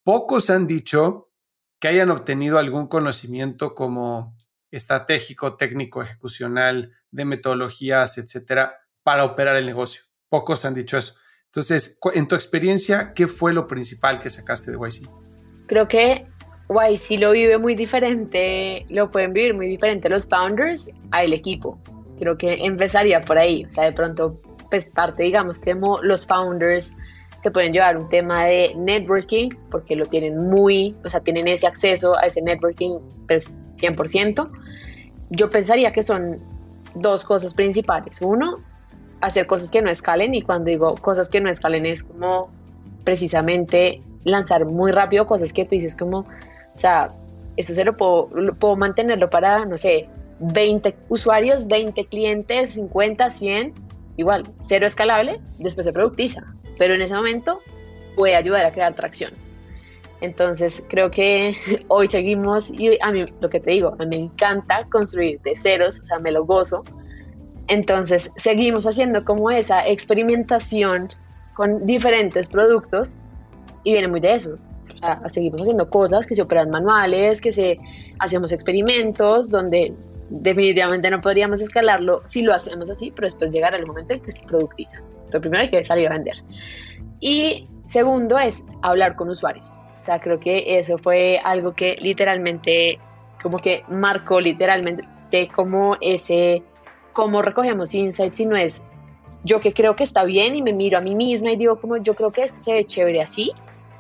Pocos 0.03 0.51
han 0.51 0.67
dicho 0.67 1.31
que 1.79 1.89
hayan 1.89 2.11
obtenido 2.11 2.59
algún 2.59 2.89
conocimiento 2.89 3.75
como 3.75 4.37
estratégico, 4.71 5.57
técnico, 5.57 6.03
ejecucional, 6.03 6.93
de 7.11 7.25
metodologías, 7.25 8.19
etcétera, 8.19 8.79
para 9.03 9.25
operar 9.25 9.57
el 9.57 9.67
negocio. 9.67 10.03
Pocos 10.29 10.65
han 10.65 10.75
dicho 10.75 10.97
eso. 10.97 11.15
Entonces, 11.53 11.99
en 12.15 12.27
tu 12.27 12.35
experiencia, 12.35 13.13
¿qué 13.15 13.27
fue 13.27 13.53
lo 13.53 13.67
principal 13.67 14.21
que 14.21 14.31
sacaste 14.31 14.71
de 14.71 14.79
YC? 14.79 15.07
Creo 15.67 15.87
que 15.87 16.27
si 16.97 17.19
lo 17.19 17.33
vive 17.33 17.59
muy 17.59 17.75
diferente, 17.75 18.87
lo 18.89 19.11
pueden 19.11 19.35
vivir 19.35 19.53
muy 19.53 19.67
diferente 19.67 20.09
los 20.09 20.27
founders 20.27 20.89
al 21.11 21.35
equipo. 21.35 21.79
Creo 22.17 22.39
que 22.39 22.57
empezaría 22.59 23.21
por 23.21 23.37
ahí. 23.37 23.67
O 23.67 23.71
sea, 23.71 23.85
de 23.85 23.93
pronto, 23.93 24.41
pues 24.71 24.87
parte, 24.87 25.25
digamos, 25.25 25.59
que 25.59 25.77
los 26.03 26.27
founders 26.27 26.95
te 27.43 27.51
pueden 27.51 27.75
llevar 27.75 27.99
un 27.99 28.09
tema 28.09 28.47
de 28.47 28.73
networking, 28.75 29.51
porque 29.71 29.95
lo 29.95 30.07
tienen 30.07 30.49
muy, 30.49 30.97
o 31.05 31.11
sea, 31.11 31.21
tienen 31.21 31.49
ese 31.49 31.67
acceso 31.67 32.17
a 32.17 32.23
ese 32.23 32.41
networking, 32.41 32.99
pues 33.29 33.55
100%. 33.75 34.51
Yo 35.29 35.51
pensaría 35.51 35.93
que 35.93 36.03
son 36.03 36.41
dos 36.95 37.27
cosas 37.27 37.53
principales. 37.53 38.23
Uno, 38.23 38.65
hacer 39.23 39.47
cosas 39.47 39.71
que 39.71 39.81
no 39.81 39.89
escalen 39.89 40.35
y 40.35 40.43
cuando 40.43 40.67
digo 40.67 40.95
cosas 40.97 41.31
que 41.31 41.41
no 41.41 41.49
escalen 41.49 41.87
es 41.87 42.03
como 42.03 42.51
precisamente 43.05 44.01
lanzar 44.25 44.67
muy 44.67 44.93
rápido 44.93 45.27
cosas 45.27 45.53
que 45.53 45.65
tú 45.65 45.71
dices 45.71 45.97
como, 45.97 46.19
o 46.19 46.79
sea, 46.79 47.09
eso 47.57 47.75
se 47.75 47.85
lo 47.85 47.97
puedo, 47.97 48.29
puedo 48.59 48.77
mantenerlo 48.77 49.31
para, 49.31 49.65
no 49.65 49.79
sé, 49.79 50.09
20 50.41 50.97
usuarios, 51.09 51.69
20 51.69 52.05
clientes, 52.07 52.71
50, 52.71 53.31
100, 53.31 53.75
igual, 54.17 54.43
cero 54.61 54.87
escalable, 54.87 55.41
después 55.59 55.87
se 55.87 55.93
productiza, 55.93 56.43
pero 56.77 56.95
en 56.95 57.03
ese 57.03 57.15
momento 57.15 57.61
puede 58.17 58.35
ayudar 58.35 58.67
a 58.67 58.73
crear 58.73 58.95
tracción. 58.95 59.33
Entonces 60.21 60.85
creo 60.89 61.11
que 61.11 61.55
hoy 61.89 62.09
seguimos 62.09 62.71
y 62.71 62.99
a 63.01 63.13
mí 63.13 63.25
lo 63.41 63.51
que 63.51 63.61
te 63.61 63.71
digo, 63.71 63.95
a 63.99 64.05
mí 64.05 64.07
me 64.07 64.17
encanta 64.17 64.87
construir 64.91 65.41
de 65.43 65.57
ceros, 65.57 66.01
o 66.01 66.05
sea, 66.05 66.19
me 66.19 66.33
lo 66.33 66.45
gozo. 66.45 66.83
Entonces 67.69 68.31
seguimos 68.37 68.87
haciendo 68.87 69.25
como 69.25 69.51
esa 69.51 69.87
experimentación 69.87 71.09
con 71.55 71.87
diferentes 71.87 72.49
productos 72.49 73.17
y 73.85 73.93
viene 73.93 74.09
muy 74.09 74.21
de 74.21 74.35
eso. 74.35 74.59
O 74.95 74.97
sea, 74.99 75.21
seguimos 75.29 75.63
haciendo 75.63 75.89
cosas 75.89 76.27
que 76.27 76.35
se 76.35 76.43
operan 76.43 76.71
manuales, 76.71 77.41
que 77.41 77.53
se 77.53 77.79
hacemos 78.19 78.53
experimentos 78.53 79.51
donde 79.51 79.95
definitivamente 80.29 81.11
no 81.11 81.21
podríamos 81.21 81.61
escalarlo 81.61 82.23
si 82.25 82.43
lo 82.43 82.55
hacemos 82.55 82.91
así, 82.91 83.11
pero 83.11 83.27
después 83.27 83.53
llegará 83.53 83.77
el 83.77 83.85
momento 83.87 84.15
en 84.15 84.21
que 84.21 84.33
se 84.33 84.47
productiza. 84.47 85.01
Lo 85.31 85.41
primero 85.41 85.63
hay 85.63 85.71
que 85.71 85.85
salir 85.85 86.09
a 86.09 86.13
vender. 86.13 86.37
Y 87.21 87.69
segundo 87.85 88.39
es 88.39 88.63
hablar 88.83 89.17
con 89.17 89.29
usuarios. 89.29 89.79
O 90.01 90.03
sea, 90.03 90.21
creo 90.21 90.41
que 90.41 90.79
eso 90.79 90.99
fue 90.99 91.41
algo 91.43 91.75
que 91.75 91.97
literalmente, 92.01 92.99
como 93.43 93.59
que 93.59 93.85
marcó 93.89 94.41
literalmente 94.41 95.05
como 95.55 95.97
ese, 96.01 96.63
cómo 97.13 97.43
recogemos 97.43 97.95
insights 97.95 98.41
y 98.41 98.47
no 98.47 98.57
es 98.57 98.83
yo 99.45 99.61
que 99.61 99.73
creo 99.73 99.97
que 99.97 100.05
está 100.05 100.25
bien 100.25 100.55
y 100.55 100.63
me 100.63 100.73
miro 100.73 100.99
a 100.99 101.01
mí 101.01 101.15
misma 101.15 101.53
y 101.53 101.57
digo 101.57 101.81
como 101.81 101.97
yo 101.97 102.15
creo 102.15 102.31
que 102.31 102.49
se 102.49 102.75
ve 102.75 102.87
chévere 102.87 103.21
así, 103.21 103.53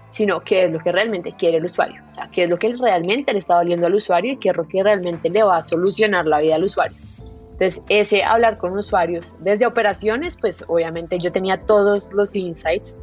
sino 0.09 0.41
qué 0.41 0.65
es 0.65 0.73
lo 0.73 0.79
que 0.79 0.93
realmente 0.93 1.33
quiere 1.33 1.57
el 1.57 1.65
usuario, 1.65 2.03
o 2.07 2.11
sea, 2.11 2.29
qué 2.31 2.45
es 2.45 2.51
lo 2.51 2.59
que 2.59 2.75
realmente 2.75 3.33
le 3.33 3.39
está 3.39 3.57
doliendo 3.57 3.87
al 3.87 3.95
usuario 3.95 4.35
y 4.35 4.37
qué 4.37 4.51
es 4.51 4.57
lo 4.57 4.69
que 4.69 4.83
realmente 4.83 5.31
le 5.31 5.43
va 5.43 5.57
a 5.57 5.63
solucionar 5.63 6.27
la 6.27 6.41
vida 6.41 6.57
al 6.57 6.65
usuario. 6.65 6.97
Entonces, 7.53 7.83
ese 7.89 8.25
hablar 8.25 8.59
con 8.59 8.77
usuarios 8.77 9.35
desde 9.41 9.67
operaciones, 9.67 10.37
pues 10.41 10.65
obviamente 10.69 11.19
yo 11.19 11.33
tenía 11.33 11.63
todos 11.63 12.13
los 12.13 12.35
insights 12.37 13.03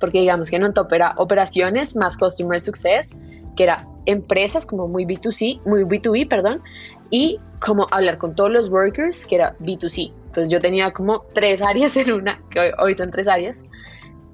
porque 0.00 0.20
digamos 0.20 0.50
que 0.50 0.56
en 0.56 0.72
top 0.72 0.92
era 0.92 1.14
operaciones 1.18 1.94
más 1.94 2.16
customer 2.16 2.58
success, 2.58 3.14
que 3.54 3.64
era 3.64 3.86
empresas 4.06 4.64
como 4.66 4.88
muy 4.88 5.04
B2C, 5.04 5.60
muy 5.64 5.84
B2B, 5.84 6.26
perdón, 6.26 6.62
y 7.10 7.38
como 7.60 7.86
hablar 7.90 8.18
con 8.18 8.34
todos 8.34 8.50
los 8.50 8.68
workers, 8.70 9.26
que 9.26 9.36
era 9.36 9.56
B2C. 9.58 10.12
Entonces 10.26 10.48
yo 10.48 10.60
tenía 10.60 10.92
como 10.92 11.26
tres 11.34 11.60
áreas 11.62 11.96
en 11.96 12.12
una, 12.12 12.40
que 12.50 12.72
hoy, 12.78 12.96
son 12.96 13.10
tres 13.10 13.28
áreas, 13.28 13.62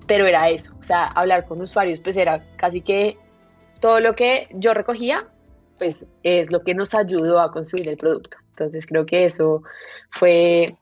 pero 0.06 0.26
era 0.26 0.48
eso, 0.48 0.74
o 0.78 0.82
sea, 0.82 1.06
hablar 1.06 1.46
con 1.46 1.60
usuarios, 1.60 2.00
pues 2.00 2.16
era 2.16 2.44
casi 2.56 2.80
que 2.82 3.18
todo 3.80 4.00
lo 4.00 4.14
que 4.14 4.48
yo 4.52 4.74
recogía, 4.74 5.26
pues 5.78 6.06
es 6.22 6.52
lo 6.52 6.62
que 6.62 6.74
nos 6.74 6.94
ayudó 6.94 7.40
a 7.40 7.50
construir 7.50 7.88
el 7.88 7.96
producto. 7.96 8.38
Entonces 8.50 8.86
creo 8.86 9.04
que 9.04 9.24
eso 9.24 9.62
fue, 10.10 10.76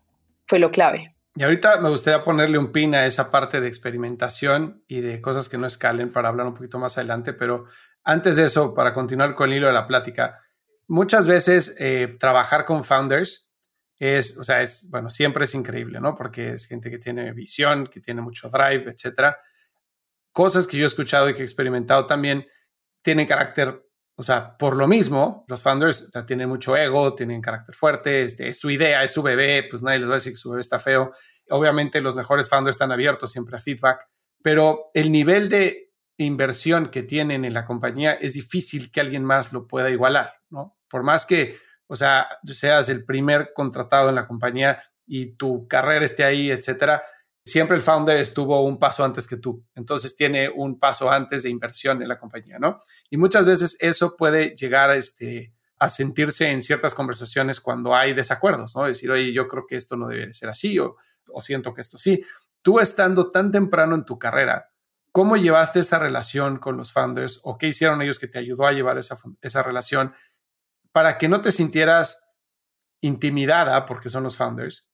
fue 0.47 0.59
lo 0.59 0.71
clave. 0.71 1.15
Y 1.37 1.43
ahorita 1.43 1.81
me 1.81 1.89
gustaría 1.89 2.23
ponerle 2.23 2.59
un 2.59 2.71
pin 2.71 2.95
a 2.95 3.07
esa 3.07 3.31
parte 3.31 3.61
de 3.61 3.67
experimentación 3.67 4.85
y 4.87 5.01
de 5.01 5.21
cosas 5.21 5.49
que 5.49 5.59
no 5.59 5.67
escalen 5.67 6.13
para 6.13 6.29
hablar 6.29 6.47
un 6.47 6.55
poquito 6.55 6.79
más 6.79 6.97
adelante, 6.97 7.33
pero 7.33 7.65
antes 8.05 8.37
de 8.37 8.45
eso, 8.45 8.75
para 8.75 8.93
continuar 8.93 9.35
con 9.35 9.51
el 9.51 9.57
hilo 9.57 9.67
de 9.67 9.73
la 9.73 9.87
plática, 9.87 10.44
muchas 10.89 11.27
veces 11.27 11.77
eh, 11.79 12.17
trabajar 12.19 12.65
con 12.65 12.85
founders 12.85 13.53
es, 13.99 14.39
o 14.39 14.45
sea, 14.45 14.63
es, 14.63 14.89
bueno, 14.91 15.11
siempre 15.11 15.45
es 15.45 15.55
increíble, 15.55 16.01
¿no? 16.01 16.15
Porque 16.15 16.55
es 16.55 16.67
gente 16.67 16.91
que 16.91 16.99
tiene 16.99 17.33
visión, 17.33 17.87
que 17.87 18.01
tiene 18.01 18.23
mucho 18.23 18.49
drive, 18.49 18.91
etcétera. 18.91 19.39
Cosas 20.33 20.67
que 20.67 20.77
yo 20.77 20.85
he 20.85 20.87
escuchado 20.87 21.31
y 21.31 21.35
que 21.35 21.43
he 21.43 21.45
experimentado 21.45 22.07
también 22.07 22.47
tienen 23.03 23.27
carácter 23.27 23.85
o 24.17 24.23
sea, 24.23 24.57
por 24.57 24.77
lo 24.77 24.87
mismo, 24.87 25.45
los 25.49 25.63
founders 25.63 26.11
tienen 26.27 26.49
mucho 26.49 26.77
ego, 26.77 27.15
tienen 27.15 27.41
carácter 27.41 27.75
fuerte, 27.75 28.23
este, 28.23 28.49
es 28.49 28.61
su 28.61 28.71
idea, 28.71 29.03
es 29.03 29.13
su 29.13 29.23
bebé, 29.23 29.67
pues 29.69 29.83
nadie 29.83 29.99
les 29.99 30.09
va 30.09 30.13
a 30.13 30.17
decir 30.17 30.33
que 30.33 30.39
su 30.39 30.51
bebé 30.51 30.61
está 30.61 30.79
feo. 30.79 31.13
Obviamente 31.51 32.01
los 32.01 32.15
mejores 32.15 32.49
founders 32.49 32.77
están 32.77 32.93
abiertos 32.93 33.33
siempre 33.33 33.57
a 33.57 33.59
feedback, 33.59 34.07
pero 34.41 34.91
el 34.95 35.11
nivel 35.11 35.49
de 35.49 35.93
inversión 36.17 36.91
que 36.91 37.03
tienen 37.03 37.45
en 37.45 37.55
la 37.55 37.67
compañía 37.67 38.13
es 38.13 38.35
difícil 38.35 38.93
que 38.93 39.01
alguien 39.01 39.25
más 39.25 39.53
lo 39.53 39.67
pueda 39.67 39.91
igualar, 39.91 40.35
¿no? 40.51 40.77
Por 40.89 41.03
más 41.03 41.27
que, 41.27 41.59
o 41.87 41.97
sea, 41.97 42.29
seas 42.45 42.89
el 42.89 43.05
primer 43.05 43.53
contratado 43.53 44.09
en 44.09 44.15
la 44.15 44.27
compañía 44.27 44.83
y 45.07 45.33
tu 45.33 45.67
carrera 45.67 46.05
esté 46.05 46.25
ahí, 46.25 46.51
etcétera, 46.51 47.03
siempre 47.45 47.77
el 47.77 47.83
founder 47.83 48.17
estuvo 48.17 48.63
un 48.65 48.79
paso 48.79 49.05
antes 49.05 49.27
que 49.27 49.37
tú, 49.37 49.65
entonces 49.75 50.17
tiene 50.17 50.49
un 50.49 50.79
paso 50.79 51.11
antes 51.11 51.43
de 51.43 51.51
inversión 51.51 52.01
en 52.01 52.09
la 52.09 52.19
compañía, 52.19 52.59
¿no? 52.59 52.79
Y 53.11 53.17
muchas 53.17 53.45
veces 53.45 53.77
eso 53.81 54.17
puede 54.17 54.55
llegar 54.55 54.91
a, 54.91 54.97
este, 54.97 55.53
a 55.79 55.91
sentirse 55.91 56.51
en 56.51 56.63
ciertas 56.63 56.95
conversaciones 56.95 57.61
cuando 57.61 57.95
hay 57.95 58.15
desacuerdos, 58.15 58.75
¿no? 58.77 58.85
Decir, 58.85 59.11
oye, 59.11 59.33
yo 59.33 59.47
creo 59.49 59.67
que 59.67 59.77
esto 59.77 59.97
no 59.97 60.09
debe 60.09 60.33
ser 60.33 60.49
así 60.49 60.79
o, 60.79 60.97
o 61.29 61.43
siento 61.43 61.75
que 61.75 61.83
esto 61.83 61.99
sí. 61.99 62.25
Tú 62.63 62.81
estando 62.81 63.31
tan 63.31 63.51
temprano 63.51 63.95
en 63.95 64.05
tu 64.05 64.19
carrera, 64.19 64.71
¿cómo 65.15 65.37
llevaste 65.37 65.79
esa 65.79 66.01
relación 66.01 66.59
con 66.59 66.77
los 66.77 66.93
founders 66.93 67.39
o 67.45 67.57
qué 67.57 67.69
hicieron 67.69 68.03
ellos 68.03 68.19
que 68.19 68.27
te 68.27 68.41
ayudó 68.41 68.67
a 68.67 68.73
llevar 68.73 68.99
esa, 68.99 69.17
esa 69.43 69.63
relación 69.63 70.13
para 70.91 71.19
que 71.19 71.29
no 71.29 71.41
te 71.41 71.53
sintieras 71.53 72.33
intimidada 73.01 73.85
porque 73.87 74.09
son 74.09 74.25
los 74.25 74.37
founders, 74.37 74.91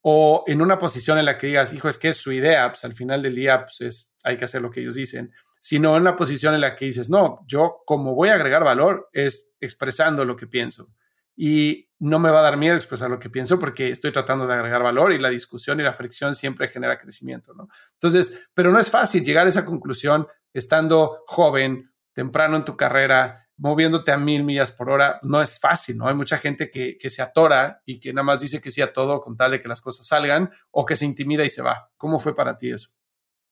o 0.00 0.42
en 0.46 0.62
una 0.62 0.78
posición 0.78 1.18
en 1.18 1.26
la 1.26 1.36
que 1.36 1.48
digas, 1.48 1.74
hijo, 1.74 1.86
es 1.86 1.98
que 1.98 2.08
es 2.08 2.16
su 2.16 2.32
idea, 2.32 2.66
pues 2.70 2.82
al 2.84 2.94
final 2.94 3.20
del 3.20 3.34
día 3.34 3.66
pues 3.66 3.82
es, 3.82 4.16
hay 4.24 4.38
que 4.38 4.46
hacer 4.46 4.62
lo 4.62 4.70
que 4.70 4.80
ellos 4.80 4.94
dicen, 4.94 5.34
sino 5.60 5.94
en 5.96 6.00
una 6.00 6.16
posición 6.16 6.54
en 6.54 6.62
la 6.62 6.74
que 6.74 6.86
dices, 6.86 7.10
no, 7.10 7.44
yo 7.46 7.82
como 7.84 8.14
voy 8.14 8.30
a 8.30 8.36
agregar 8.36 8.64
valor 8.64 9.10
es 9.12 9.54
expresando 9.60 10.24
lo 10.24 10.34
que 10.34 10.46
pienso 10.46 10.94
y 11.36 11.87
no 12.00 12.18
me 12.18 12.30
va 12.30 12.40
a 12.40 12.42
dar 12.42 12.56
miedo 12.56 12.76
expresar 12.76 13.10
lo 13.10 13.18
que 13.18 13.30
pienso 13.30 13.58
porque 13.58 13.90
estoy 13.90 14.12
tratando 14.12 14.46
de 14.46 14.54
agregar 14.54 14.82
valor 14.82 15.12
y 15.12 15.18
la 15.18 15.30
discusión 15.30 15.80
y 15.80 15.82
la 15.82 15.92
fricción 15.92 16.34
siempre 16.34 16.68
genera 16.68 16.98
crecimiento, 16.98 17.54
¿no? 17.54 17.68
Entonces, 17.94 18.48
pero 18.54 18.70
no 18.70 18.78
es 18.78 18.90
fácil 18.90 19.24
llegar 19.24 19.46
a 19.46 19.48
esa 19.48 19.64
conclusión 19.64 20.26
estando 20.52 21.22
joven, 21.26 21.92
temprano 22.12 22.56
en 22.56 22.64
tu 22.64 22.76
carrera, 22.76 23.48
moviéndote 23.56 24.12
a 24.12 24.16
mil 24.16 24.44
millas 24.44 24.70
por 24.70 24.88
hora 24.88 25.18
no 25.22 25.42
es 25.42 25.58
fácil, 25.58 25.98
¿no? 25.98 26.06
Hay 26.06 26.14
mucha 26.14 26.38
gente 26.38 26.70
que, 26.70 26.96
se 26.98 27.22
atora 27.22 27.82
y 27.84 28.00
que 28.00 28.12
nada 28.12 28.22
más 28.22 28.40
dice 28.40 28.60
que 28.60 28.70
sí 28.70 28.80
a 28.80 28.92
todo 28.92 29.20
con 29.20 29.36
tal 29.36 29.50
de 29.50 29.60
que 29.60 29.68
las 29.68 29.80
cosas 29.80 30.06
salgan 30.06 30.50
o 30.70 30.86
que 30.86 30.96
se 30.96 31.04
intimida 31.04 31.44
y 31.44 31.50
se 31.50 31.62
va. 31.62 31.90
¿Cómo 31.96 32.18
fue 32.18 32.34
para 32.34 32.56
ti 32.56 32.70
eso? 32.70 32.90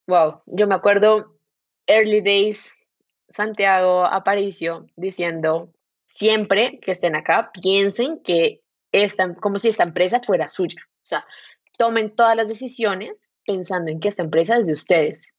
Wow, 0.07 0.43
yo 0.47 0.69
me 0.69 0.77
acuerdo 0.77 1.37
early 1.87 2.21
days, 2.23 2.73
Santiago 3.29 4.07
Aparicio 4.07 4.87
diciendo, 4.95 5.73
siempre 6.07 6.79
que 6.81 6.93
estén 6.93 7.17
acá, 7.17 7.51
piensen 7.61 8.21
que 8.23 8.63
están 8.93 9.35
como 9.35 9.59
si 9.59 9.69
esta 9.69 9.85
empresa 9.85 10.21
fuera 10.25 10.49
suya. 10.49 10.81
O 10.87 11.07
sea, 11.07 11.27
tomen 11.79 12.15
todas 12.15 12.37
las 12.37 12.49
decisiones 12.49 13.31
pensando 13.45 13.91
en 13.91 14.01
que 14.01 14.09
esta 14.09 14.23
empresa 14.23 14.57
es 14.57 14.67
de 14.67 14.73
ustedes. 14.73 15.35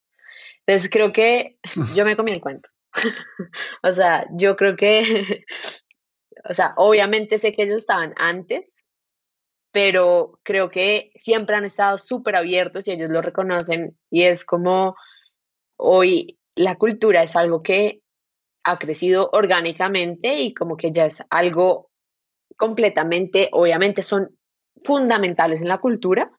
Entonces 0.66 0.90
creo 0.90 1.12
que 1.12 1.58
yo 1.96 2.04
me 2.04 2.16
comí 2.16 2.32
el 2.32 2.40
cuento. 2.40 2.68
o 3.82 3.92
sea, 3.92 4.26
yo 4.32 4.56
creo 4.56 4.76
que, 4.76 5.44
o 6.48 6.54
sea, 6.54 6.74
obviamente 6.76 7.38
sé 7.38 7.52
que 7.52 7.62
ellos 7.62 7.78
estaban 7.78 8.14
antes, 8.16 8.84
pero 9.72 10.40
creo 10.42 10.70
que 10.70 11.12
siempre 11.16 11.56
han 11.56 11.64
estado 11.64 11.98
súper 11.98 12.36
abiertos 12.36 12.88
y 12.88 12.92
ellos 12.92 13.10
lo 13.10 13.20
reconocen 13.20 13.98
y 14.10 14.24
es 14.24 14.44
como 14.44 14.96
hoy 15.76 16.38
la 16.54 16.76
cultura 16.76 17.22
es 17.22 17.36
algo 17.36 17.62
que 17.62 18.02
ha 18.70 18.78
crecido 18.78 19.30
orgánicamente 19.32 20.40
y 20.40 20.52
como 20.52 20.76
que 20.76 20.92
ya 20.92 21.06
es 21.06 21.22
algo 21.30 21.90
completamente, 22.56 23.48
obviamente 23.52 24.02
son 24.02 24.36
fundamentales 24.84 25.62
en 25.62 25.68
la 25.68 25.78
cultura, 25.78 26.30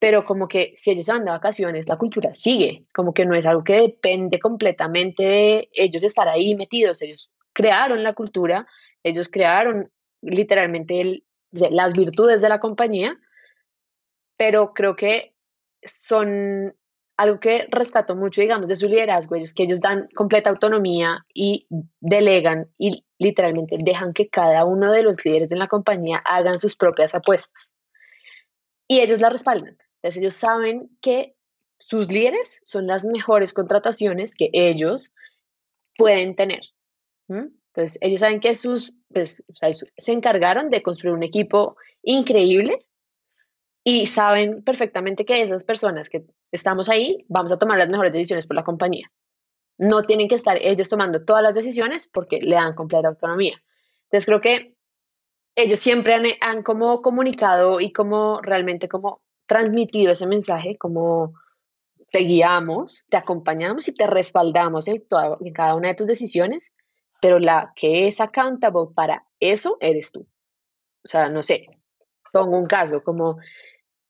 pero 0.00 0.24
como 0.24 0.48
que 0.48 0.72
si 0.76 0.90
ellos 0.90 1.06
van 1.06 1.24
de 1.24 1.30
vacaciones, 1.30 1.88
la 1.88 1.98
cultura 1.98 2.34
sigue, 2.34 2.86
como 2.92 3.14
que 3.14 3.26
no 3.26 3.34
es 3.34 3.46
algo 3.46 3.62
que 3.62 3.74
depende 3.74 4.40
completamente 4.40 5.22
de 5.22 5.68
ellos 5.72 6.02
estar 6.02 6.26
ahí 6.26 6.54
metidos, 6.56 7.00
ellos 7.02 7.30
crearon 7.52 8.02
la 8.02 8.14
cultura, 8.14 8.66
ellos 9.04 9.28
crearon 9.28 9.92
literalmente 10.22 11.22
las 11.52 11.92
virtudes 11.92 12.42
de 12.42 12.48
la 12.48 12.60
compañía, 12.60 13.16
pero 14.36 14.72
creo 14.74 14.96
que 14.96 15.34
son 15.84 16.74
algo 17.20 17.38
que 17.38 17.66
rescato 17.70 18.16
mucho, 18.16 18.40
digamos, 18.40 18.66
de 18.66 18.76
su 18.76 18.88
liderazgo, 18.88 19.36
ellos 19.36 19.52
que 19.52 19.64
ellos 19.64 19.82
dan 19.82 20.08
completa 20.14 20.48
autonomía 20.48 21.26
y 21.34 21.66
delegan 22.00 22.70
y 22.78 23.04
literalmente 23.18 23.76
dejan 23.78 24.14
que 24.14 24.30
cada 24.30 24.64
uno 24.64 24.90
de 24.90 25.02
los 25.02 25.22
líderes 25.22 25.50
de 25.50 25.58
la 25.58 25.68
compañía 25.68 26.22
hagan 26.24 26.58
sus 26.58 26.76
propias 26.76 27.14
apuestas. 27.14 27.74
Y 28.88 29.00
ellos 29.00 29.20
la 29.20 29.28
respaldan. 29.28 29.76
Entonces 29.96 30.22
ellos 30.22 30.34
saben 30.34 30.96
que 31.02 31.36
sus 31.78 32.08
líderes 32.08 32.62
son 32.64 32.86
las 32.86 33.04
mejores 33.04 33.52
contrataciones 33.52 34.34
que 34.34 34.48
ellos 34.54 35.12
pueden 35.98 36.34
tener. 36.36 36.62
Entonces, 37.28 37.98
ellos 38.00 38.20
saben 38.20 38.40
que 38.40 38.54
sus, 38.54 38.94
pues, 39.12 39.44
se 39.98 40.12
encargaron 40.12 40.70
de 40.70 40.82
construir 40.82 41.14
un 41.14 41.22
equipo 41.22 41.76
increíble 42.02 42.86
y 43.84 44.06
saben 44.06 44.62
perfectamente 44.62 45.24
que 45.24 45.42
esas 45.42 45.64
personas 45.64 46.10
que 46.10 46.26
estamos 46.52 46.88
ahí 46.88 47.24
vamos 47.28 47.52
a 47.52 47.58
tomar 47.58 47.78
las 47.78 47.88
mejores 47.88 48.12
decisiones 48.12 48.46
por 48.46 48.56
la 48.56 48.64
compañía. 48.64 49.10
No 49.78 50.02
tienen 50.02 50.28
que 50.28 50.34
estar 50.34 50.58
ellos 50.60 50.88
tomando 50.88 51.24
todas 51.24 51.42
las 51.42 51.54
decisiones 51.54 52.10
porque 52.12 52.40
le 52.40 52.56
dan 52.56 52.74
completa 52.74 53.08
autonomía. 53.08 53.62
Entonces, 54.04 54.26
creo 54.26 54.40
que 54.40 54.76
ellos 55.54 55.78
siempre 55.78 56.14
han, 56.14 56.24
han 56.40 56.62
como 56.62 57.00
comunicado 57.00 57.80
y 57.80 57.92
como 57.92 58.40
realmente 58.42 58.88
como 58.88 59.22
transmitido 59.46 60.12
ese 60.12 60.26
mensaje, 60.26 60.76
como 60.76 61.34
te 62.10 62.20
guiamos, 62.20 63.06
te 63.08 63.16
acompañamos 63.16 63.88
y 63.88 63.94
te 63.94 64.06
respaldamos 64.06 64.88
en, 64.88 65.04
en 65.40 65.52
cada 65.52 65.74
una 65.74 65.88
de 65.88 65.94
tus 65.94 66.06
decisiones, 66.06 66.72
pero 67.20 67.38
la 67.38 67.72
que 67.74 68.06
es 68.06 68.20
accountable 68.20 68.92
para 68.94 69.26
eso 69.38 69.78
eres 69.80 70.12
tú. 70.12 70.26
O 71.02 71.08
sea, 71.08 71.28
no 71.28 71.42
sé, 71.42 71.79
pongo 72.32 72.58
un 72.58 72.66
caso, 72.66 73.02
como 73.02 73.38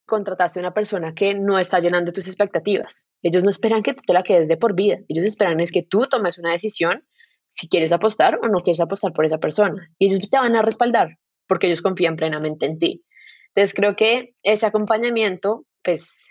contrataste 0.06 0.58
a 0.58 0.62
una 0.62 0.74
persona 0.74 1.14
que 1.14 1.34
no 1.34 1.58
está 1.58 1.78
llenando 1.78 2.12
tus 2.12 2.26
expectativas. 2.26 3.06
Ellos 3.22 3.44
no 3.44 3.50
esperan 3.50 3.82
que 3.82 3.94
tú 3.94 4.02
te 4.06 4.12
la 4.12 4.22
quedes 4.22 4.48
de 4.48 4.56
por 4.56 4.74
vida. 4.74 4.98
Ellos 5.08 5.24
esperan 5.24 5.60
es 5.60 5.72
que 5.72 5.82
tú 5.82 6.00
tomes 6.02 6.38
una 6.38 6.50
decisión 6.50 7.04
si 7.50 7.68
quieres 7.68 7.92
apostar 7.92 8.38
o 8.42 8.48
no 8.48 8.60
quieres 8.60 8.80
apostar 8.80 9.12
por 9.12 9.24
esa 9.24 9.38
persona. 9.38 9.88
Y 9.98 10.06
ellos 10.06 10.28
te 10.28 10.36
van 10.36 10.56
a 10.56 10.62
respaldar 10.62 11.18
porque 11.46 11.66
ellos 11.66 11.82
confían 11.82 12.16
plenamente 12.16 12.66
en 12.66 12.78
ti. 12.78 13.04
Entonces 13.54 13.74
creo 13.74 13.96
que 13.96 14.34
ese 14.42 14.66
acompañamiento, 14.66 15.64
pues, 15.82 16.28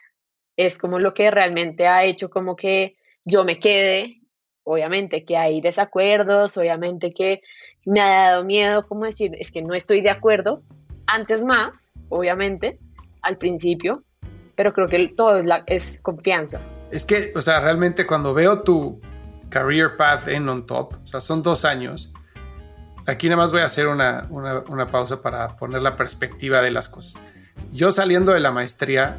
es 0.56 0.78
como 0.78 1.00
lo 1.00 1.14
que 1.14 1.32
realmente 1.32 1.88
ha 1.88 2.06
hecho 2.06 2.30
como 2.30 2.56
que 2.56 2.96
yo 3.26 3.44
me 3.44 3.60
quede. 3.60 4.18
Obviamente 4.64 5.26
que 5.26 5.36
hay 5.36 5.62
desacuerdos, 5.62 6.56
obviamente 6.58 7.12
que 7.12 7.42
me 7.86 8.02
ha 8.02 8.30
dado 8.30 8.44
miedo, 8.44 8.88
como 8.88 9.06
decir, 9.06 9.32
es 9.40 9.52
que 9.52 9.62
no 9.62 9.74
estoy 9.74 10.02
de 10.02 10.10
acuerdo. 10.10 10.64
Antes 11.12 11.44
más, 11.44 11.92
obviamente, 12.10 12.80
al 13.24 13.38
principio, 13.38 14.04
pero 14.56 14.74
creo 14.74 14.88
que 14.88 15.14
todo 15.16 15.38
es, 15.38 15.46
la, 15.46 15.64
es 15.66 16.00
confianza. 16.04 16.62
Es 16.92 17.04
que, 17.04 17.32
o 17.36 17.42
sea, 17.42 17.60
realmente 17.60 18.06
cuando 18.06 18.34
veo 18.34 18.62
tu 18.62 19.02
career 19.50 19.98
path 19.98 20.28
en 20.28 20.48
On 20.48 20.68
Top, 20.68 20.94
o 21.04 21.08
sea, 21.08 21.20
son 21.20 21.42
dos 21.42 21.66
años. 21.66 22.14
Aquí 23.08 23.28
nada 23.28 23.42
más 23.42 23.52
voy 23.52 23.62
a 23.62 23.66
hacer 23.66 23.88
una, 23.88 24.28
una, 24.30 24.60
una 24.70 24.92
pausa 24.92 25.22
para 25.22 25.56
poner 25.56 25.82
la 25.82 25.96
perspectiva 25.96 26.62
de 26.62 26.70
las 26.70 26.88
cosas. 26.88 27.20
Yo 27.72 27.92
saliendo 27.92 28.32
de 28.34 28.40
la 28.40 28.52
maestría, 28.52 29.18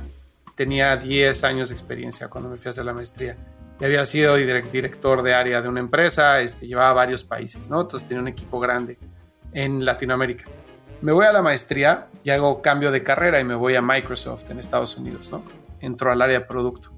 tenía 0.55 0.97
10 0.97 1.43
años 1.43 1.71
de 1.71 1.75
experiencia 1.75 2.29
cuando 2.29 2.51
me 2.51 2.57
fui 2.57 2.69
a 2.69 2.71
hacer 2.71 2.85
la 2.85 2.95
maestría. 2.95 3.37
Y 3.81 3.85
había 3.85 4.05
sido 4.05 4.37
director 4.37 5.23
de 5.23 5.35
área 5.35 5.61
de 5.61 5.69
una 5.69 5.81
empresa, 5.81 6.41
este, 6.41 6.69
llevaba 6.69 6.93
varios 6.93 7.25
países, 7.25 7.69
¿no? 7.69 7.81
Entonces 7.81 8.07
tenía 8.07 8.21
un 8.21 8.29
equipo 8.29 8.61
grande 8.61 8.99
en 9.53 9.85
Latinoamérica. 9.85 10.45
Me 11.03 11.13
voy 11.13 11.25
a 11.25 11.33
la 11.33 11.41
maestría 11.41 12.09
y 12.25 12.31
hago 12.31 12.61
cambio 12.61 12.93
de 12.93 13.03
carrera 13.03 13.41
y 13.41 13.45
me 13.45 13.55
voy 13.55 13.75
a 13.75 13.81
Microsoft 13.81 14.51
en 14.51 14.59
Estados 14.59 14.97
Unidos, 14.99 15.31
¿no? 15.31 15.43
Entro 15.81 16.13
al 16.13 16.21
área 16.21 16.41
de 16.41 16.45
producto. 16.45 16.91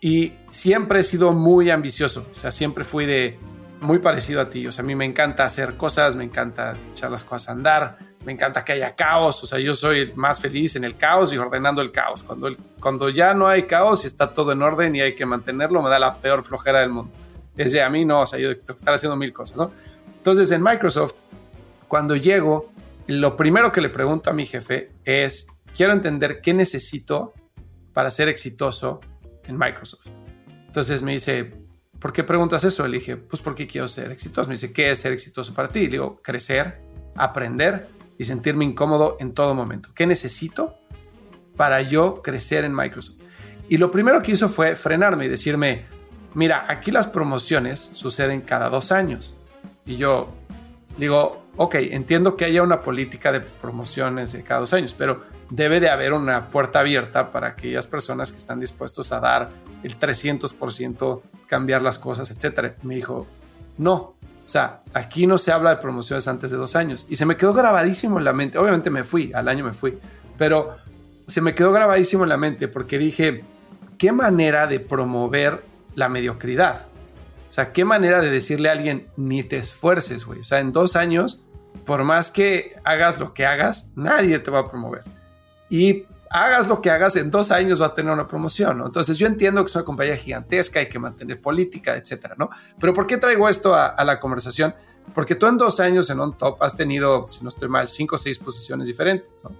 Y 0.00 0.38
siempre 0.48 1.00
he 1.00 1.02
sido 1.02 1.32
muy 1.32 1.70
ambicioso, 1.70 2.26
o 2.30 2.34
sea, 2.34 2.50
siempre 2.50 2.82
fui 2.82 3.04
de 3.04 3.38
muy 3.80 3.98
parecido 3.98 4.40
a 4.40 4.48
ti, 4.48 4.66
o 4.66 4.72
sea, 4.72 4.82
a 4.82 4.86
mí 4.86 4.94
me 4.94 5.04
encanta 5.04 5.44
hacer 5.44 5.76
cosas, 5.76 6.16
me 6.16 6.24
encanta 6.24 6.76
echar 6.92 7.10
las 7.10 7.24
cosas 7.24 7.50
a 7.50 7.52
andar, 7.52 7.98
me 8.24 8.32
encanta 8.32 8.64
que 8.64 8.72
haya 8.72 8.94
caos, 8.94 9.42
o 9.42 9.46
sea, 9.46 9.58
yo 9.58 9.74
soy 9.74 10.12
más 10.14 10.40
feliz 10.40 10.76
en 10.76 10.84
el 10.84 10.96
caos 10.96 11.32
y 11.32 11.36
ordenando 11.36 11.82
el 11.82 11.92
caos. 11.92 12.22
Cuando, 12.22 12.48
cuando 12.80 13.10
ya 13.10 13.34
no 13.34 13.48
hay 13.48 13.64
caos 13.64 14.04
y 14.04 14.06
está 14.06 14.32
todo 14.32 14.52
en 14.52 14.62
orden 14.62 14.96
y 14.96 15.02
hay 15.02 15.14
que 15.14 15.26
mantenerlo, 15.26 15.82
me 15.82 15.90
da 15.90 15.98
la 15.98 16.16
peor 16.16 16.42
flojera 16.42 16.80
del 16.80 16.90
mundo. 16.90 17.12
Desde 17.54 17.82
a 17.82 17.90
mí 17.90 18.04
no, 18.04 18.22
o 18.22 18.26
sea, 18.26 18.38
yo 18.38 18.56
tengo 18.56 18.74
que 18.74 18.78
estar 18.78 18.94
haciendo 18.94 19.16
mil 19.16 19.32
cosas, 19.32 19.58
¿no? 19.58 19.72
Entonces 20.16 20.50
en 20.52 20.62
Microsoft, 20.62 21.16
cuando 21.86 22.16
llego, 22.16 22.71
lo 23.06 23.36
primero 23.36 23.72
que 23.72 23.80
le 23.80 23.88
pregunto 23.88 24.30
a 24.30 24.32
mi 24.32 24.46
jefe 24.46 24.92
es, 25.04 25.46
quiero 25.74 25.92
entender 25.92 26.40
qué 26.40 26.54
necesito 26.54 27.34
para 27.92 28.10
ser 28.10 28.28
exitoso 28.28 29.00
en 29.44 29.58
Microsoft. 29.58 30.06
Entonces 30.66 31.02
me 31.02 31.12
dice, 31.12 31.52
¿por 31.98 32.12
qué 32.12 32.24
preguntas 32.24 32.64
eso? 32.64 32.86
Le 32.86 32.98
dije, 32.98 33.16
pues 33.16 33.42
porque 33.42 33.66
quiero 33.66 33.88
ser 33.88 34.10
exitoso. 34.10 34.48
Me 34.48 34.54
dice, 34.54 34.72
¿qué 34.72 34.90
es 34.90 35.00
ser 35.00 35.12
exitoso 35.12 35.52
para 35.54 35.68
ti? 35.68 35.80
Le 35.80 35.88
digo, 35.88 36.20
crecer, 36.22 36.80
aprender 37.14 37.88
y 38.18 38.24
sentirme 38.24 38.64
incómodo 38.64 39.16
en 39.20 39.34
todo 39.34 39.54
momento. 39.54 39.90
¿Qué 39.94 40.06
necesito 40.06 40.78
para 41.56 41.82
yo 41.82 42.22
crecer 42.22 42.64
en 42.64 42.74
Microsoft? 42.74 43.16
Y 43.68 43.76
lo 43.78 43.90
primero 43.90 44.22
que 44.22 44.32
hizo 44.32 44.48
fue 44.48 44.76
frenarme 44.76 45.26
y 45.26 45.28
decirme, 45.28 45.86
mira, 46.34 46.66
aquí 46.68 46.90
las 46.90 47.06
promociones 47.06 47.90
suceden 47.92 48.40
cada 48.42 48.68
dos 48.68 48.92
años. 48.92 49.36
Y 49.84 49.96
yo 49.96 50.32
digo, 50.98 51.42
ok, 51.56 51.74
entiendo 51.76 52.36
que 52.36 52.44
haya 52.44 52.62
una 52.62 52.80
política 52.80 53.32
de 53.32 53.40
promociones 53.40 54.32
de 54.32 54.42
cada 54.42 54.60
dos 54.60 54.72
años, 54.72 54.94
pero 54.96 55.22
debe 55.50 55.80
de 55.80 55.90
haber 55.90 56.12
una 56.12 56.46
puerta 56.46 56.80
abierta 56.80 57.30
para 57.30 57.48
aquellas 57.48 57.86
personas 57.86 58.32
que 58.32 58.38
están 58.38 58.58
dispuestos 58.58 59.12
a 59.12 59.20
dar 59.20 59.50
el 59.82 59.98
300%, 59.98 61.22
cambiar 61.46 61.82
las 61.82 61.98
cosas, 61.98 62.30
etc. 62.30 62.74
Me 62.82 62.96
dijo, 62.96 63.26
no, 63.78 64.14
o 64.44 64.48
sea, 64.48 64.82
aquí 64.92 65.26
no 65.26 65.38
se 65.38 65.52
habla 65.52 65.70
de 65.70 65.76
promociones 65.76 66.26
antes 66.28 66.50
de 66.50 66.56
dos 66.56 66.76
años. 66.76 67.06
Y 67.08 67.16
se 67.16 67.26
me 67.26 67.36
quedó 67.36 67.52
grabadísimo 67.52 68.18
en 68.18 68.24
la 68.24 68.32
mente. 68.32 68.58
Obviamente 68.58 68.90
me 68.90 69.04
fui, 69.04 69.32
al 69.32 69.48
año 69.48 69.64
me 69.64 69.72
fui, 69.72 69.98
pero 70.36 70.76
se 71.26 71.40
me 71.40 71.54
quedó 71.54 71.72
grabadísimo 71.72 72.24
en 72.24 72.28
la 72.28 72.36
mente 72.36 72.68
porque 72.68 72.98
dije, 72.98 73.44
¿qué 73.98 74.12
manera 74.12 74.66
de 74.66 74.80
promover 74.80 75.62
la 75.94 76.08
mediocridad? 76.08 76.86
O 77.52 77.54
sea, 77.54 77.70
qué 77.70 77.84
manera 77.84 78.22
de 78.22 78.30
decirle 78.30 78.70
a 78.70 78.72
alguien, 78.72 79.08
ni 79.18 79.42
te 79.42 79.58
esfuerces, 79.58 80.24
güey. 80.24 80.40
O 80.40 80.42
sea, 80.42 80.60
en 80.60 80.72
dos 80.72 80.96
años, 80.96 81.42
por 81.84 82.02
más 82.02 82.30
que 82.30 82.76
hagas 82.82 83.20
lo 83.20 83.34
que 83.34 83.44
hagas, 83.44 83.90
nadie 83.94 84.38
te 84.38 84.50
va 84.50 84.60
a 84.60 84.70
promover. 84.70 85.02
Y 85.68 86.06
hagas 86.30 86.66
lo 86.66 86.80
que 86.80 86.90
hagas, 86.90 87.14
en 87.16 87.30
dos 87.30 87.50
años 87.50 87.82
va 87.82 87.88
a 87.88 87.94
tener 87.94 88.10
una 88.10 88.26
promoción. 88.26 88.82
Entonces 88.82 89.18
yo 89.18 89.26
entiendo 89.26 89.62
que 89.62 89.68
es 89.68 89.76
una 89.76 89.84
compañía 89.84 90.16
gigantesca, 90.16 90.80
hay 90.80 90.88
que 90.88 90.98
mantener 90.98 91.42
política, 91.42 91.94
etcétera, 91.94 92.36
¿no? 92.38 92.48
Pero 92.80 92.94
¿por 92.94 93.06
qué 93.06 93.18
traigo 93.18 93.46
esto 93.46 93.74
a, 93.74 93.88
a 93.88 94.02
la 94.02 94.18
conversación? 94.18 94.74
Porque 95.14 95.34
tú 95.34 95.46
en 95.46 95.58
dos 95.58 95.78
años 95.78 96.08
en 96.08 96.20
On 96.20 96.34
Top 96.34 96.62
has 96.62 96.74
tenido, 96.74 97.28
si 97.28 97.42
no 97.42 97.50
estoy 97.50 97.68
mal, 97.68 97.86
cinco 97.86 98.14
o 98.14 98.18
seis 98.18 98.38
posiciones 98.38 98.86
diferentes, 98.86 99.44
¿no? 99.44 99.50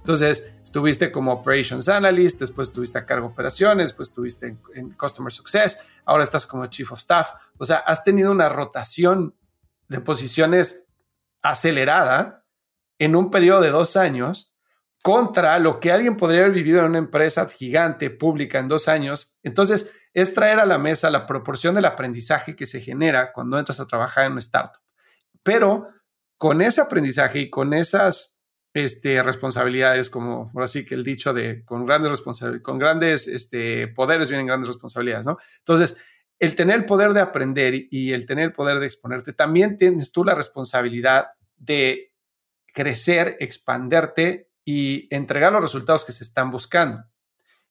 Entonces, 0.00 0.54
estuviste 0.62 1.12
como 1.12 1.32
Operations 1.32 1.88
Analyst, 1.88 2.40
después 2.40 2.68
estuviste 2.68 2.98
a 2.98 3.06
cargo 3.06 3.28
de 3.28 3.32
operaciones, 3.32 3.90
después 3.90 4.08
estuviste 4.08 4.58
en, 4.74 4.90
Customer 4.92 5.32
Success, 5.32 5.78
ahora 6.04 6.24
estás 6.24 6.46
como 6.46 6.66
Chief 6.66 6.90
of 6.90 6.98
Staff. 6.98 7.30
O 7.58 7.64
sea, 7.64 7.76
has 7.78 8.02
tenido 8.02 8.30
una 8.30 8.48
rotación 8.48 9.36
de 9.88 10.00
posiciones 10.00 10.88
acelerada 11.42 12.46
en 12.98 13.14
un 13.14 13.30
periodo 13.30 13.60
de 13.60 13.70
dos 13.70 13.96
años 13.96 14.56
contra 15.02 15.58
lo 15.58 15.80
que 15.80 15.92
alguien 15.92 16.16
podría 16.16 16.40
haber 16.40 16.52
vivido 16.52 16.80
en 16.80 16.86
una 16.86 16.98
empresa 16.98 17.48
gigante, 17.48 18.10
pública, 18.10 18.58
en 18.58 18.68
dos 18.68 18.88
años. 18.88 19.38
Entonces, 19.42 19.94
es 20.12 20.34
traer 20.34 20.58
a 20.58 20.66
la 20.66 20.78
mesa 20.78 21.10
la 21.10 21.26
proporción 21.26 21.74
del 21.74 21.84
aprendizaje 21.84 22.56
que 22.56 22.66
se 22.66 22.80
genera 22.80 23.32
cuando 23.32 23.58
entras 23.58 23.80
a 23.80 23.86
trabajar 23.86 24.26
en 24.26 24.32
un 24.32 24.38
startup. 24.38 24.82
Pero 25.42 25.88
con 26.36 26.62
ese 26.62 26.80
aprendizaje 26.80 27.40
y 27.40 27.50
con 27.50 27.72
esas 27.72 28.39
este, 28.72 29.22
responsabilidades, 29.22 30.10
como 30.10 30.50
ahora 30.54 30.66
sí 30.66 30.84
que 30.84 30.94
el 30.94 31.04
dicho 31.04 31.32
de 31.32 31.64
con 31.64 31.84
grandes 31.86 32.10
responsabilidades, 32.10 32.62
con 32.62 32.78
grandes 32.78 33.26
este, 33.26 33.88
poderes 33.88 34.30
vienen 34.30 34.46
grandes 34.46 34.68
responsabilidades, 34.68 35.26
¿no? 35.26 35.38
Entonces, 35.58 35.98
el 36.38 36.54
tener 36.54 36.76
el 36.76 36.86
poder 36.86 37.12
de 37.12 37.20
aprender 37.20 37.74
y 37.90 38.12
el 38.12 38.24
tener 38.26 38.46
el 38.46 38.52
poder 38.52 38.78
de 38.78 38.86
exponerte, 38.86 39.32
también 39.32 39.76
tienes 39.76 40.10
tú 40.10 40.24
la 40.24 40.34
responsabilidad 40.34 41.32
de 41.56 42.14
crecer, 42.72 43.36
expanderte 43.40 44.50
y 44.64 45.14
entregar 45.14 45.52
los 45.52 45.60
resultados 45.60 46.04
que 46.04 46.12
se 46.12 46.24
están 46.24 46.50
buscando. 46.50 47.04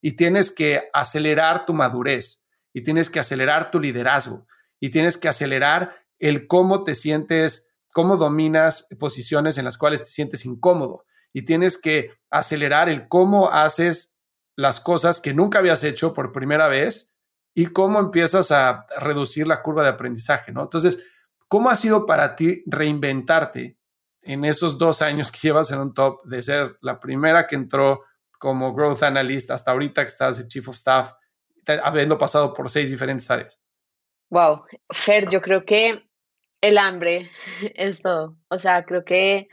Y 0.01 0.13
tienes 0.13 0.51
que 0.51 0.89
acelerar 0.93 1.65
tu 1.65 1.73
madurez 1.73 2.45
y 2.73 2.81
tienes 2.81 3.09
que 3.09 3.19
acelerar 3.19 3.71
tu 3.71 3.79
liderazgo 3.79 4.45
y 4.79 4.89
tienes 4.89 5.17
que 5.17 5.27
acelerar 5.27 6.05
el 6.19 6.47
cómo 6.47 6.83
te 6.83 6.95
sientes 6.95 7.68
cómo 7.93 8.17
dominas 8.17 8.87
posiciones 8.99 9.57
en 9.57 9.65
las 9.65 9.77
cuales 9.77 10.03
te 10.03 10.09
sientes 10.09 10.45
incómodo 10.45 11.05
y 11.33 11.43
tienes 11.43 11.79
que 11.79 12.11
acelerar 12.29 12.89
el 12.89 13.07
cómo 13.07 13.49
haces 13.51 14.17
las 14.55 14.79
cosas 14.79 15.21
que 15.21 15.33
nunca 15.33 15.59
habías 15.59 15.83
hecho 15.83 16.13
por 16.13 16.31
primera 16.31 16.67
vez 16.67 17.15
y 17.53 17.67
cómo 17.67 17.99
empiezas 17.99 18.51
a 18.51 18.85
reducir 18.99 19.47
la 19.47 19.61
curva 19.61 19.83
de 19.83 19.89
aprendizaje, 19.89 20.51
¿no? 20.51 20.63
Entonces, 20.63 21.07
¿cómo 21.47 21.69
ha 21.69 21.75
sido 21.75 22.05
para 22.05 22.35
ti 22.35 22.63
reinventarte 22.65 23.77
en 24.21 24.45
esos 24.45 24.77
dos 24.77 25.01
años 25.01 25.31
que 25.31 25.39
llevas 25.41 25.71
en 25.71 25.79
un 25.79 25.93
top 25.93 26.23
de 26.25 26.41
ser 26.41 26.77
la 26.81 26.99
primera 26.99 27.47
que 27.47 27.55
entró 27.55 28.03
como 28.37 28.73
growth 28.73 29.03
analyst 29.03 29.51
hasta 29.51 29.71
ahorita 29.71 30.03
que 30.03 30.09
estás 30.09 30.37
de 30.37 30.47
chief 30.47 30.67
of 30.67 30.75
staff, 30.75 31.13
habiendo 31.83 32.17
pasado 32.17 32.53
por 32.53 32.69
seis 32.69 32.89
diferentes 32.89 33.29
áreas? 33.29 33.59
Wow, 34.29 34.63
Fer, 34.91 35.29
yo 35.29 35.41
creo 35.41 35.65
que 35.65 36.08
el 36.61 36.77
hambre 36.77 37.29
es 37.75 38.01
todo. 38.01 38.37
O 38.49 38.57
sea, 38.57 38.83
creo 38.83 39.03
que 39.03 39.47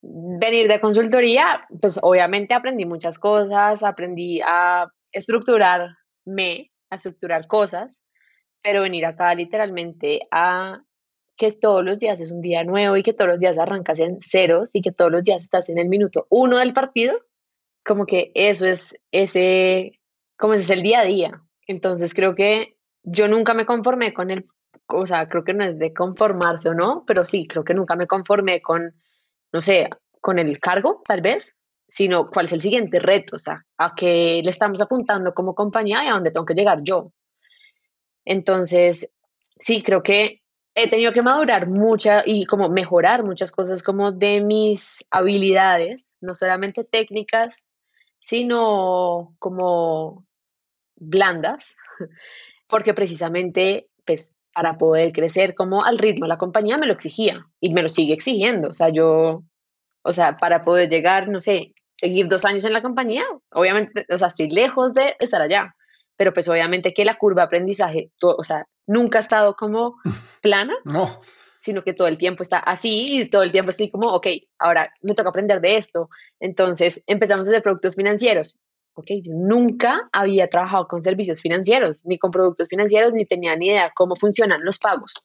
venir 0.00 0.68
de 0.68 0.80
consultoría, 0.80 1.66
pues 1.80 1.98
obviamente 2.02 2.54
aprendí 2.54 2.84
muchas 2.86 3.18
cosas, 3.18 3.82
aprendí 3.82 4.40
a 4.44 4.92
estructurarme, 5.12 6.70
a 6.90 6.94
estructurar 6.94 7.46
cosas, 7.46 8.02
pero 8.62 8.82
venir 8.82 9.06
acá 9.06 9.34
literalmente 9.34 10.20
a 10.30 10.82
que 11.36 11.52
todos 11.52 11.84
los 11.84 11.98
días 11.98 12.20
es 12.20 12.32
un 12.32 12.40
día 12.40 12.64
nuevo 12.64 12.96
y 12.96 13.02
que 13.02 13.12
todos 13.12 13.30
los 13.30 13.38
días 13.38 13.58
arrancas 13.58 14.00
en 14.00 14.20
ceros 14.20 14.74
y 14.74 14.82
que 14.82 14.92
todos 14.92 15.10
los 15.10 15.22
días 15.22 15.42
estás 15.44 15.68
en 15.68 15.78
el 15.78 15.88
minuto 15.88 16.26
uno 16.30 16.58
del 16.58 16.74
partido, 16.74 17.16
como 17.84 18.06
que 18.06 18.32
eso 18.34 18.66
es 18.66 19.00
ese, 19.12 20.00
como 20.36 20.54
ese 20.54 20.64
es 20.64 20.70
el 20.70 20.82
día 20.82 21.00
a 21.00 21.04
día. 21.04 21.42
Entonces 21.66 22.12
creo 22.12 22.34
que 22.34 22.76
yo 23.04 23.28
nunca 23.28 23.54
me 23.54 23.66
conformé 23.66 24.12
con 24.12 24.30
el, 24.30 24.46
o 24.86 25.06
sea, 25.06 25.28
creo 25.28 25.44
que 25.44 25.54
no 25.54 25.64
es 25.64 25.78
de 25.78 25.92
conformarse 25.92 26.68
o 26.70 26.74
no, 26.74 27.04
pero 27.06 27.24
sí, 27.24 27.46
creo 27.46 27.64
que 27.64 27.74
nunca 27.74 27.96
me 27.96 28.06
conformé 28.06 28.60
con, 28.62 28.94
no 29.52 29.62
sé, 29.62 29.90
con 30.20 30.38
el 30.38 30.58
cargo, 30.60 31.02
tal 31.06 31.20
vez, 31.20 31.60
sino 31.86 32.30
cuál 32.30 32.46
es 32.46 32.52
el 32.52 32.60
siguiente 32.60 32.98
reto, 32.98 33.36
o 33.36 33.38
sea, 33.38 33.64
a 33.78 33.94
qué 33.94 34.40
le 34.42 34.50
estamos 34.50 34.80
apuntando 34.80 35.32
como 35.34 35.54
compañía 35.54 36.04
y 36.04 36.08
a 36.08 36.12
dónde 36.12 36.30
tengo 36.30 36.46
que 36.46 36.54
llegar 36.54 36.80
yo. 36.82 37.12
Entonces, 38.24 39.10
sí, 39.58 39.82
creo 39.82 40.02
que 40.02 40.42
he 40.74 40.90
tenido 40.90 41.12
que 41.12 41.22
madurar 41.22 41.66
mucha 41.66 42.22
y 42.24 42.44
como 42.44 42.68
mejorar 42.68 43.24
muchas 43.24 43.50
cosas 43.50 43.82
como 43.82 44.12
de 44.12 44.40
mis 44.40 45.04
habilidades, 45.10 46.16
no 46.20 46.34
solamente 46.34 46.84
técnicas, 46.84 47.68
sino 48.20 49.34
como 49.38 50.26
blandas, 50.96 51.76
porque 52.68 52.94
precisamente, 52.94 53.88
pues, 54.04 54.34
para 54.58 54.76
poder 54.76 55.12
crecer 55.12 55.54
como 55.54 55.84
al 55.84 55.98
ritmo 55.98 56.26
la 56.26 56.36
compañía 56.36 56.78
me 56.78 56.86
lo 56.88 56.92
exigía 56.92 57.46
y 57.60 57.72
me 57.72 57.80
lo 57.80 57.88
sigue 57.88 58.12
exigiendo. 58.12 58.70
O 58.70 58.72
sea, 58.72 58.88
yo, 58.88 59.44
o 60.02 60.12
sea, 60.12 60.36
para 60.36 60.64
poder 60.64 60.88
llegar, 60.88 61.28
no 61.28 61.40
sé, 61.40 61.74
seguir 61.94 62.26
dos 62.26 62.44
años 62.44 62.64
en 62.64 62.72
la 62.72 62.82
compañía, 62.82 63.24
obviamente, 63.52 64.04
o 64.10 64.18
sea, 64.18 64.26
estoy 64.26 64.50
lejos 64.50 64.94
de 64.94 65.14
estar 65.20 65.40
allá, 65.40 65.76
pero 66.16 66.32
pues 66.32 66.48
obviamente 66.48 66.92
que 66.92 67.04
la 67.04 67.18
curva 67.18 67.42
de 67.42 67.46
aprendizaje, 67.46 68.10
o 68.20 68.42
sea, 68.42 68.66
nunca 68.84 69.18
ha 69.18 69.20
estado 69.20 69.54
como 69.54 69.94
plana, 70.42 70.74
no. 70.84 71.06
sino 71.60 71.84
que 71.84 71.94
todo 71.94 72.08
el 72.08 72.18
tiempo 72.18 72.42
está 72.42 72.58
así 72.58 73.20
y 73.20 73.30
todo 73.30 73.44
el 73.44 73.52
tiempo 73.52 73.70
estoy 73.70 73.92
como, 73.92 74.12
ok, 74.12 74.26
ahora 74.58 74.92
me 75.02 75.14
toca 75.14 75.28
aprender 75.28 75.60
de 75.60 75.76
esto. 75.76 76.10
Entonces 76.40 77.04
empezamos 77.06 77.46
a 77.46 77.50
hacer 77.50 77.62
productos 77.62 77.94
financieros. 77.94 78.58
Ok, 78.98 79.06
yo 79.22 79.32
nunca 79.32 80.08
había 80.12 80.48
trabajado 80.48 80.88
con 80.88 81.04
servicios 81.04 81.40
financieros, 81.40 82.04
ni 82.04 82.18
con 82.18 82.32
productos 82.32 82.66
financieros, 82.66 83.12
ni 83.12 83.26
tenía 83.26 83.54
ni 83.54 83.68
idea 83.68 83.92
cómo 83.94 84.16
funcionan 84.16 84.64
los 84.64 84.78
pagos. 84.78 85.24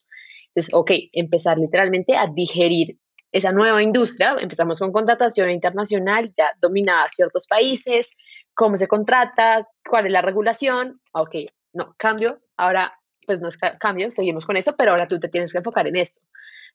Entonces, 0.50 0.76
ok, 0.76 0.92
empezar 1.12 1.58
literalmente 1.58 2.16
a 2.16 2.28
digerir 2.28 3.00
esa 3.32 3.52
nueva 3.52 3.82
industria. 3.82 4.36
Empezamos 4.40 4.78
con 4.78 4.92
contratación 4.92 5.50
internacional, 5.50 6.32
ya 6.38 6.52
dominaba 6.62 7.10
ciertos 7.10 7.48
países, 7.48 8.16
cómo 8.54 8.78
se 8.78 8.88
contrata, 8.88 9.68
cuál 9.90 10.06
es 10.06 10.12
la 10.12 10.22
regulación. 10.22 11.02
Ok, 11.12 11.38
no, 11.74 11.96
cambio. 11.98 12.44
Ahora, 12.56 12.94
pues 13.26 13.42
no 13.42 13.48
es 13.48 13.58
cambio, 13.58 14.12
seguimos 14.12 14.46
con 14.46 14.56
eso, 14.56 14.76
pero 14.78 14.92
ahora 14.92 15.08
tú 15.08 15.20
te 15.20 15.30
tienes 15.30 15.52
que 15.52 15.58
enfocar 15.58 15.88
en 15.88 15.96
esto. 15.96 16.22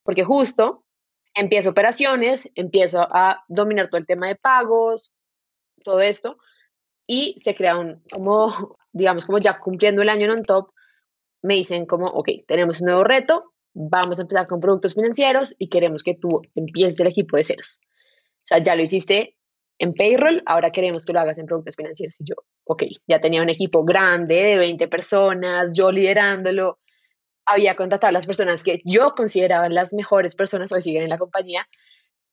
Porque 0.02 0.24
justo 0.24 0.82
empiezo 1.32 1.70
operaciones, 1.70 2.50
empiezo 2.56 3.02
a 3.02 3.44
dominar 3.46 3.88
todo 3.88 4.00
el 4.00 4.06
tema 4.06 4.26
de 4.26 4.34
pagos, 4.34 5.12
todo 5.84 6.00
esto, 6.00 6.38
y 7.08 7.34
se 7.38 7.56
crea 7.56 7.78
un, 7.78 8.02
como, 8.12 8.76
digamos, 8.92 9.26
como 9.26 9.38
ya 9.38 9.58
cumpliendo 9.58 10.02
el 10.02 10.10
año 10.10 10.26
en 10.26 10.30
on 10.30 10.42
top, 10.44 10.70
me 11.42 11.54
dicen 11.54 11.86
como, 11.86 12.06
ok, 12.06 12.28
tenemos 12.46 12.80
un 12.80 12.88
nuevo 12.88 13.02
reto, 13.02 13.54
vamos 13.74 14.18
a 14.18 14.22
empezar 14.22 14.46
con 14.46 14.60
productos 14.60 14.94
financieros 14.94 15.56
y 15.58 15.68
queremos 15.68 16.02
que 16.02 16.14
tú 16.14 16.42
empieces 16.54 17.00
el 17.00 17.06
equipo 17.06 17.36
de 17.36 17.44
ceros. 17.44 17.80
O 17.82 18.44
sea, 18.44 18.62
ya 18.62 18.76
lo 18.76 18.82
hiciste 18.82 19.36
en 19.78 19.94
payroll, 19.94 20.42
ahora 20.44 20.70
queremos 20.70 21.06
que 21.06 21.12
lo 21.12 21.20
hagas 21.20 21.38
en 21.38 21.46
productos 21.46 21.76
financieros. 21.76 22.20
Y 22.20 22.24
yo, 22.24 22.34
ok, 22.64 22.82
ya 23.06 23.20
tenía 23.20 23.40
un 23.40 23.48
equipo 23.48 23.84
grande 23.84 24.34
de 24.34 24.58
20 24.58 24.88
personas, 24.88 25.74
yo 25.74 25.90
liderándolo, 25.90 26.78
había 27.46 27.74
contratado 27.74 28.10
a 28.10 28.12
las 28.12 28.26
personas 28.26 28.62
que 28.62 28.82
yo 28.84 29.14
consideraba 29.14 29.70
las 29.70 29.94
mejores 29.94 30.34
personas, 30.34 30.70
hoy 30.72 30.82
siguen 30.82 31.04
en 31.04 31.08
la 31.08 31.18
compañía, 31.18 31.66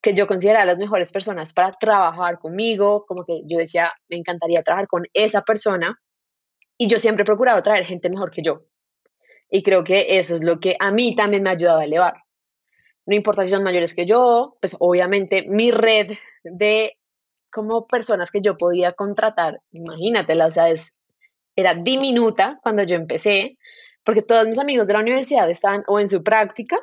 que 0.05 0.13
yo 0.13 0.27
consideraba 0.27 0.65
las 0.65 0.77
mejores 0.77 1.11
personas 1.11 1.51
para 1.51 1.71
trabajar 1.71 2.37
conmigo, 2.37 3.05
como 3.07 3.25
que 3.25 3.41
yo 3.45 3.57
decía, 3.57 3.91
me 4.07 4.17
encantaría 4.17 4.61
trabajar 4.61 4.87
con 4.87 5.03
esa 5.15 5.41
persona. 5.41 5.99
Y 6.77 6.87
yo 6.87 6.99
siempre 6.99 7.23
he 7.23 7.25
procurado 7.25 7.63
traer 7.63 7.85
gente 7.85 8.07
mejor 8.09 8.29
que 8.29 8.43
yo. 8.43 8.61
Y 9.49 9.63
creo 9.63 9.83
que 9.83 10.19
eso 10.19 10.35
es 10.35 10.43
lo 10.43 10.59
que 10.59 10.75
a 10.79 10.91
mí 10.91 11.15
también 11.15 11.41
me 11.41 11.49
ha 11.49 11.53
ayudado 11.53 11.79
a 11.79 11.85
elevar. 11.85 12.13
No 13.07 13.15
importa 13.15 13.41
si 13.41 13.49
son 13.49 13.63
mayores 13.63 13.95
que 13.95 14.05
yo, 14.05 14.57
pues 14.61 14.77
obviamente 14.79 15.47
mi 15.47 15.71
red 15.71 16.11
de 16.43 16.97
como 17.51 17.87
personas 17.87 18.29
que 18.29 18.41
yo 18.41 18.57
podía 18.57 18.93
contratar, 18.93 19.61
imagínatela, 19.71 20.45
o 20.45 20.51
sea, 20.51 20.69
es, 20.69 20.95
era 21.55 21.73
diminuta 21.73 22.59
cuando 22.61 22.83
yo 22.83 22.95
empecé, 22.95 23.57
porque 24.03 24.21
todos 24.21 24.47
mis 24.47 24.59
amigos 24.59 24.85
de 24.87 24.93
la 24.93 24.99
universidad 24.99 25.49
estaban 25.49 25.83
o 25.87 25.99
en 25.99 26.07
su 26.07 26.21
práctica 26.21 26.77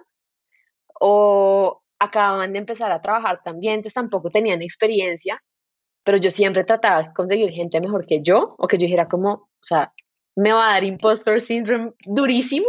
o 0.98 1.81
acababan 2.04 2.52
de 2.52 2.58
empezar 2.60 2.90
a 2.92 3.00
trabajar 3.00 3.42
también, 3.42 3.74
entonces 3.74 3.94
tampoco 3.94 4.30
tenían 4.30 4.62
experiencia, 4.62 5.42
pero 6.04 6.18
yo 6.18 6.30
siempre 6.30 6.64
trataba 6.64 7.02
de 7.02 7.12
conseguir 7.12 7.50
gente 7.50 7.80
mejor 7.80 8.06
que 8.06 8.22
yo, 8.22 8.54
o 8.58 8.66
que 8.66 8.76
yo 8.76 8.82
dijera 8.82 9.08
como, 9.08 9.30
o 9.32 9.48
sea, 9.62 9.92
me 10.36 10.52
va 10.52 10.70
a 10.70 10.72
dar 10.74 10.84
impostor 10.84 11.40
syndrome 11.40 11.92
durísimo, 12.06 12.66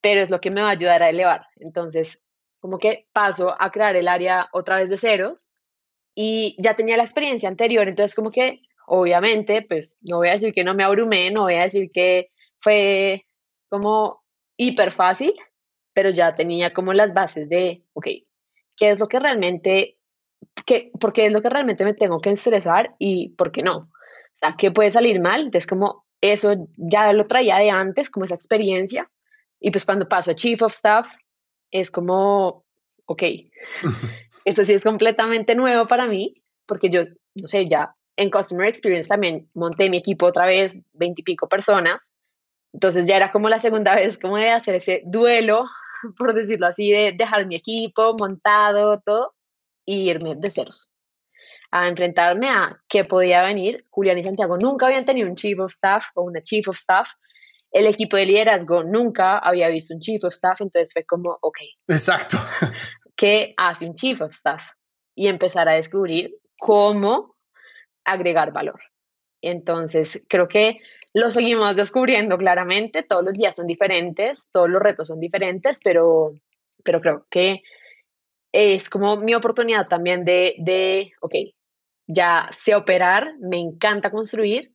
pero 0.00 0.20
es 0.22 0.30
lo 0.30 0.40
que 0.40 0.50
me 0.50 0.62
va 0.62 0.68
a 0.68 0.72
ayudar 0.72 1.02
a 1.02 1.10
elevar. 1.10 1.46
Entonces, 1.56 2.22
como 2.60 2.78
que 2.78 3.06
paso 3.12 3.54
a 3.58 3.70
crear 3.70 3.96
el 3.96 4.08
área 4.08 4.48
otra 4.52 4.76
vez 4.76 4.90
de 4.90 4.96
ceros 4.96 5.52
y 6.14 6.56
ya 6.62 6.74
tenía 6.74 6.96
la 6.96 7.04
experiencia 7.04 7.48
anterior, 7.48 7.88
entonces 7.88 8.14
como 8.14 8.30
que 8.30 8.62
obviamente, 8.86 9.62
pues 9.68 9.98
no 10.00 10.18
voy 10.18 10.28
a 10.28 10.32
decir 10.32 10.54
que 10.54 10.64
no 10.64 10.74
me 10.74 10.84
abrumé, 10.84 11.30
no 11.30 11.42
voy 11.42 11.54
a 11.54 11.62
decir 11.62 11.90
que 11.92 12.30
fue 12.60 13.26
como 13.68 14.22
hiper 14.56 14.92
fácil, 14.92 15.34
pero 15.92 16.10
ya 16.10 16.34
tenía 16.34 16.72
como 16.72 16.92
las 16.92 17.12
bases 17.12 17.48
de, 17.48 17.84
ok, 17.92 18.06
¿qué 18.78 18.90
es 18.90 18.98
lo 18.98 19.08
que 19.08 19.18
realmente, 19.18 19.98
qué, 20.64 20.90
por 20.98 21.12
qué 21.12 21.26
es 21.26 21.32
lo 21.32 21.42
que 21.42 21.50
realmente 21.50 21.84
me 21.84 21.94
tengo 21.94 22.20
que 22.20 22.30
estresar 22.30 22.94
y 22.98 23.30
por 23.30 23.52
qué 23.52 23.62
no? 23.62 23.76
O 23.76 24.38
sea, 24.38 24.54
¿qué 24.56 24.70
puede 24.70 24.90
salir 24.90 25.20
mal? 25.20 25.40
Entonces 25.40 25.66
como 25.66 26.06
eso 26.20 26.68
ya 26.76 27.12
lo 27.12 27.26
traía 27.26 27.58
de 27.58 27.70
antes, 27.70 28.10
como 28.10 28.24
esa 28.24 28.34
experiencia. 28.34 29.10
Y 29.60 29.70
pues 29.70 29.84
cuando 29.84 30.08
paso 30.08 30.30
a 30.30 30.34
Chief 30.34 30.60
of 30.62 30.72
Staff, 30.72 31.08
es 31.70 31.90
como, 31.90 32.64
ok, 33.06 33.22
esto 34.44 34.64
sí 34.64 34.74
es 34.74 34.84
completamente 34.84 35.54
nuevo 35.54 35.86
para 35.86 36.06
mí, 36.06 36.42
porque 36.66 36.90
yo, 36.90 37.02
no 37.34 37.48
sé, 37.48 37.68
ya 37.68 37.94
en 38.16 38.30
Customer 38.30 38.66
Experience 38.66 39.08
también 39.08 39.48
monté 39.54 39.90
mi 39.90 39.98
equipo 39.98 40.26
otra 40.26 40.46
vez, 40.46 40.76
veintipico 40.92 41.48
personas. 41.48 42.12
Entonces 42.72 43.06
ya 43.06 43.16
era 43.16 43.32
como 43.32 43.48
la 43.48 43.58
segunda 43.58 43.94
vez 43.94 44.18
como 44.18 44.36
de 44.36 44.50
hacer 44.50 44.74
ese 44.74 45.02
duelo, 45.04 45.64
por 46.18 46.34
decirlo 46.34 46.66
así, 46.66 46.90
de 46.90 47.14
dejar 47.16 47.46
mi 47.46 47.56
equipo 47.56 48.14
montado, 48.18 49.00
todo, 49.00 49.34
y 49.84 50.10
irme 50.10 50.34
de 50.36 50.50
ceros 50.50 50.90
a 51.70 51.88
enfrentarme 51.88 52.48
a 52.48 52.80
qué 52.88 53.04
podía 53.04 53.42
venir. 53.42 53.84
Julián 53.90 54.18
y 54.18 54.24
Santiago 54.24 54.56
nunca 54.58 54.86
habían 54.86 55.04
tenido 55.04 55.28
un 55.28 55.36
chief 55.36 55.58
of 55.58 55.72
staff 55.72 56.06
o 56.14 56.22
una 56.22 56.42
chief 56.42 56.68
of 56.68 56.76
staff. 56.76 57.08
El 57.70 57.86
equipo 57.86 58.16
de 58.16 58.24
liderazgo 58.24 58.82
nunca 58.82 59.38
había 59.38 59.68
visto 59.68 59.94
un 59.94 60.00
chief 60.00 60.24
of 60.24 60.32
staff, 60.32 60.60
entonces 60.60 60.92
fue 60.92 61.04
como, 61.04 61.38
ok. 61.42 61.58
Exacto. 61.88 62.38
¿Qué 63.16 63.52
hace 63.56 63.86
un 63.86 63.94
chief 63.94 64.20
of 64.22 64.32
staff? 64.32 64.62
Y 65.14 65.28
empezar 65.28 65.68
a 65.68 65.72
descubrir 65.72 66.30
cómo 66.58 67.36
agregar 68.04 68.52
valor. 68.52 68.80
Entonces, 69.40 70.24
creo 70.28 70.48
que 70.48 70.80
lo 71.14 71.30
seguimos 71.30 71.76
descubriendo 71.76 72.36
claramente, 72.36 73.02
todos 73.02 73.24
los 73.24 73.34
días 73.34 73.54
son 73.54 73.66
diferentes, 73.66 74.50
todos 74.50 74.68
los 74.68 74.82
retos 74.82 75.08
son 75.08 75.20
diferentes, 75.20 75.80
pero, 75.82 76.34
pero 76.84 77.00
creo 77.00 77.26
que 77.30 77.62
es 78.52 78.90
como 78.90 79.16
mi 79.16 79.34
oportunidad 79.34 79.88
también 79.88 80.24
de, 80.24 80.54
de, 80.58 81.12
ok, 81.20 81.34
ya 82.06 82.48
sé 82.52 82.74
operar, 82.74 83.34
me 83.40 83.58
encanta 83.58 84.10
construir. 84.10 84.72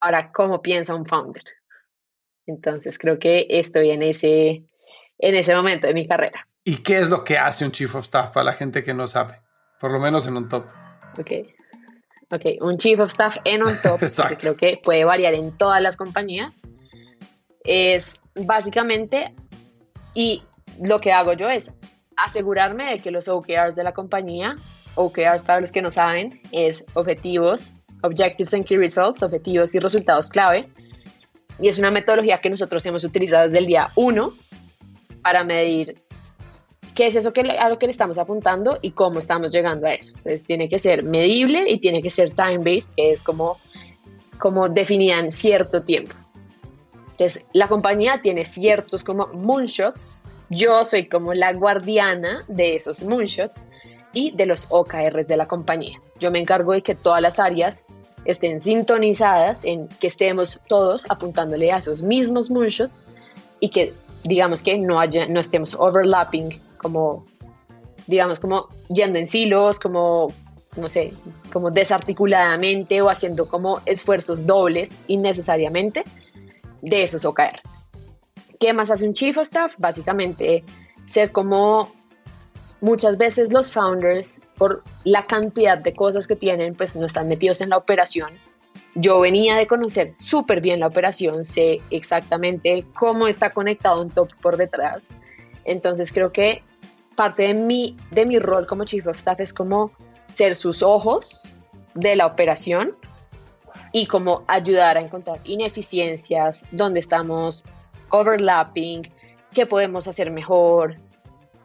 Ahora, 0.00 0.30
¿cómo 0.32 0.62
piensa 0.62 0.94
un 0.94 1.06
founder? 1.06 1.42
Entonces, 2.46 2.98
creo 2.98 3.18
que 3.18 3.46
estoy 3.50 3.90
en 3.90 4.02
ese, 4.02 4.64
en 5.18 5.34
ese 5.34 5.54
momento 5.54 5.86
de 5.86 5.94
mi 5.94 6.06
carrera. 6.06 6.46
¿Y 6.64 6.78
qué 6.78 6.98
es 6.98 7.10
lo 7.10 7.24
que 7.24 7.36
hace 7.36 7.64
un 7.64 7.72
Chief 7.72 7.92
of 7.94 8.04
Staff 8.04 8.30
para 8.30 8.44
la 8.44 8.52
gente 8.52 8.82
que 8.82 8.94
no 8.94 9.06
sabe? 9.06 9.40
Por 9.80 9.90
lo 9.90 9.98
menos 9.98 10.26
en 10.26 10.36
un 10.36 10.48
top. 10.48 10.66
Ok. 11.18 11.57
Ok, 12.30 12.44
un 12.60 12.76
Chief 12.76 13.00
of 13.00 13.10
Staff 13.10 13.38
en 13.44 13.62
un 13.62 13.74
top, 13.82 14.00
creo 14.38 14.54
que 14.54 14.78
puede 14.82 15.04
variar 15.04 15.34
en 15.34 15.56
todas 15.56 15.80
las 15.80 15.96
compañías, 15.96 16.60
es 17.64 18.20
básicamente, 18.34 19.34
y 20.14 20.42
lo 20.82 21.00
que 21.00 21.12
hago 21.12 21.32
yo 21.32 21.48
es 21.48 21.72
asegurarme 22.16 22.90
de 22.90 22.98
que 22.98 23.10
los 23.10 23.28
OKRs 23.28 23.74
de 23.74 23.84
la 23.84 23.94
compañía 23.94 24.56
OKRs 24.98 25.44
para 25.44 25.60
los 25.60 25.72
que 25.72 25.80
no 25.80 25.90
saben, 25.90 26.40
es 26.52 26.84
objetivos, 26.94 27.74
Objectives 28.02 28.52
and 28.54 28.64
Key 28.64 28.76
Results, 28.76 29.22
objetivos 29.22 29.74
y 29.74 29.78
resultados 29.78 30.28
clave. 30.28 30.68
Y 31.60 31.68
es 31.68 31.78
una 31.78 31.90
metodología 31.90 32.40
que 32.40 32.50
nosotros 32.50 32.84
hemos 32.86 33.04
utilizado 33.04 33.46
desde 33.46 33.58
el 33.58 33.66
día 33.66 33.90
1 33.96 34.32
para 35.22 35.44
medir 35.44 36.02
qué 36.98 37.06
es 37.06 37.14
eso 37.14 37.32
que, 37.32 37.42
a 37.42 37.68
lo 37.68 37.78
que 37.78 37.86
le 37.86 37.92
estamos 37.92 38.18
apuntando 38.18 38.80
y 38.82 38.90
cómo 38.90 39.20
estamos 39.20 39.52
llegando 39.52 39.86
a 39.86 39.94
eso. 39.94 40.10
Entonces 40.16 40.44
tiene 40.44 40.68
que 40.68 40.80
ser 40.80 41.04
medible 41.04 41.70
y 41.70 41.78
tiene 41.78 42.02
que 42.02 42.10
ser 42.10 42.34
time-based, 42.34 42.94
que 42.96 43.12
es 43.12 43.22
como, 43.22 43.58
como 44.36 44.68
definida 44.68 45.20
en 45.20 45.30
cierto 45.30 45.84
tiempo. 45.84 46.12
Entonces 47.12 47.46
la 47.52 47.68
compañía 47.68 48.20
tiene 48.20 48.44
ciertos 48.44 49.04
como 49.04 49.28
moonshots 49.28 50.20
yo 50.50 50.84
soy 50.84 51.08
como 51.08 51.34
la 51.34 51.52
guardiana 51.52 52.42
de 52.48 52.74
esos 52.74 53.02
moonshots 53.02 53.68
y 54.12 54.32
de 54.32 54.46
los 54.46 54.66
OKRs 54.70 55.28
de 55.28 55.36
la 55.36 55.46
compañía. 55.46 56.00
Yo 56.18 56.32
me 56.32 56.40
encargo 56.40 56.72
de 56.72 56.82
que 56.82 56.96
todas 56.96 57.22
las 57.22 57.38
áreas 57.38 57.84
estén 58.24 58.60
sintonizadas, 58.60 59.64
en 59.64 59.86
que 60.00 60.08
estemos 60.08 60.58
todos 60.66 61.04
apuntándole 61.08 61.70
a 61.70 61.76
esos 61.76 62.02
mismos 62.02 62.50
moonshots 62.50 63.06
y 63.60 63.68
que 63.68 63.92
digamos 64.24 64.62
que 64.62 64.78
no, 64.78 64.98
haya, 64.98 65.28
no 65.28 65.38
estemos 65.38 65.74
overlapping, 65.74 66.60
como 66.78 67.26
digamos 68.06 68.40
como 68.40 68.68
yendo 68.88 69.18
en 69.18 69.28
silos, 69.28 69.78
como 69.78 70.32
no 70.76 70.88
sé, 70.88 71.12
como 71.52 71.70
desarticuladamente 71.70 73.02
o 73.02 73.10
haciendo 73.10 73.48
como 73.48 73.80
esfuerzos 73.84 74.46
dobles 74.46 74.96
innecesariamente 75.08 76.04
de 76.80 77.02
esos 77.02 77.24
OKRs. 77.24 77.80
¿Qué 78.60 78.72
más 78.72 78.90
hace 78.90 79.06
un 79.06 79.14
Chief 79.14 79.36
of 79.36 79.42
Staff? 79.42 79.74
Básicamente 79.78 80.64
ser 81.06 81.32
como 81.32 81.90
muchas 82.80 83.18
veces 83.18 83.52
los 83.52 83.72
founders, 83.72 84.40
por 84.56 84.82
la 85.04 85.26
cantidad 85.26 85.78
de 85.78 85.92
cosas 85.92 86.26
que 86.26 86.36
tienen, 86.36 86.74
pues 86.74 86.96
no 86.96 87.06
están 87.06 87.28
metidos 87.28 87.60
en 87.60 87.70
la 87.70 87.76
operación. 87.76 88.38
Yo 88.94 89.20
venía 89.20 89.56
de 89.56 89.66
conocer 89.66 90.12
súper 90.16 90.60
bien 90.60 90.80
la 90.80 90.86
operación, 90.86 91.44
sé 91.44 91.80
exactamente 91.90 92.84
cómo 92.94 93.26
está 93.28 93.50
conectado 93.50 94.02
un 94.02 94.10
top 94.10 94.28
por 94.40 94.56
detrás. 94.56 95.08
Entonces 95.68 96.12
creo 96.12 96.32
que 96.32 96.62
parte 97.14 97.42
de 97.42 97.54
mi, 97.54 97.96
de 98.10 98.24
mi 98.24 98.38
rol 98.38 98.66
como 98.66 98.84
Chief 98.84 99.06
of 99.06 99.18
Staff 99.18 99.40
es 99.40 99.52
como 99.52 99.92
ser 100.26 100.56
sus 100.56 100.82
ojos 100.82 101.42
de 101.94 102.16
la 102.16 102.26
operación 102.26 102.96
y 103.92 104.06
como 104.06 104.44
ayudar 104.46 104.96
a 104.96 105.00
encontrar 105.00 105.40
ineficiencias, 105.44 106.66
dónde 106.70 107.00
estamos 107.00 107.64
overlapping, 108.10 109.02
qué 109.52 109.66
podemos 109.66 110.08
hacer 110.08 110.30
mejor, 110.30 110.96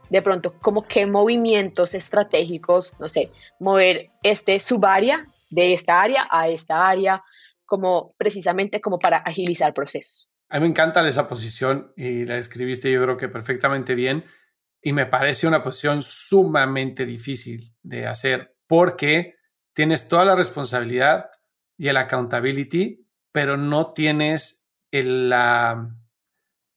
de 0.09 0.21
pronto 0.21 0.53
como 0.61 0.83
qué 0.83 1.05
movimientos 1.05 1.93
estratégicos, 1.93 2.99
no 2.99 3.07
sé, 3.07 3.31
mover 3.59 4.09
este 4.21 4.59
subárea 4.59 5.27
de 5.49 5.73
esta 5.73 6.01
área 6.01 6.27
a 6.29 6.49
esta 6.49 6.87
área, 6.87 7.23
como 7.65 8.13
precisamente 8.17 8.81
como 8.81 8.99
para 8.99 9.17
agilizar 9.17 9.73
procesos. 9.73 10.27
A 10.53 10.57
mí 10.57 10.65
me 10.65 10.69
encanta 10.69 11.05
esa 11.07 11.27
posición 11.27 11.93
y 11.97 12.27
la 12.27 12.37
escribiste 12.37 12.91
yo 12.91 13.01
creo 13.01 13.17
que 13.17 13.27
perfectamente 13.27 13.95
bien 13.95 14.23
y 14.83 14.93
me 14.93 15.07
parece 15.07 15.47
una 15.47 15.63
posición 15.63 16.03
sumamente 16.03 17.07
difícil 17.07 17.75
de 17.81 18.05
hacer 18.05 18.55
porque 18.67 19.35
tienes 19.73 20.07
toda 20.07 20.25
la 20.25 20.35
responsabilidad 20.35 21.31
y 21.75 21.87
el 21.87 21.97
accountability, 21.97 23.09
pero 23.31 23.57
no 23.57 23.93
tienes 23.93 24.69
la, 24.91 25.89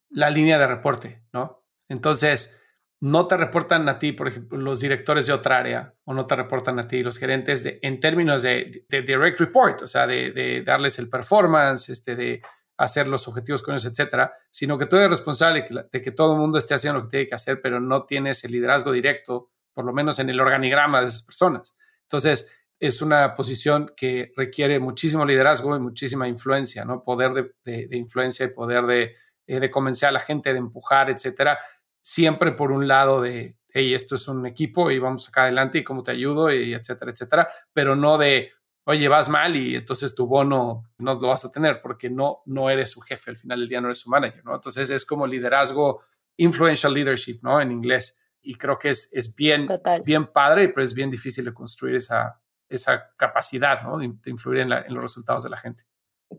la 0.08 0.30
línea 0.30 0.58
de 0.58 0.66
reporte, 0.68 1.26
¿no? 1.34 1.62
Entonces, 1.86 2.62
no 3.00 3.26
te 3.26 3.36
reportan 3.36 3.86
a 3.90 3.98
ti, 3.98 4.12
por 4.12 4.28
ejemplo, 4.28 4.56
los 4.56 4.80
directores 4.80 5.26
de 5.26 5.34
otra 5.34 5.58
área, 5.58 5.94
o 6.04 6.14
no 6.14 6.26
te 6.26 6.34
reportan 6.34 6.78
a 6.78 6.86
ti 6.86 7.02
los 7.02 7.18
gerentes 7.18 7.62
de, 7.62 7.78
en 7.82 8.00
términos 8.00 8.40
de, 8.40 8.86
direct 8.88 9.38
report, 9.38 9.82
o 9.82 9.88
sea, 9.88 10.06
de, 10.06 10.62
darles 10.64 10.98
el 10.98 11.10
performance, 11.10 11.90
este, 11.90 12.16
de 12.16 12.40
hacer 12.76 13.08
los 13.08 13.26
objetivos 13.28 13.62
con 13.62 13.74
ellos, 13.74 13.86
etcétera, 13.86 14.32
sino 14.50 14.76
que 14.76 14.86
tú 14.86 14.96
eres 14.96 15.10
responsable 15.10 15.64
de 15.90 16.02
que 16.02 16.10
todo 16.10 16.34
el 16.34 16.38
mundo 16.38 16.58
esté 16.58 16.74
haciendo 16.74 17.00
lo 17.00 17.06
que 17.06 17.10
tiene 17.10 17.26
que 17.26 17.34
hacer, 17.34 17.60
pero 17.62 17.80
no 17.80 18.04
tienes 18.04 18.44
el 18.44 18.52
liderazgo 18.52 18.92
directo, 18.92 19.50
por 19.72 19.84
lo 19.84 19.92
menos 19.92 20.18
en 20.18 20.30
el 20.30 20.40
organigrama 20.40 21.00
de 21.00 21.06
esas 21.06 21.22
personas. 21.22 21.76
Entonces, 22.02 22.50
es 22.78 23.00
una 23.00 23.34
posición 23.34 23.92
que 23.96 24.32
requiere 24.36 24.78
muchísimo 24.78 25.24
liderazgo 25.24 25.74
y 25.76 25.80
muchísima 25.80 26.28
influencia, 26.28 26.84
¿no? 26.84 27.02
Poder 27.02 27.54
de, 27.64 27.88
influencia 27.92 28.46
y 28.46 28.50
poder 28.50 28.84
de, 28.84 29.16
eh, 29.46 29.60
de, 29.60 29.70
convencer 29.70 30.10
a 30.10 30.12
la 30.12 30.20
gente, 30.20 30.52
de 30.52 30.58
empujar, 30.58 31.08
etcétera. 31.08 31.58
Siempre 32.02 32.52
por 32.52 32.72
un 32.72 32.86
lado 32.86 33.22
de, 33.22 33.56
hey, 33.70 33.94
esto 33.94 34.14
es 34.14 34.28
un 34.28 34.46
equipo 34.46 34.90
y 34.90 34.98
vamos 34.98 35.28
acá 35.28 35.44
adelante 35.44 35.78
y 35.78 35.84
cómo 35.84 36.02
te 36.02 36.10
ayudo, 36.10 36.52
y 36.52 36.74
etcétera, 36.74 37.12
etcétera, 37.12 37.48
pero 37.72 37.96
no 37.96 38.18
de, 38.18 38.52
oye, 38.86 39.08
vas 39.08 39.28
mal 39.28 39.56
y 39.56 39.74
entonces 39.74 40.14
tu 40.14 40.26
bono 40.26 40.84
no 40.98 41.14
lo 41.14 41.28
vas 41.28 41.44
a 41.44 41.50
tener 41.50 41.80
porque 41.82 42.08
no, 42.08 42.42
no 42.46 42.70
eres 42.70 42.90
su 42.90 43.00
jefe, 43.00 43.30
al 43.30 43.36
final 43.36 43.60
del 43.60 43.68
día 43.68 43.80
no 43.80 43.88
eres 43.88 44.00
su 44.00 44.10
manager, 44.10 44.44
¿no? 44.44 44.54
Entonces 44.54 44.88
es 44.90 45.04
como 45.04 45.26
liderazgo, 45.26 46.02
influential 46.36 46.94
leadership, 46.94 47.40
¿no? 47.42 47.60
En 47.60 47.72
inglés. 47.72 48.20
Y 48.42 48.54
creo 48.54 48.78
que 48.78 48.90
es, 48.90 49.10
es 49.12 49.34
bien, 49.34 49.66
bien 50.04 50.26
padre, 50.28 50.68
pero 50.68 50.84
es 50.84 50.94
bien 50.94 51.10
difícil 51.10 51.44
de 51.44 51.52
construir 51.52 51.96
esa, 51.96 52.40
esa 52.68 53.12
capacidad 53.16 53.82
¿no? 53.82 53.98
de, 53.98 54.12
influir 54.26 54.60
en, 54.60 54.70
los 54.70 55.02
resultados 55.02 55.42
de 55.42 55.50
la 55.50 55.56
gente. 55.56 55.82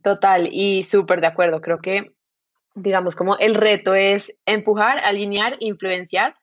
Total, 0.02 0.48
y 0.50 0.84
súper 0.84 1.20
de 1.20 1.28
acuerdo. 1.28 1.60
Creo 1.60 1.80
que, 1.80 2.16
digamos, 2.76 3.18
como 3.18 3.38
el 3.38 3.56
reto 3.56 3.93
es 3.93 4.38
empujar, 4.45 5.00
alinear, 5.00 5.58
influenciar 5.60 6.36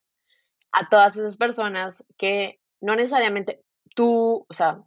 a 0.71 0.89
todas 0.91 1.17
esas 1.17 1.39
personas 1.39 2.05
que 2.19 2.61
no 2.83 2.95
necesariamente 2.95 3.63
tú, 3.95 4.45
o 4.47 4.55
sea, 4.55 4.83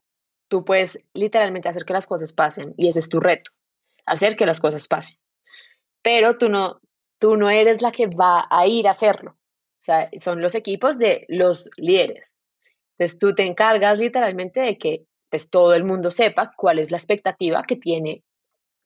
tú 0.47 0.63
puedes 0.65 1.03
literalmente 1.13 1.69
hacer 1.69 1.85
que 1.85 1.93
las 1.93 2.07
cosas 2.07 2.33
pasen 2.33 2.73
y 2.77 2.87
ese 2.87 2.99
es 2.99 3.09
tu 3.09 3.19
reto, 3.19 3.51
hacer 4.05 4.35
que 4.35 4.45
las 4.45 4.59
cosas 4.59 4.87
pasen. 4.87 5.17
Pero 6.01 6.37
tú 6.37 6.49
no, 6.49 6.79
tú 7.19 7.35
no 7.35 7.49
eres 7.49 7.81
la 7.81 7.91
que 7.91 8.07
va 8.07 8.47
a 8.49 8.67
ir 8.67 8.87
a 8.87 8.91
hacerlo. 8.91 9.31
O 9.31 9.81
sea, 9.81 10.09
son 10.19 10.41
los 10.41 10.55
equipos 10.55 10.97
de 10.97 11.25
los 11.27 11.69
líderes. 11.77 12.39
Entonces 12.97 13.19
tú 13.19 13.35
te 13.35 13.45
encargas 13.45 13.99
literalmente 13.99 14.59
de 14.59 14.77
que 14.77 15.05
pues, 15.29 15.49
todo 15.49 15.73
el 15.75 15.83
mundo 15.83 16.09
sepa 16.11 16.51
cuál 16.55 16.79
es 16.79 16.89
la 16.89 16.97
expectativa 16.97 17.63
que 17.67 17.75
tiene, 17.75 18.23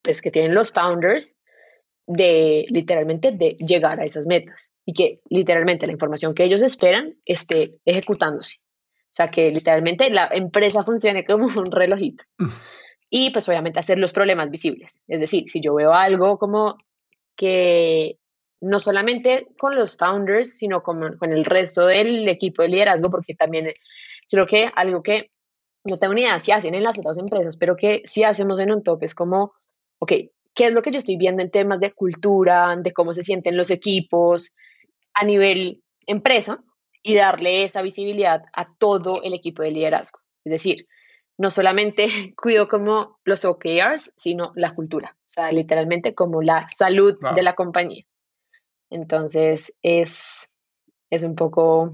pues 0.01 0.21
que 0.21 0.31
tienen 0.31 0.53
los 0.53 0.71
founders 0.71 1.35
de 2.07 2.65
literalmente 2.69 3.31
de 3.31 3.55
llegar 3.65 3.99
a 3.99 4.05
esas 4.05 4.27
metas 4.27 4.69
y 4.85 4.93
que 4.93 5.21
literalmente 5.29 5.85
la 5.85 5.93
información 5.93 6.33
que 6.33 6.43
ellos 6.43 6.61
esperan 6.61 7.15
esté 7.25 7.77
ejecutándose. 7.85 8.57
O 9.11 9.13
sea, 9.13 9.29
que 9.29 9.51
literalmente 9.51 10.09
la 10.09 10.29
empresa 10.31 10.83
funcione 10.83 11.25
como 11.25 11.45
un 11.45 11.65
relojito. 11.65 12.23
y 13.09 13.29
pues 13.31 13.47
obviamente 13.49 13.77
hacer 13.77 13.99
los 13.99 14.13
problemas 14.13 14.49
visibles. 14.49 15.03
Es 15.07 15.19
decir, 15.19 15.49
si 15.49 15.59
yo 15.59 15.75
veo 15.75 15.93
algo 15.93 16.39
como 16.39 16.77
que 17.35 18.17
no 18.61 18.79
solamente 18.79 19.47
con 19.59 19.75
los 19.75 19.97
founders, 19.97 20.57
sino 20.57 20.81
con, 20.81 21.17
con 21.17 21.31
el 21.33 21.43
resto 21.43 21.87
del 21.87 22.27
equipo 22.29 22.61
de 22.61 22.69
liderazgo, 22.69 23.11
porque 23.11 23.35
también 23.35 23.67
eh, 23.67 23.73
creo 24.29 24.45
que 24.45 24.71
algo 24.73 25.03
que 25.03 25.31
no 25.83 25.97
tengo 25.97 26.13
ni 26.13 26.21
idea 26.21 26.39
si 26.39 26.53
hacen 26.53 26.73
en 26.73 26.83
las 26.83 26.97
otras 26.97 27.17
empresas, 27.17 27.57
pero 27.57 27.75
que 27.75 28.01
sí 28.05 28.23
hacemos 28.23 28.59
en 28.61 28.71
un 28.71 28.81
top 28.81 29.03
es 29.03 29.13
como, 29.13 29.51
ok, 29.99 30.13
¿qué 30.53 30.67
es 30.67 30.73
lo 30.73 30.81
que 30.81 30.91
yo 30.91 30.99
estoy 30.99 31.17
viendo 31.17 31.41
en 31.41 31.51
temas 31.51 31.81
de 31.81 31.91
cultura, 31.91 32.77
de 32.77 32.93
cómo 32.93 33.13
se 33.13 33.23
sienten 33.23 33.57
los 33.57 33.71
equipos 33.71 34.55
a 35.13 35.25
nivel 35.25 35.83
empresa 36.05 36.63
y 37.03 37.15
darle 37.15 37.63
esa 37.63 37.81
visibilidad 37.81 38.43
a 38.53 38.73
todo 38.75 39.21
el 39.23 39.33
equipo 39.33 39.63
de 39.63 39.71
liderazgo? 39.71 40.19
Es 40.43 40.51
decir, 40.51 40.87
no 41.37 41.49
solamente 41.49 42.05
cuido 42.37 42.67
como 42.67 43.19
los 43.23 43.45
OKRs, 43.45 44.13
sino 44.15 44.51
la 44.55 44.75
cultura, 44.75 45.17
o 45.17 45.29
sea, 45.29 45.51
literalmente 45.51 46.13
como 46.13 46.41
la 46.41 46.67
salud 46.69 47.17
de 47.35 47.43
la 47.43 47.55
compañía. 47.55 48.05
Entonces 48.89 49.73
es, 49.81 50.53
es, 51.09 51.23
un 51.23 51.35
poco, 51.35 51.91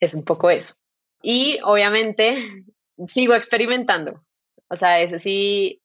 es 0.00 0.14
un 0.14 0.24
poco 0.24 0.50
eso. 0.50 0.74
Y 1.22 1.58
obviamente 1.62 2.36
sigo 3.08 3.34
experimentando. 3.34 4.24
O 4.68 4.76
sea, 4.76 5.00
eso 5.00 5.18
sí, 5.18 5.80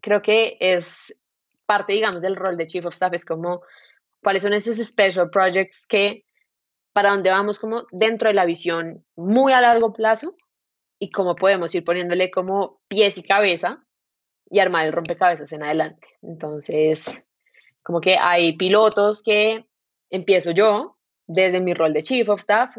creo 0.00 0.20
que 0.20 0.56
es 0.60 1.14
parte, 1.66 1.92
digamos, 1.92 2.22
del 2.22 2.36
rol 2.36 2.56
de 2.56 2.66
Chief 2.66 2.84
of 2.84 2.94
Staff, 2.94 3.14
es 3.14 3.24
como 3.24 3.62
cuáles 4.22 4.42
son 4.42 4.52
esos 4.52 4.76
special 4.76 5.30
projects 5.30 5.86
que 5.86 6.24
para 6.94 7.10
dónde 7.10 7.30
vamos 7.30 7.58
como 7.58 7.86
dentro 7.90 8.28
de 8.28 8.34
la 8.34 8.46
visión 8.46 9.04
muy 9.16 9.52
a 9.52 9.60
largo 9.60 9.92
plazo 9.92 10.36
y 10.98 11.10
cómo 11.10 11.34
podemos 11.34 11.74
ir 11.74 11.84
poniéndole 11.84 12.30
como 12.30 12.80
pies 12.88 13.18
y 13.18 13.24
cabeza 13.24 13.84
y 14.48 14.60
armar 14.60 14.86
el 14.86 14.92
rompecabezas 14.92 15.52
en 15.52 15.64
adelante. 15.64 16.06
Entonces, 16.22 17.24
como 17.82 18.00
que 18.00 18.16
hay 18.16 18.56
pilotos 18.56 19.22
que 19.22 19.66
empiezo 20.08 20.52
yo 20.52 20.96
desde 21.26 21.60
mi 21.60 21.74
rol 21.74 21.92
de 21.92 22.04
Chief 22.04 22.28
of 22.28 22.40
Staff 22.40 22.78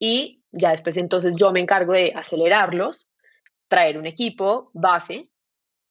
y 0.00 0.42
ya 0.50 0.72
después 0.72 0.96
entonces 0.96 1.36
yo 1.36 1.52
me 1.52 1.60
encargo 1.60 1.92
de 1.92 2.12
acelerarlos, 2.16 3.08
traer 3.68 3.96
un 3.96 4.06
equipo 4.06 4.72
base 4.74 5.30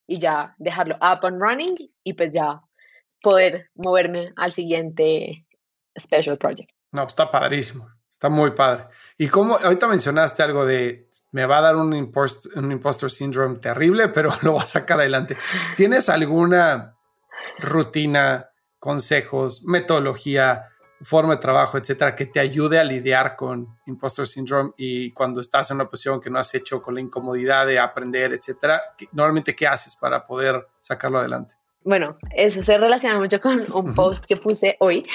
y 0.08 0.20
ya 0.20 0.56
dejarlo 0.58 0.96
up 0.96 1.26
and 1.26 1.42
running 1.42 1.76
y 2.04 2.14
pues 2.14 2.32
ya 2.34 2.62
poder 3.22 3.70
moverme 3.76 4.34
al 4.36 4.52
siguiente 4.52 5.46
special 5.98 6.38
project. 6.38 6.75
No, 6.96 7.02
pues 7.02 7.12
está 7.12 7.30
padrísimo, 7.30 7.90
está 8.10 8.30
muy 8.30 8.52
padre. 8.52 8.86
Y 9.18 9.28
como 9.28 9.58
ahorita 9.58 9.88
mencionaste 9.88 10.44
algo 10.44 10.66
de 10.66 11.10
me 11.32 11.46
va 11.46 11.58
a 11.58 11.62
dar 11.62 11.76
un, 11.76 11.94
un 11.94 12.72
impostor 12.72 13.12
syndrome 13.12 13.60
terrible, 13.60 14.08
pero 14.14 14.32
lo 14.42 14.56
va 14.56 14.62
a 14.64 14.68
sacar 14.68 15.00
adelante. 15.00 15.36
¿Tienes 15.76 16.08
alguna 16.08 16.96
rutina 17.60 18.50
consejos, 18.80 19.64
metodología, 19.64 20.70
forma 21.02 21.36
de 21.36 21.42
trabajo, 21.42 21.78
etcétera, 21.78 22.16
que 22.16 22.28
te 22.28 22.40
ayude 22.40 22.80
a 22.80 22.86
lidiar 22.86 23.36
con 23.36 23.68
impostor 23.86 24.26
syndrome 24.28 24.72
y 24.78 25.12
cuando 25.12 25.42
estás 25.42 25.70
en 25.72 25.76
una 25.76 25.90
posición 25.90 26.22
que 26.22 26.30
no 26.30 26.40
has 26.40 26.56
hecho 26.56 26.82
con 26.82 26.96
la 26.96 27.02
incomodidad 27.02 27.68
de 27.68 27.80
aprender, 27.80 28.32
etcétera, 28.32 28.82
normalmente 29.12 29.54
qué 29.54 29.68
haces 29.68 29.98
para 29.98 30.26
poder 30.26 30.66
sacarlo 30.80 31.20
adelante? 31.20 31.56
Bueno, 31.84 32.16
eso 32.34 32.64
se 32.64 32.78
relaciona 32.78 33.20
mucho 33.20 33.42
con 33.42 33.72
un 33.74 33.94
post 33.94 34.24
que 34.26 34.38
puse 34.38 34.78
hoy 34.80 35.06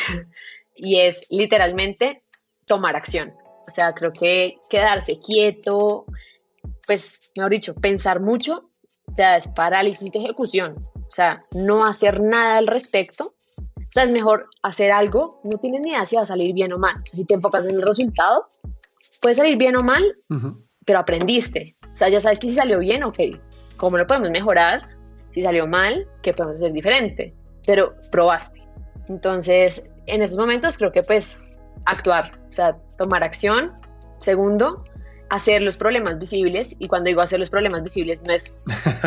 y 0.74 1.00
es 1.00 1.26
literalmente 1.30 2.22
tomar 2.66 2.96
acción. 2.96 3.34
O 3.66 3.70
sea, 3.70 3.92
creo 3.92 4.12
que 4.12 4.56
quedarse 4.68 5.18
quieto, 5.18 6.06
pues, 6.86 7.30
mejor 7.36 7.52
dicho, 7.52 7.74
pensar 7.74 8.20
mucho, 8.20 8.70
o 9.06 9.14
sea, 9.14 9.36
es 9.36 9.48
parálisis 9.48 10.10
de 10.10 10.18
ejecución. 10.18 10.86
O 10.94 11.10
sea, 11.12 11.44
no 11.52 11.84
hacer 11.84 12.20
nada 12.20 12.58
al 12.58 12.66
respecto. 12.66 13.34
O 13.56 13.92
sea, 13.92 14.04
es 14.04 14.12
mejor 14.12 14.48
hacer 14.62 14.92
algo, 14.92 15.40
no 15.42 15.58
tienes 15.58 15.80
ni 15.80 15.90
idea 15.90 16.06
si 16.06 16.14
va 16.14 16.22
a 16.22 16.26
salir 16.26 16.54
bien 16.54 16.72
o 16.72 16.78
mal. 16.78 16.96
O 16.96 17.06
sea, 17.06 17.16
si 17.16 17.24
te 17.26 17.34
enfocas 17.34 17.66
en 17.66 17.74
el 17.74 17.82
resultado, 17.82 18.46
puede 19.20 19.34
salir 19.34 19.56
bien 19.56 19.76
o 19.76 19.82
mal, 19.82 20.16
pero 20.84 21.00
aprendiste. 21.00 21.76
O 21.92 21.96
sea, 21.96 22.08
ya 22.08 22.20
sabes 22.20 22.38
que 22.38 22.48
si 22.48 22.54
salió 22.54 22.78
bien, 22.78 23.02
ok, 23.02 23.18
¿cómo 23.76 23.98
lo 23.98 24.06
podemos 24.06 24.30
mejorar? 24.30 24.88
Si 25.32 25.42
salió 25.42 25.66
mal, 25.66 26.08
¿qué 26.22 26.32
podemos 26.32 26.58
hacer 26.58 26.72
diferente? 26.72 27.34
Pero 27.66 27.94
probaste. 28.12 28.62
Entonces, 29.08 29.88
en 30.10 30.22
esos 30.22 30.38
momentos 30.38 30.76
creo 30.76 30.92
que 30.92 31.02
pues 31.02 31.38
actuar, 31.84 32.38
o 32.50 32.54
sea, 32.54 32.76
tomar 32.98 33.22
acción. 33.24 33.72
Segundo, 34.20 34.84
hacer 35.30 35.62
los 35.62 35.76
problemas 35.76 36.18
visibles. 36.18 36.76
Y 36.78 36.88
cuando 36.88 37.08
digo 37.08 37.22
hacer 37.22 37.38
los 37.38 37.50
problemas 37.50 37.82
visibles, 37.82 38.22
no 38.26 38.34
es 38.34 38.54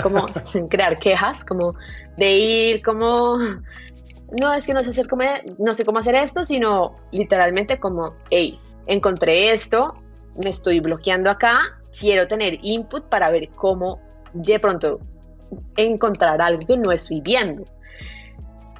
como 0.01 0.25
crear 0.69 0.97
quejas, 0.97 1.45
como 1.45 1.75
de 2.17 2.31
ir 2.31 2.81
como, 2.81 3.37
no, 4.39 4.53
es 4.53 4.65
que 4.65 4.73
no 4.73 4.83
sé, 4.83 4.89
hacer 4.89 5.07
cómo, 5.07 5.23
no 5.59 5.73
sé 5.73 5.85
cómo 5.85 5.99
hacer 5.99 6.15
esto, 6.15 6.43
sino 6.43 6.95
literalmente 7.11 7.79
como, 7.79 8.15
hey, 8.31 8.57
encontré 8.87 9.51
esto, 9.51 9.93
me 10.43 10.49
estoy 10.49 10.79
bloqueando 10.79 11.29
acá, 11.29 11.59
quiero 11.97 12.27
tener 12.27 12.57
input 12.63 13.03
para 13.05 13.29
ver 13.29 13.49
cómo 13.49 14.01
de 14.33 14.59
pronto 14.59 14.99
encontrar 15.75 16.41
algo 16.41 16.59
que 16.65 16.77
no 16.77 16.91
estoy 16.91 17.21
viendo. 17.21 17.63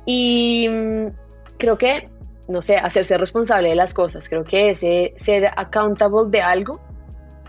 Y 0.06 0.68
mm, 0.70 1.08
creo 1.58 1.78
que, 1.78 2.10
no 2.48 2.62
sé, 2.62 2.78
hacerse 2.78 3.18
responsable 3.18 3.70
de 3.70 3.76
las 3.76 3.94
cosas, 3.94 4.28
creo 4.30 4.44
que 4.44 4.70
ese 4.70 5.14
ser 5.16 5.46
accountable 5.56 6.30
de 6.30 6.42
algo 6.42 6.80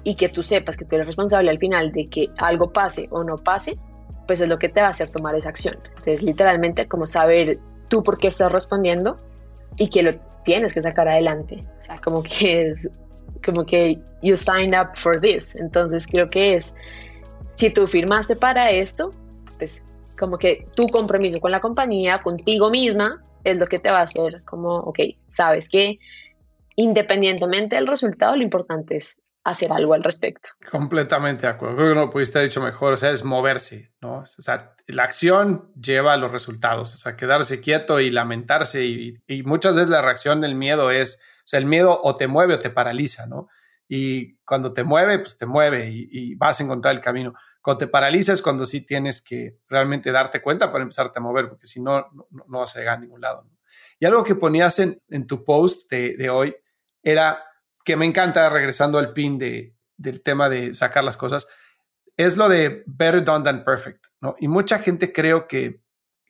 y 0.05 0.15
que 0.15 0.29
tú 0.29 0.43
sepas 0.43 0.77
que 0.77 0.85
tú 0.85 0.95
eres 0.97 1.07
responsable 1.07 1.51
al 1.51 1.59
final 1.59 1.93
de 1.93 2.07
que 2.07 2.29
algo 2.39 2.73
pase 2.73 3.09
o 3.11 3.25
no 3.25 3.37
pase, 3.37 3.77
pues 4.27 4.41
es 4.41 4.49
lo 4.49 4.59
que 4.59 4.69
te 4.69 4.81
va 4.81 4.89
a 4.89 4.91
hacer 4.91 5.11
tomar 5.11 5.35
esa 5.35 5.49
acción. 5.49 5.77
Entonces, 5.85 6.23
literalmente, 6.23 6.87
como 6.87 7.07
saber 7.07 7.59
tú 7.89 8.03
por 8.03 8.19
qué 8.19 8.29
estás 8.29 8.53
respondiendo 8.53 9.17
y 9.79 9.89
que 9.89 10.03
lo 10.03 10.13
tienes 10.45 10.73
que 10.73 10.83
sacar 10.83 11.09
adelante. 11.09 11.65
O 11.81 11.83
sea, 11.83 12.01
como 12.01 12.23
que 12.23 12.69
es 12.69 12.89
como 13.45 13.65
que 13.65 13.99
you 14.23 14.37
sign 14.37 14.75
up 14.75 14.95
for 14.95 15.21
this. 15.21 15.57
Entonces, 15.57 16.07
creo 16.07 16.29
que 16.29 16.55
es, 16.55 16.75
si 17.55 17.71
tú 17.71 17.87
firmaste 17.87 18.37
para 18.37 18.71
esto, 18.71 19.11
pues 19.59 19.83
como 20.19 20.39
que 20.39 20.67
tu 20.75 20.87
compromiso 20.87 21.41
con 21.41 21.51
la 21.51 21.61
compañía, 21.61 22.23
contigo 22.23 22.71
misma, 22.71 23.23
es 23.45 23.57
lo 23.57 23.67
que 23.67 23.79
te 23.79 23.91
va 23.91 24.01
a 24.01 24.05
hacer 24.05 24.43
como, 24.45 24.77
ok, 24.77 24.99
sabes 25.27 25.69
que 25.69 25.99
independientemente 26.77 27.77
del 27.77 27.87
resultado, 27.87 28.37
lo 28.37 28.43
importante 28.43 28.97
es 28.97 29.21
hacer 29.45 29.71
algo 29.73 29.95
al 29.95 30.03
respecto. 30.03 30.49
Completamente 30.71 31.43
de 31.43 31.53
acuerdo. 31.53 31.77
Creo 31.77 31.89
que 31.91 32.01
no 32.01 32.11
pudiste 32.11 32.39
haber 32.39 32.49
dicho 32.49 32.63
mejor. 32.63 32.95
O 32.95 32.97
sea, 32.97 33.11
es 33.11 33.25
moverse, 33.25 33.93
¿no? 34.01 34.21
O 34.21 34.25
sea, 34.27 34.75
la 34.87 35.05
acción 35.05 35.71
lleva 35.75 36.15
a 36.15 36.17
los 36.17 36.33
resultados. 36.33 36.95
O 36.95 36.97
sea, 36.97 37.15
quedarse 37.17 37.61
quieto 37.61 38.01
y 38.01 38.11
lamentarse. 38.11 38.85
Y, 38.85 39.43
muchas 39.45 39.75
veces 39.75 39.91
la 39.91 40.03
reacción 40.03 40.41
del 40.41 40.55
miedo 40.55 40.91
es, 40.91 41.21
o 41.21 41.47
sea, 41.47 41.61
el 41.61 41.67
miedo 41.67 42.01
o 42.03 42.15
te 42.15 42.27
mueve 42.27 42.55
o 42.55 42.59
te 42.59 42.71
paraliza, 42.71 43.27
¿no? 43.27 43.49
Y 43.87 44.37
cuando 44.47 44.73
te 44.73 44.83
mueve, 44.83 45.19
pues 45.19 45.37
te 45.37 45.45
mueve 45.45 45.91
y 45.91 46.35
vas 46.37 46.59
a 46.59 46.65
encontrar 46.65 46.95
el 46.95 47.03
camino. 47.03 47.35
Cuando 47.65 47.79
te 47.79 47.87
paraliza 47.87 48.35
es 48.35 48.43
cuando 48.43 48.67
sí 48.67 48.83
tienes 48.83 49.23
que 49.23 49.59
realmente 49.69 50.12
darte 50.12 50.43
cuenta 50.43 50.71
para 50.71 50.83
empezarte 50.83 51.19
a 51.19 51.23
mover, 51.23 51.49
porque 51.49 51.67
si 51.67 51.81
no, 51.81 52.11
no, 52.12 52.45
no 52.47 52.59
vas 52.59 52.77
a 52.77 52.81
llegar 52.81 52.99
a 52.99 53.01
ningún 53.01 53.23
lado. 53.23 53.49
Y 53.99 54.05
algo 54.05 54.23
que 54.23 54.35
ponías 54.35 54.79
en, 54.81 55.01
tu 55.27 55.43
post 55.47 55.91
de, 55.91 56.15
de 56.19 56.29
hoy 56.29 56.55
era 57.03 57.43
que 57.83 57.97
me 57.97 58.05
encanta, 58.05 58.51
regresando 58.51 58.99
al 58.99 59.15
pin 59.15 59.39
de, 59.39 59.75
del 59.97 60.23
tema 60.23 60.51
de 60.51 60.75
sacar 60.75 61.05
las 61.05 61.17
cosas, 61.17 61.49
es 62.19 62.37
lo 62.37 62.51
de 62.51 62.85
better 62.87 63.25
done 63.25 63.43
than 63.43 63.65
perfect, 63.65 64.09
¿no? 64.21 64.37
Y 64.39 64.47
mucha 64.47 64.79
gente 64.79 65.11
creo 65.11 65.49
que, 65.49 65.81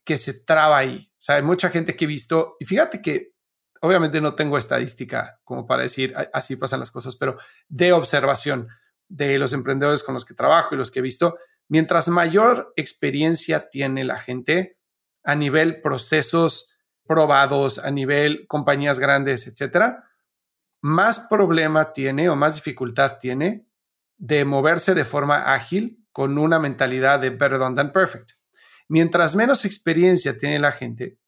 que 0.05 0.18
se 0.18 0.45
traba 0.45 0.78
ahí. 0.78 1.11
O 1.14 1.20
sea, 1.20 1.35
hay 1.35 1.43
mucha 1.43 1.68
gente 1.68 1.97
que 1.97 2.05
he 2.05 2.09
visto, 2.09 2.55
y 2.61 2.64
fíjate 2.64 3.03
que 3.03 3.35
obviamente 3.80 4.20
no 4.20 4.37
tengo 4.37 4.57
estadística 4.57 5.41
como 5.43 5.66
para 5.66 5.82
decir 5.82 6.14
así 6.32 6.55
pasan 6.55 6.78
las 6.78 6.93
cosas, 6.93 7.16
pero 7.16 7.39
de 7.68 7.93
observación 7.93 8.68
de 9.09 9.38
los 9.38 9.52
emprendedores 9.52 10.02
con 10.02 10.14
los 10.14 10.24
que 10.24 10.34
trabajo 10.34 10.74
y 10.74 10.78
los 10.78 10.90
que 10.90 11.00
he 11.00 11.02
visto, 11.02 11.38
mientras 11.68 12.09
mayor 12.09 12.72
experiencia 12.76 13.68
tiene 13.68 14.05
la 14.05 14.18
gente 14.18 14.78
a 15.22 15.34
nivel 15.34 15.80
procesos 15.80 16.76
probados, 17.07 17.78
a 17.78 17.90
nivel 17.90 18.46
compañías 18.46 18.98
grandes, 18.98 19.46
etcétera, 19.46 20.05
más 20.80 21.20
problema 21.30 21.92
tiene 21.92 22.28
o 22.28 22.36
más 22.36 22.57
dificultad 22.57 23.18
tiene 23.18 23.66
de 24.16 24.44
moverse 24.44 24.94
de 24.94 25.05
forma 25.05 25.55
ágil 25.55 26.07
con 26.12 26.38
una 26.38 26.59
mentalidad 26.59 27.20
de 27.20 27.30
better 27.30 27.59
done 27.59 27.74
than 27.74 27.92
perfect. 27.92 28.32
Mientras 28.88 29.34
menos 29.34 29.64
experiencia 29.64 30.36
tiene 30.36 30.59
la 30.59 30.72
gente 30.72 31.18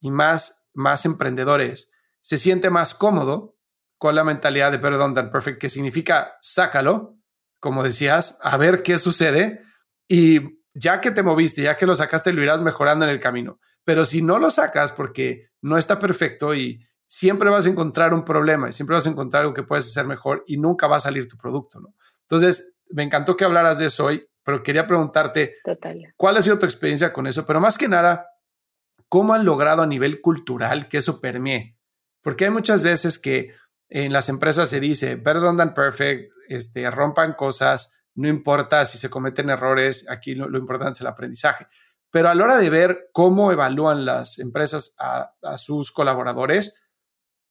y 0.00 0.10
más, 0.10 0.68
más 0.74 1.06
emprendedores, 1.06 1.92
se 2.20 2.38
siente 2.38 2.70
más 2.70 2.94
cómodo 2.94 3.56
con 3.98 4.14
la 4.14 4.24
mentalidad 4.24 4.72
de 4.72 4.78
better 4.78 4.98
done 4.98 5.30
perfect, 5.30 5.60
que 5.60 5.68
significa 5.68 6.36
sácalo, 6.40 7.16
como 7.64 7.82
decías, 7.82 8.38
a 8.42 8.58
ver 8.58 8.82
qué 8.82 8.98
sucede 8.98 9.62
y 10.06 10.60
ya 10.74 11.00
que 11.00 11.10
te 11.10 11.22
moviste, 11.22 11.62
ya 11.62 11.78
que 11.78 11.86
lo 11.86 11.96
sacaste, 11.96 12.30
lo 12.30 12.42
irás 12.42 12.60
mejorando 12.60 13.06
en 13.06 13.10
el 13.10 13.20
camino. 13.20 13.58
Pero 13.84 14.04
si 14.04 14.20
no 14.20 14.38
lo 14.38 14.50
sacas 14.50 14.92
porque 14.92 15.48
no 15.62 15.78
está 15.78 15.98
perfecto 15.98 16.54
y 16.54 16.86
siempre 17.06 17.48
vas 17.48 17.66
a 17.66 17.70
encontrar 17.70 18.12
un 18.12 18.22
problema 18.22 18.68
y 18.68 18.74
siempre 18.74 18.96
vas 18.96 19.06
a 19.06 19.10
encontrar 19.10 19.44
algo 19.44 19.54
que 19.54 19.62
puedes 19.62 19.86
hacer 19.86 20.04
mejor 20.04 20.44
y 20.46 20.58
nunca 20.58 20.88
va 20.88 20.96
a 20.96 21.00
salir 21.00 21.26
tu 21.26 21.38
producto, 21.38 21.80
¿no? 21.80 21.94
Entonces, 22.28 22.76
me 22.90 23.02
encantó 23.02 23.34
que 23.34 23.46
hablaras 23.46 23.78
de 23.78 23.86
eso 23.86 24.04
hoy, 24.04 24.28
pero 24.42 24.62
quería 24.62 24.86
preguntarte, 24.86 25.56
¿cuál 26.18 26.36
ha 26.36 26.42
sido 26.42 26.58
tu 26.58 26.66
experiencia 26.66 27.14
con 27.14 27.26
eso? 27.26 27.46
Pero 27.46 27.62
más 27.62 27.78
que 27.78 27.88
nada, 27.88 28.26
¿cómo 29.08 29.32
han 29.32 29.46
logrado 29.46 29.80
a 29.80 29.86
nivel 29.86 30.20
cultural 30.20 30.86
que 30.86 30.98
eso 30.98 31.18
permee? 31.18 31.78
Porque 32.20 32.44
hay 32.44 32.50
muchas 32.50 32.82
veces 32.82 33.18
que 33.18 33.54
en 33.94 34.12
las 34.12 34.28
empresas 34.28 34.68
se 34.68 34.80
dice, 34.80 35.18
perdón, 35.18 35.56
than 35.56 35.72
perfect, 35.72 36.32
este, 36.48 36.90
rompan 36.90 37.34
cosas, 37.34 38.02
no 38.16 38.26
importa 38.26 38.84
si 38.84 38.98
se 38.98 39.08
cometen 39.08 39.50
errores, 39.50 40.10
aquí 40.10 40.34
lo, 40.34 40.58
importante 40.58 40.94
es 40.94 41.00
el 41.02 41.06
aprendizaje. 41.06 41.68
Pero 42.10 42.28
a 42.28 42.34
la 42.34 42.42
hora 42.42 42.56
de 42.56 42.70
ver 42.70 43.10
cómo 43.12 43.52
evalúan 43.52 44.04
las 44.04 44.40
empresas 44.40 44.96
a, 44.98 45.34
a 45.42 45.58
sus 45.58 45.92
colaboradores, 45.92 46.74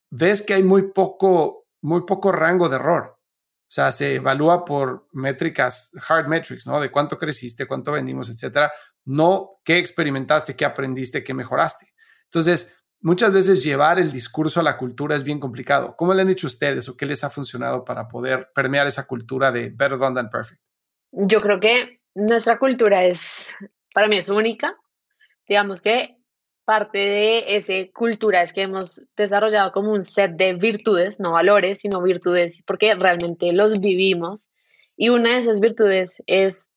ves 0.09 0.41
que 0.41 0.55
hay 0.55 0.63
muy 0.63 0.91
poco, 0.91 1.69
muy 1.81 2.01
poco 2.01 2.33
rango 2.33 2.67
de 2.67 2.75
error. 2.75 3.17
O 3.17 3.71
sea, 3.73 3.93
se 3.93 4.15
evalúa 4.15 4.65
por 4.65 5.07
métricas, 5.13 5.91
hard 6.09 6.27
metrics, 6.27 6.67
¿no? 6.67 6.81
De 6.81 6.91
cuánto 6.91 7.17
creciste, 7.17 7.67
cuánto 7.67 7.93
vendimos, 7.93 8.29
etcétera. 8.29 8.69
No 9.05 9.61
qué 9.63 9.77
experimentaste, 9.77 10.57
qué 10.57 10.65
aprendiste, 10.65 11.23
qué 11.23 11.33
mejoraste. 11.33 11.93
Entonces, 12.25 12.82
muchas 13.03 13.33
veces 13.33 13.63
llevar 13.63 13.99
el 13.99 14.11
discurso 14.11 14.59
a 14.59 14.63
la 14.63 14.77
cultura 14.77 15.15
es 15.15 15.23
bien 15.23 15.39
complicado. 15.39 15.95
¿Cómo 15.95 16.13
le 16.13 16.23
han 16.23 16.29
hecho 16.29 16.47
ustedes 16.47 16.89
o 16.89 16.97
qué 16.97 17.05
les 17.05 17.23
ha 17.23 17.29
funcionado 17.29 17.85
para 17.85 18.07
poder 18.07 18.49
permear 18.55 18.87
esa 18.87 19.05
cultura 19.05 19.51
de 19.51 19.69
better 19.69 19.99
done 19.99 20.15
than 20.15 20.29
perfect? 20.29 20.59
Yo 21.11 21.39
creo 21.39 21.59
que 21.59 21.99
nuestra 22.15 22.57
cultura 22.57 23.03
es, 23.03 23.47
para 23.93 24.07
mí 24.07 24.17
es 24.17 24.29
única. 24.29 24.75
Digamos 25.47 25.81
que 25.81 26.17
parte 26.65 26.97
de 26.97 27.57
esa 27.57 27.73
cultura 27.93 28.41
es 28.41 28.53
que 28.53 28.61
hemos 28.61 29.05
desarrollado 29.17 29.73
como 29.73 29.91
un 29.91 30.03
set 30.03 30.31
de 30.37 30.53
virtudes, 30.53 31.19
no 31.19 31.33
valores, 31.33 31.79
sino 31.79 32.01
virtudes, 32.01 32.63
porque 32.65 32.95
realmente 32.95 33.51
los 33.51 33.79
vivimos. 33.79 34.49
Y 34.95 35.09
una 35.09 35.33
de 35.33 35.39
esas 35.39 35.59
virtudes 35.59 36.23
es 36.25 36.73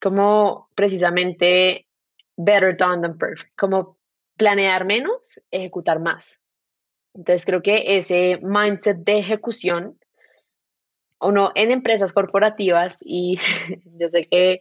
como 0.00 0.68
precisamente 0.74 1.88
better 2.36 2.76
done 2.76 3.00
than 3.00 3.16
perfect, 3.16 3.56
como 3.56 3.95
planear 4.36 4.84
menos, 4.84 5.42
ejecutar 5.50 6.00
más. 6.00 6.40
Entonces 7.14 7.44
creo 7.46 7.62
que 7.62 7.96
ese 7.96 8.38
mindset 8.42 8.98
de 8.98 9.18
ejecución, 9.18 9.98
uno 11.20 11.50
en 11.54 11.70
empresas 11.70 12.12
corporativas, 12.12 12.98
y 13.00 13.38
yo 13.98 14.08
sé 14.08 14.22
que 14.24 14.60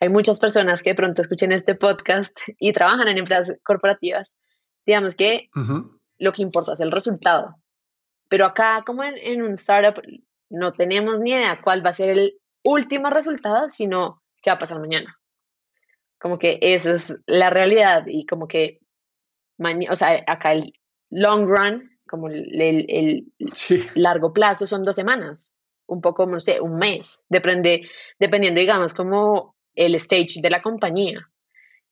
hay 0.00 0.08
muchas 0.08 0.40
personas 0.40 0.82
que 0.82 0.90
de 0.90 0.96
pronto 0.96 1.22
escuchen 1.22 1.52
este 1.52 1.76
podcast 1.76 2.36
y 2.58 2.72
trabajan 2.72 3.06
en 3.06 3.18
empresas 3.18 3.56
corporativas, 3.62 4.34
digamos 4.84 5.14
que 5.14 5.48
lo 6.18 6.32
que 6.32 6.42
importa 6.42 6.72
es 6.72 6.80
el 6.80 6.90
resultado. 6.90 7.56
Pero 8.28 8.46
acá, 8.46 8.82
como 8.84 9.04
en, 9.04 9.42
un 9.42 9.52
startup, 9.52 10.02
no 10.50 10.72
tenemos 10.72 11.20
ni 11.20 11.30
idea 11.30 11.60
cuál 11.62 11.84
va 11.84 11.90
a 11.90 11.94
ser 11.94 12.08
el 12.08 12.34
último 12.64 13.10
resultado, 13.10 13.68
sino 13.68 14.22
qué 14.42 14.50
va 14.50 14.56
a 14.56 14.58
pasar 14.58 14.80
mañana. 14.80 15.20
Como 16.18 16.38
que 16.38 16.58
esa 16.62 16.92
es 16.92 17.18
la 17.26 17.50
realidad 17.50 18.04
y 18.06 18.26
como 18.26 18.48
que, 18.48 18.80
o 19.90 19.96
sea, 19.96 20.22
acá 20.26 20.52
el 20.52 20.74
long 21.10 21.46
run, 21.46 21.90
como 22.06 22.28
el, 22.28 22.60
el, 22.60 23.32
largo 23.94 24.32
plazo 24.32 24.66
son 24.66 24.84
dos 24.84 24.96
semanas, 24.96 25.52
un 25.86 26.00
poco, 26.00 26.26
no 26.26 26.40
sé, 26.40 26.60
un 26.60 26.76
mes, 26.76 27.24
depende, 27.28 27.88
dependiendo, 28.18 28.60
digamos, 28.60 28.94
como 28.94 29.56
el 29.74 29.94
stage 29.94 30.40
de 30.42 30.50
la 30.50 30.62
compañía. 30.62 31.28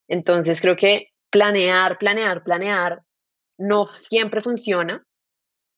Entonces 0.09 0.61
creo 0.61 0.77
que 0.77 1.09
planear, 1.31 1.99
planear, 1.99 2.43
planear 2.43 3.03
no 3.59 3.87
siempre 3.87 4.41
funciona 4.41 5.05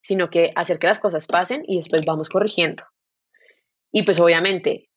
sino 0.02 0.30
que 0.30 0.52
hacer 0.56 0.78
que 0.78 0.88
las 0.88 0.98
cosas 0.98 1.26
pasen 1.26 1.62
y 1.66 1.76
después 1.76 2.02
vamos 2.04 2.28
corrigiendo. 2.28 2.84
Y 3.92 4.02
pues 4.02 4.20
obviamente 4.20 4.90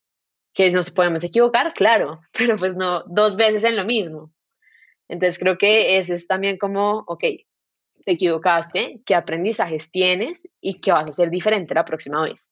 que 0.54 0.72
nos 0.72 0.90
podemos 0.90 1.24
equivocar, 1.24 1.74
claro, 1.74 2.22
pero 2.38 2.58
pues 2.58 2.76
no 2.76 3.04
dos 3.06 3.38
veces 3.38 3.64
en 3.64 3.76
lo 3.76 3.86
mismo. 3.86 4.34
Entonces 5.08 5.40
creo 5.40 5.58
que 5.58 5.98
ese 5.98 6.16
es 6.16 6.28
también 6.28 6.58
como, 6.58 7.04
ok, 7.08 7.24
te 8.04 8.12
equivocaste, 8.12 9.02
qué 9.06 9.16
aprendizajes 9.16 9.92
tienes 9.92 10.50
y 10.62 10.80
qué 10.80 10.92
vas 10.92 11.06
a 11.08 11.10
hacer 11.10 11.30
diferente 11.30 11.74
la 11.74 11.86
próxima 11.86 12.22
vez. 12.22 12.52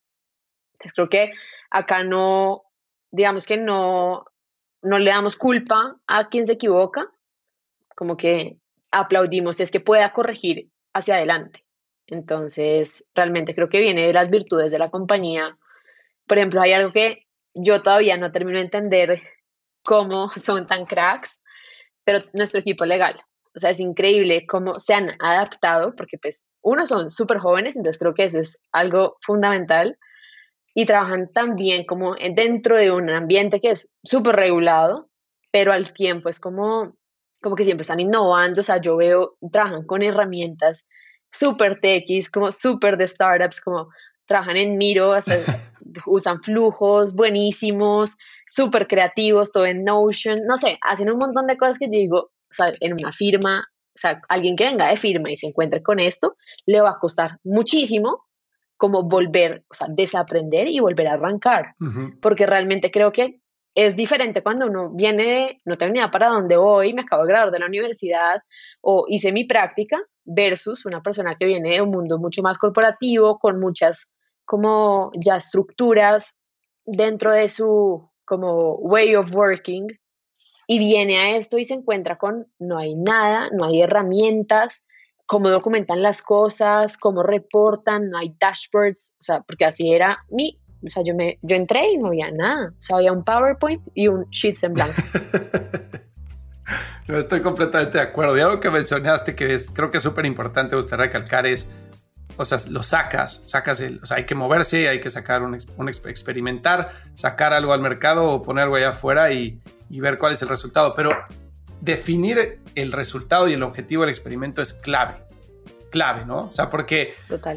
Entonces 0.74 0.94
creo 0.94 1.10
que 1.10 1.34
acá 1.70 2.04
no, 2.04 2.64
digamos 3.12 3.46
que 3.46 3.58
no, 3.58 4.26
no 4.82 5.00
le 5.00 5.12
damos 5.12 5.36
culpa 5.36 5.98
a 6.08 6.30
quien 6.30 6.48
se 6.48 6.54
equivoca, 6.54 7.12
como 7.96 8.18
que 8.18 8.58
aplaudimos 8.92 9.60
es 9.60 9.72
que 9.72 9.80
pueda 9.80 10.14
corregir 10.14 10.70
hacia 10.94 11.16
adelante. 11.16 11.66
Entonces, 12.08 13.08
realmente 13.16 13.56
creo 13.56 13.70
que 13.70 13.80
viene 13.80 14.06
de 14.06 14.14
las 14.14 14.30
virtudes 14.30 14.72
de 14.72 14.80
la 14.80 14.92
compañía. 14.92 15.58
Por 16.28 16.38
ejemplo, 16.38 16.62
hay 16.62 16.74
algo 16.74 16.92
que 16.92 17.28
yo 17.54 17.82
todavía 17.82 18.18
no 18.18 18.32
termino 18.32 18.58
de 18.58 18.66
entender 18.66 19.24
cómo 19.84 20.30
son 20.30 20.68
tan 20.68 20.86
cracks, 20.86 21.43
pero 22.04 22.24
nuestro 22.34 22.60
equipo 22.60 22.86
legal. 22.86 23.22
O 23.56 23.60
sea, 23.60 23.70
es 23.70 23.80
increíble 23.80 24.46
cómo 24.48 24.80
se 24.80 24.94
han 24.94 25.12
adaptado, 25.20 25.96
porque 25.96 26.18
pues 26.18 26.48
uno 26.62 26.86
son 26.86 27.12
súper 27.12 27.38
jóvenes, 27.38 27.76
entonces 27.76 28.00
creo 28.00 28.14
que 28.14 28.26
eso 28.26 28.40
es 28.40 28.60
algo 28.72 29.18
fundamental, 29.22 29.98
y 30.74 30.86
trabajan 30.86 31.32
también 31.32 31.86
como 31.86 32.16
dentro 32.16 32.80
de 32.80 32.92
un 32.92 33.10
ambiente 33.10 33.62
que 33.62 33.72
es 33.72 33.92
súper 34.04 34.36
regulado, 34.36 35.10
pero 35.52 35.72
al 35.72 35.94
tiempo 35.94 36.30
es 36.30 36.40
como, 36.40 36.96
como 37.42 37.56
que 37.56 37.64
siempre 37.64 37.84
están 37.84 38.00
innovando, 38.00 38.62
o 38.62 38.64
sea, 38.64 38.82
yo 38.82 38.98
veo, 38.98 39.38
trabajan 39.52 39.86
con 39.86 40.02
herramientas 40.02 40.88
súper 41.32 41.80
techis, 41.80 42.32
como 42.32 42.52
súper 42.52 42.98
de 42.98 43.08
startups, 43.08 43.62
como 43.62 43.90
trabajan 44.34 44.58
en 44.58 44.78
Miro, 44.80 45.14
usan 46.08 46.42
flujos 46.42 47.14
buenísimos, 47.14 48.18
súper 48.48 48.88
creativos, 48.88 49.52
todo 49.52 49.68
en 49.68 49.84
Notion, 49.84 50.40
no 50.48 50.58
sé, 50.58 50.80
hacen 50.82 51.12
un 51.12 51.20
montón 51.20 51.46
de 51.46 51.56
cosas 51.56 51.78
que 51.78 51.86
yo 51.86 51.92
digo, 51.92 52.18
o 52.18 52.54
sea, 52.54 52.72
en 52.80 52.94
una 52.94 53.12
firma, 53.12 53.60
o 53.60 54.00
sea, 54.00 54.20
alguien 54.28 54.56
que 54.56 54.64
venga 54.64 54.90
de 54.90 54.98
firma 54.98 55.32
y 55.32 55.38
se 55.38 55.46
encuentre 55.46 55.84
con 55.84 56.00
esto, 56.00 56.36
le 56.66 56.82
va 56.82 56.94
a 56.96 57.00
costar 57.00 57.38
muchísimo 57.44 58.26
como 58.76 59.04
volver, 59.04 59.66
o 59.70 59.76
sea, 59.76 59.88
desaprender 59.88 60.68
y 60.68 60.80
volver 60.80 61.10
a 61.10 61.14
arrancar, 61.14 61.76
porque 62.20 62.48
realmente 62.48 62.90
creo 62.90 63.12
que 63.12 63.40
es 63.76 63.96
diferente 63.96 64.42
cuando 64.42 64.66
uno 64.66 64.90
viene, 64.96 65.62
no 65.64 65.78
tengo 65.78 65.94
ni 65.94 66.00
idea 66.00 66.10
para 66.10 66.30
dónde 66.30 66.58
voy, 66.58 66.94
me 66.94 67.04
acabo 67.04 67.24
de 67.24 67.30
graduar 67.30 67.52
de 67.52 67.60
la 67.60 67.68
universidad 67.68 68.42
o 68.82 69.06
hice 69.08 69.32
mi 69.32 69.46
práctica, 69.46 70.02
versus 70.26 70.86
una 70.86 71.02
persona 71.02 71.36
que 71.36 71.46
viene 71.46 71.72
de 71.72 71.82
un 71.82 71.92
mundo 71.92 72.18
mucho 72.18 72.42
más 72.42 72.58
corporativo, 72.58 73.40
con 73.40 73.60
muchas 73.60 74.10
como 74.46 75.12
ya 75.16 75.38
estructuras 75.38 76.38
dentro 76.86 77.34
de 77.34 77.48
su 77.48 78.10
como 78.26 78.76
way 78.76 79.16
of 79.16 79.34
working 79.34 79.88
y 80.68 80.80
viene 80.80 81.18
a 81.18 81.36
esto 81.36 81.58
y 81.58 81.66
se 81.66 81.74
encuentra 81.74 82.18
con 82.18 82.48
no 82.60 82.78
hay 82.78 82.96
nada, 82.96 83.50
no 83.52 83.68
hay 83.68 83.82
herramientas, 83.82 84.84
cómo 85.26 85.50
documentan 85.50 86.02
las 86.02 86.22
cosas, 86.22 86.98
cómo 86.98 87.24
reportan, 87.24 88.10
no 88.10 88.18
hay 88.18 88.36
dashboards, 88.40 89.16
o 89.20 89.24
sea, 89.24 89.42
porque 89.42 89.66
así 89.66 89.92
era 89.92 90.20
mi, 90.30 90.60
o 90.86 90.90
sea, 90.90 91.04
yo, 91.04 91.16
me, 91.16 91.40
yo 91.42 91.56
entré 91.56 91.92
y 91.92 91.98
no 91.98 92.08
había 92.08 92.32
nada, 92.32 92.74
o 92.78 92.82
sea, 92.82 92.98
había 92.98 93.12
un 93.12 93.24
PowerPoint 93.24 93.82
y 93.94 94.08
un 94.08 94.26
Sheets 94.30 94.64
en 94.64 94.74
blanco. 94.74 94.94
no 97.08 97.18
estoy 97.18 97.42
completamente 97.42 97.98
de 97.98 98.04
acuerdo. 98.04 98.38
Y 98.38 98.42
algo 98.42 98.60
que 98.60 98.70
mencionaste 98.70 99.36
que 99.36 99.54
es, 99.54 99.70
creo 99.70 99.92
que 99.92 99.98
es 99.98 100.04
súper 100.04 100.26
importante 100.26 100.76
usted 100.76 100.98
recalcar 100.98 101.46
es, 101.46 101.72
o 102.38 102.46
sea, 102.46 102.58
lo 102.70 102.84
sacas, 102.84 103.44
sacas 103.46 103.80
el, 103.82 104.00
o 104.02 104.06
sea, 104.06 104.18
hay 104.18 104.26
que 104.26 104.36
moverse, 104.36 104.88
hay 104.90 105.00
que 105.00 105.10
sacar 105.10 105.44
un, 105.44 105.58
un 105.78 105.90
experimentar, 105.90 106.92
sacar 107.14 107.54
algo 107.54 107.74
al 107.74 107.82
mercado 107.82 108.30
o 108.30 108.42
poner 108.42 108.64
algo 108.64 108.76
allá 108.76 108.90
afuera 108.90 109.32
y, 109.32 109.62
y 109.90 110.00
ver 110.00 110.18
cuál 110.18 110.34
es 110.34 110.42
el 110.42 110.50
resultado. 110.50 110.94
Pero 110.96 111.12
definir 111.82 112.62
el 112.76 112.92
resultado 112.92 113.48
y 113.48 113.54
el 113.54 113.64
objetivo 113.64 114.04
del 114.04 114.10
experimento 114.10 114.62
es 114.62 114.74
clave. 114.74 115.18
Clave, 115.92 116.26
¿no? 116.26 116.46
O 116.46 116.52
sea, 116.52 116.70
porque 116.70 117.14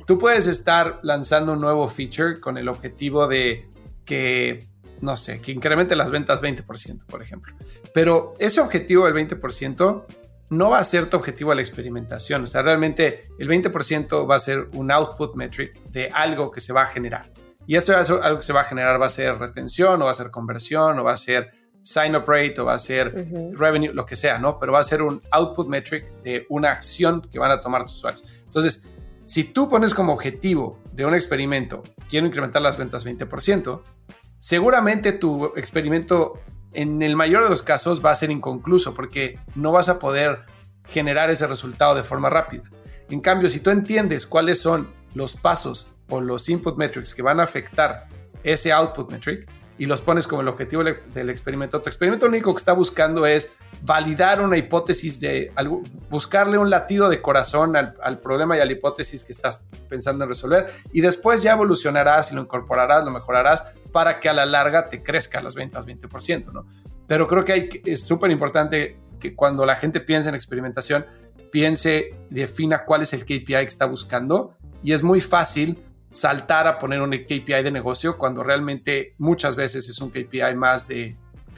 tú 0.07 0.18
puedes 0.18 0.47
estar 0.47 1.01
lanzando 1.03 1.53
un 1.53 1.61
nuevo 1.61 1.89
feature 1.89 2.39
con 2.39 2.59
el 2.59 2.68
objetivo 2.68 3.27
de 3.27 3.70
que, 4.05 4.66
no 5.01 5.16
sé, 5.16 5.41
que 5.41 5.53
incremente 5.53 5.97
las 5.97 6.11
ventas 6.11 6.43
20%, 6.43 7.07
por 7.07 7.22
ejemplo. 7.22 7.55
Pero 7.95 8.35
ese 8.39 8.61
objetivo 8.61 9.07
del 9.07 9.14
20% 9.14 10.05
no 10.51 10.70
va 10.70 10.78
a 10.78 10.84
ser 10.84 11.09
tu 11.09 11.16
objetivo 11.16 11.55
la 11.55 11.61
experimentación. 11.61 12.44
O 12.44 12.47
sea, 12.47 12.62
realmente 12.62 13.28
el 13.38 13.49
20% 13.49 14.30
va 14.30 14.36
a 14.36 14.38
ser 14.38 14.68
un 14.74 14.90
output 14.90 15.34
metric 15.34 15.82
de 15.90 16.11
algo 16.12 16.51
que 16.51 16.61
se 16.61 16.72
va 16.72 16.82
a 16.82 16.86
generar. 16.86 17.32
Y 17.66 17.74
esto 17.74 17.99
es 17.99 18.11
algo 18.11 18.38
que 18.38 18.44
se 18.44 18.53
va 18.53 18.61
a 18.61 18.64
generar, 18.64 19.01
va 19.01 19.07
a 19.07 19.11
ser 19.11 19.36
retención 19.38 20.01
o 20.01 20.05
va 20.05 20.12
a 20.12 20.14
ser 20.14 20.30
conversión 20.30 20.99
o 20.99 21.05
va 21.05 21.12
a 21.12 21.16
ser 21.16 21.51
sign 21.82 22.14
up 22.14 22.24
rate 22.26 22.61
o 22.61 22.64
va 22.64 22.74
a 22.74 22.78
ser 22.78 23.12
revenue, 23.55 23.92
lo 23.92 24.07
que 24.07 24.16
sea, 24.16 24.38
¿no? 24.38 24.59
Pero 24.59 24.72
va 24.72 24.80
a 24.80 24.84
ser 24.84 25.03
un 25.03 25.20
output 25.30 25.68
metric 25.68 26.22
de 26.22 26.47
una 26.49 26.70
acción 26.70 27.22
que 27.22 27.38
van 27.38 27.51
a 27.51 27.61
tomar 27.61 27.82
tus 27.82 27.94
usuarios. 27.94 28.24
Entonces, 28.44 28.84
si 29.24 29.44
tú 29.44 29.68
pones 29.68 29.94
como 29.94 30.12
objetivo 30.12 30.80
de 30.92 31.05
un 31.05 31.14
experimento, 31.14 31.82
quiero 32.09 32.26
incrementar 32.26 32.62
las 32.62 32.76
ventas 32.76 33.05
20%, 33.05 33.82
seguramente 34.38 35.12
tu 35.12 35.47
experimento 35.57 36.34
en 36.77 37.01
el 37.01 37.16
mayor 37.16 37.43
de 37.43 37.49
los 37.51 37.62
casos 37.62 38.05
va 38.05 38.11
a 38.11 38.14
ser 38.14 38.31
inconcluso 38.31 38.93
porque 38.93 39.41
no 39.55 39.72
vas 39.72 39.89
a 39.89 39.99
poder 39.99 40.45
generar 40.87 41.31
ese 41.31 41.47
resultado 41.47 41.95
de 41.95 42.03
forma 42.03 42.29
rápida. 42.29 42.64
En 43.09 43.20
cambio, 43.20 43.49
si 43.49 43.61
tú 43.61 43.70
entiendes 43.70 44.27
cuáles 44.27 44.61
son 44.61 44.91
los 45.14 45.37
pasos 45.37 45.97
o 46.11 46.20
los 46.20 46.49
input 46.51 46.77
metrics 46.77 47.14
que 47.14 47.22
van 47.22 47.41
a 47.41 47.45
afectar 47.45 48.09
ese 48.45 48.72
output 48.72 49.11
metric, 49.11 49.49
y 49.79 49.87
los 49.87 50.01
pones 50.01 50.27
como 50.27 50.43
el 50.43 50.49
objetivo 50.49 50.83
del 50.85 51.31
experimento. 51.31 51.83
Tu 51.83 51.89
experimento 51.89 52.27
lo 52.27 52.33
único 52.33 52.55
que 52.55 52.59
está 52.59 52.72
buscando 52.72 53.27
es 53.27 53.57
validar 53.83 54.41
una 54.41 54.57
hipótesis 54.57 55.20
de 55.20 55.53
buscarle 56.09 56.59
un 56.59 56.70
latido 56.70 57.09
de 57.09 57.20
corazón 57.20 57.77
al, 57.77 58.20
problema 58.20 58.57
y 58.57 58.61
a 58.61 58.64
la 58.64 58.72
hipótesis 58.72 59.22
que 59.22 59.33
estás 59.33 59.64
pensando 59.89 60.24
en 60.24 60.31
resolver 60.31 60.66
y 60.93 61.01
después 61.01 61.43
ya 61.43 61.53
evolucionarás 61.53 62.33
y 62.33 62.35
lo 62.35 62.43
incorporarás, 62.43 63.05
lo 63.05 63.11
mejorarás 63.11 63.74
para 63.93 64.18
que 64.18 64.29
a 64.29 64.33
la 64.33 64.47
larga 64.47 64.89
te 64.89 65.03
crezcan 65.03 65.45
las 65.45 65.55
ventas 65.55 65.87
20%, 65.87 66.53
¿no? 66.53 66.66
Pero 67.07 67.27
creo 67.27 67.45
que 67.45 67.83
es 67.85 68.05
súper 68.05 68.31
importante 68.31 68.99
que 69.20 69.35
cuando 69.35 69.64
la 69.64 69.77
gente 69.77 70.01
piense 70.01 70.29
en 70.29 70.35
experimentación, 70.35 71.07
piense, 71.53 72.14
defina 72.31 72.85
cuál 72.85 73.03
es 73.03 73.12
el 73.12 73.24
KPI 73.24 73.45
que 73.47 73.62
está 73.62 73.87
buscando 73.87 74.57
y 74.83 74.93
es 74.93 75.03
muy 75.03 75.20
fácil 75.20 75.86
saltar 76.17 76.67
a 76.67 76.79
poner 76.79 77.03
un 77.03 77.11
KPI 77.11 77.62
de 77.62 77.71
negocio 77.71 78.17
cuando 78.17 78.43
realmente 78.43 79.14
muchas 79.19 79.55
veces 79.55 79.87
es 79.89 80.01
un 80.01 80.11
KPI 80.11 80.55
más 80.55 80.89
de, 80.89 81.14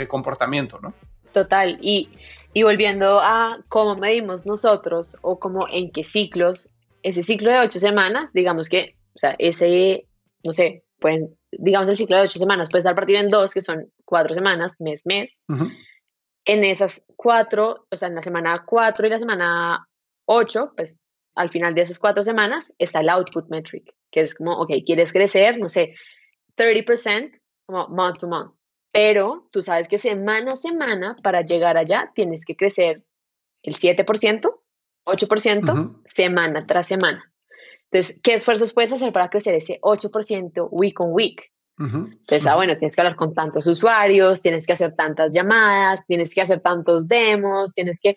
comportamiento, 0.09 0.81
¿no? 0.81 0.95
Total. 1.33 1.79
Y, 1.81 2.11
y 2.53 2.65
volviendo 2.65 3.21
a 3.21 3.59
cómo 3.69 3.97
medimos 3.97 4.47
nosotros 4.47 5.17
o 5.23 5.39
cómo 5.39 5.67
en 5.71 5.93
qué 5.93 6.03
ciclos, 6.03 6.75
ese 7.03 7.23
ciclo 7.23 7.51
de 7.53 7.61
ocho 7.61 7.79
semanas, 7.79 8.33
digamos 8.33 8.69
que, 8.69 8.97
o 9.15 9.19
sea, 9.19 9.37
ese, 9.39 10.09
no 10.45 10.53
sé, 10.53 10.85
pueden, 10.99 11.37
digamos 11.53 11.89
el 11.89 11.97
ciclo 11.97 12.17
de 12.17 12.25
ocho 12.25 12.39
semanas 12.41 12.69
puede 12.69 12.81
estar 12.81 12.97
partido 12.97 13.21
en 13.21 13.31
dos, 13.31 13.55
que 13.55 13.61
son 13.61 13.93
cuatro 14.05 14.35
semanas, 14.35 14.75
mes, 14.81 15.03
mes. 15.05 15.41
En 16.45 16.65
esas 16.65 17.05
cuatro, 17.15 17.87
o 17.91 17.97
sea, 17.97 18.09
en 18.09 18.17
la 18.17 18.23
semana 18.23 18.65
cuatro 18.67 19.07
y 19.07 19.11
la 19.11 19.19
semana 19.21 19.89
ocho, 20.27 20.73
pues 20.77 20.99
al 21.35 21.51
final 21.51 21.75
de 21.75 21.83
esas 21.83 21.99
cuatro 21.99 22.23
semanas 22.23 22.75
está 22.79 23.01
el 23.01 23.09
output 23.09 23.49
metric, 23.49 23.95
que 24.11 24.21
es 24.21 24.35
como, 24.35 24.53
ok, 24.53 24.73
quieres 24.85 25.13
crecer, 25.13 25.59
no 25.59 25.69
sé, 25.69 25.95
30% 26.57 27.39
como 27.67 27.89
month 27.89 28.19
to 28.19 28.29
month, 28.29 28.55
pero 28.93 29.49
tú 29.53 29.63
sabes 29.63 29.89
que 29.89 29.99
semana 29.99 30.53
a 30.53 30.57
semana 30.57 31.17
para 31.23 31.43
llegar 31.43 31.77
allá 31.77 32.11
tienes 32.15 32.45
que 32.45 32.57
crecer 32.57 33.05
el 33.63 33.75
7%, 33.75 34.55
8% 35.05 36.03
semana 36.07 36.67
tras 36.67 36.87
semana. 36.87 37.33
Entonces, 37.91 38.21
¿qué 38.23 38.35
esfuerzos 38.35 38.73
puedes 38.73 38.93
hacer 38.93 39.13
para 39.13 39.31
crecer 39.31 39.55
ese 39.55 39.79
8% 39.81 40.69
week 40.71 41.01
on 41.01 41.13
week? 41.13 41.51
Entonces, 41.81 42.47
ah, 42.49 42.57
bueno, 42.57 42.77
tienes 42.77 42.97
que 42.97 43.03
hablar 43.03 43.15
con 43.15 43.35
tantos 43.35 43.67
usuarios, 43.69 44.43
tienes 44.43 44.67
que 44.67 44.73
hacer 44.73 44.97
tantas 44.97 45.33
llamadas, 45.33 46.05
tienes 46.07 46.35
que 46.35 46.41
hacer 46.41 46.61
tantos 46.61 47.07
demos, 47.07 47.73
tienes 47.73 48.01
que... 48.01 48.17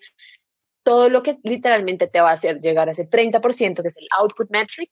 Todo 0.82 1.08
lo 1.08 1.22
que 1.22 1.38
literalmente 1.42 2.06
te 2.06 2.20
va 2.20 2.30
a 2.30 2.34
hacer 2.34 2.60
llegar 2.60 2.88
a 2.88 2.92
ese 2.92 3.08
30%, 3.08 3.82
que 3.82 3.88
es 3.88 3.96
el 3.96 4.06
output 4.18 4.50
metric, 4.50 4.90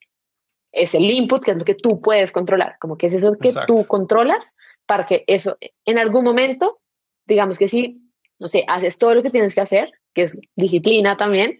es 0.72 0.94
el 0.94 1.04
input, 1.10 1.44
que 1.44 1.50
es 1.50 1.56
lo 1.56 1.64
que 1.64 1.74
tú 1.74 2.00
puedes 2.00 2.32
controlar, 2.32 2.76
como 2.80 2.96
que 2.96 3.06
es 3.08 3.14
eso 3.14 3.36
que 3.36 3.52
tú 3.66 3.86
controlas 3.86 4.54
para 4.86 5.06
que 5.06 5.24
eso 5.26 5.56
en 5.84 5.98
algún 5.98 6.24
momento, 6.24 6.80
digamos 7.26 7.58
que 7.58 7.68
si, 7.68 8.00
no 8.38 8.48
sé, 8.48 8.64
haces 8.68 8.98
todo 8.98 9.14
lo 9.14 9.22
que 9.22 9.30
tienes 9.30 9.54
que 9.54 9.60
hacer, 9.60 9.92
que 10.14 10.22
es 10.22 10.38
disciplina 10.56 11.16
también, 11.16 11.58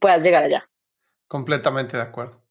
puedas 0.00 0.24
llegar 0.24 0.44
allá. 0.44 0.68
Completamente 1.28 1.96
de 1.96 2.02
acuerdo. 2.02 2.42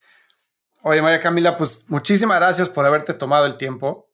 Oye, 0.84 1.02
María 1.02 1.20
Camila, 1.20 1.56
pues 1.56 1.88
muchísimas 1.88 2.40
gracias 2.40 2.68
por 2.68 2.84
haberte 2.84 3.14
tomado 3.14 3.46
el 3.46 3.56
tiempo. 3.56 4.10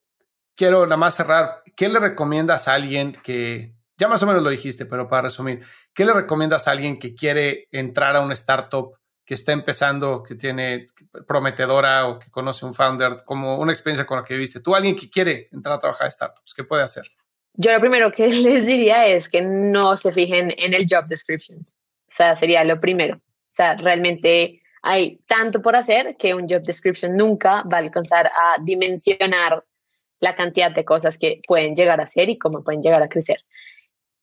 Quiero 0.55 0.85
nada 0.85 0.97
más 0.97 1.15
cerrar. 1.15 1.63
¿Qué 1.77 1.89
le 1.89 2.01
recomiendas 2.01 2.69
a 2.69 2.75
alguien 2.75 3.13
que, 3.13 3.78
ya 3.99 4.09
más 4.09 4.23
o 4.23 4.27
menos 4.27 4.43
lo 4.43 4.51
dijiste, 4.51 4.87
pero 4.87 5.09
para 5.09 5.23
resumir, 5.23 5.61
¿qué 5.93 6.05
le 6.05 6.13
recomiendas 6.13 6.69
a 6.69 6.71
alguien 6.71 6.99
que 6.99 7.15
quiere 7.15 7.67
entrar 7.73 8.15
a 8.17 8.21
una 8.21 8.35
startup 8.35 8.97
que 9.25 9.35
está 9.35 9.53
empezando, 9.53 10.23
que 10.23 10.37
tiene 10.37 10.87
prometedora 11.27 12.07
o 12.07 12.19
que 12.19 12.31
conoce 12.31 12.65
un 12.65 12.75
founder, 12.75 13.17
como 13.27 13.59
una 13.59 13.73
experiencia 13.73 14.07
con 14.07 14.19
la 14.19 14.25
que 14.25 14.37
viste? 14.37 14.61
Tú, 14.61 14.75
alguien 14.75 14.95
que 14.95 15.11
quiere 15.11 15.49
entrar 15.53 15.75
a 15.75 15.81
trabajar 15.81 16.07
en 16.07 16.13
startups, 16.13 16.55
¿qué 16.55 16.65
puede 16.65 16.85
hacer? 16.85 17.05
Yo 17.55 17.73
lo 17.73 17.81
primero 17.81 18.13
que 18.13 18.29
les 18.29 18.65
diría 18.65 19.07
es 19.09 19.29
que 19.29 19.43
no 19.43 19.97
se 19.97 20.13
fijen 20.13 20.55
en 20.57 20.75
el 20.75 20.87
job 20.89 21.07
description. 21.09 21.59
O 21.59 22.15
sea, 22.15 22.37
sería 22.37 22.63
lo 22.63 22.81
primero. 22.81 23.17
O 23.17 23.53
sea, 23.59 23.75
realmente 23.75 24.63
hay 24.83 25.19
tanto 25.27 25.61
por 25.61 25.75
hacer 25.75 26.17
que 26.17 26.35
un 26.35 26.49
job 26.49 26.63
description 26.63 27.17
nunca 27.17 27.65
va 27.65 27.79
a 27.79 27.81
alcanzar 27.81 28.29
a 28.29 28.63
dimensionar 28.63 29.65
la 30.21 30.35
cantidad 30.35 30.71
de 30.71 30.85
cosas 30.85 31.19
que 31.19 31.41
pueden 31.47 31.75
llegar 31.75 32.01
a 32.01 32.05
hacer 32.05 32.29
y 32.29 32.39
cómo 32.39 32.63
pueden 32.63 32.83
llegar 32.83 33.03
a 33.03 33.09
crecer. 33.09 33.39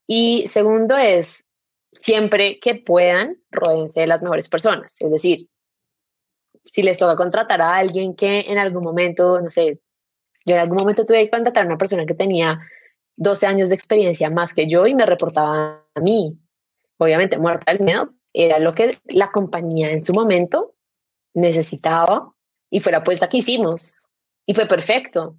Y 0.06 0.48
segundo 0.48 0.96
es, 0.96 1.46
siempre 1.92 2.58
que 2.60 2.74
puedan, 2.76 3.38
rodense 3.50 4.00
de 4.00 4.06
las 4.06 4.22
mejores 4.22 4.48
personas. 4.48 4.96
Es 5.00 5.10
decir, 5.10 5.48
si 6.64 6.82
les 6.82 6.98
toca 6.98 7.16
contratar 7.16 7.60
a 7.60 7.76
alguien 7.76 8.14
que 8.14 8.40
en 8.40 8.58
algún 8.58 8.82
momento, 8.82 9.40
no 9.40 9.50
sé, 9.50 9.80
yo 10.44 10.54
en 10.54 10.60
algún 10.60 10.78
momento 10.78 11.04
tuve 11.04 11.24
que 11.24 11.30
contratar 11.30 11.64
a 11.64 11.66
una 11.66 11.78
persona 11.78 12.06
que 12.06 12.14
tenía 12.14 12.60
12 13.16 13.46
años 13.46 13.68
de 13.68 13.74
experiencia 13.74 14.30
más 14.30 14.54
que 14.54 14.68
yo 14.68 14.86
y 14.86 14.94
me 14.94 15.06
reportaba 15.06 15.84
a 15.94 16.00
mí. 16.00 16.38
Obviamente, 16.98 17.38
muerta 17.38 17.72
del 17.72 17.82
miedo, 17.82 18.12
era 18.32 18.58
lo 18.58 18.74
que 18.74 18.98
la 19.06 19.30
compañía 19.32 19.90
en 19.90 20.04
su 20.04 20.12
momento 20.12 20.74
necesitaba 21.34 22.32
y 22.70 22.80
fue 22.80 22.92
la 22.92 22.98
apuesta 22.98 23.28
que 23.28 23.38
hicimos 23.38 23.96
y 24.44 24.54
fue 24.54 24.66
perfecto. 24.66 25.36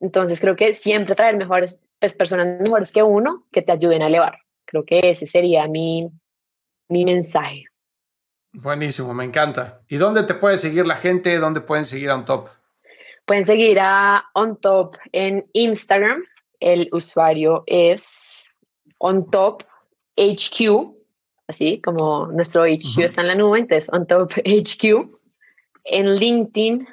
Entonces 0.00 0.40
creo 0.40 0.56
que 0.56 0.74
siempre 0.74 1.14
traer 1.14 1.36
mejores 1.36 1.78
pues, 2.00 2.14
personas 2.14 2.60
mejores 2.60 2.92
que 2.92 3.02
uno 3.02 3.46
que 3.52 3.62
te 3.62 3.72
ayuden 3.72 4.02
a 4.02 4.06
elevar. 4.06 4.38
Creo 4.64 4.84
que 4.84 5.00
ese 5.02 5.26
sería 5.26 5.66
mi, 5.68 6.08
mi 6.88 7.04
mensaje. 7.04 7.64
Buenísimo, 8.52 9.12
me 9.12 9.24
encanta. 9.24 9.82
¿Y 9.88 9.96
dónde 9.96 10.22
te 10.22 10.34
puede 10.34 10.56
seguir 10.56 10.86
la 10.86 10.96
gente? 10.96 11.38
¿Dónde 11.38 11.60
pueden 11.60 11.84
seguir 11.84 12.10
a 12.10 12.14
OnTop? 12.14 12.48
Pueden 13.26 13.44
seguir 13.44 13.78
a 13.80 14.24
OnTop 14.34 14.96
en 15.12 15.46
Instagram. 15.52 16.24
El 16.58 16.88
usuario 16.92 17.64
es 17.66 18.48
OnTop 18.98 19.62
HQ, 20.16 20.94
así 21.48 21.80
como 21.82 22.28
nuestro 22.28 22.62
HQ 22.62 22.98
está 22.98 23.20
en 23.20 23.28
la 23.28 23.34
nube, 23.34 23.58
entonces 23.58 23.92
OnTop 23.92 24.32
HQ. 24.32 25.10
En 25.84 26.16
LinkedIn, 26.16 26.88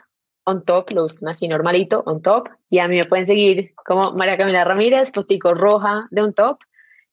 OnTop, 0.45 0.91
lo 0.93 1.03
buscan 1.03 1.29
así 1.29 1.47
normalito, 1.47 2.03
OnTop. 2.05 2.49
Y 2.69 2.79
a 2.79 2.87
mí 2.87 2.97
me 2.97 3.05
pueden 3.05 3.27
seguir 3.27 3.73
como 3.85 4.13
María 4.13 4.37
Camila 4.37 4.63
Ramírez, 4.63 5.11
postico 5.11 5.53
roja 5.53 6.07
de 6.11 6.21
OnTop. 6.21 6.61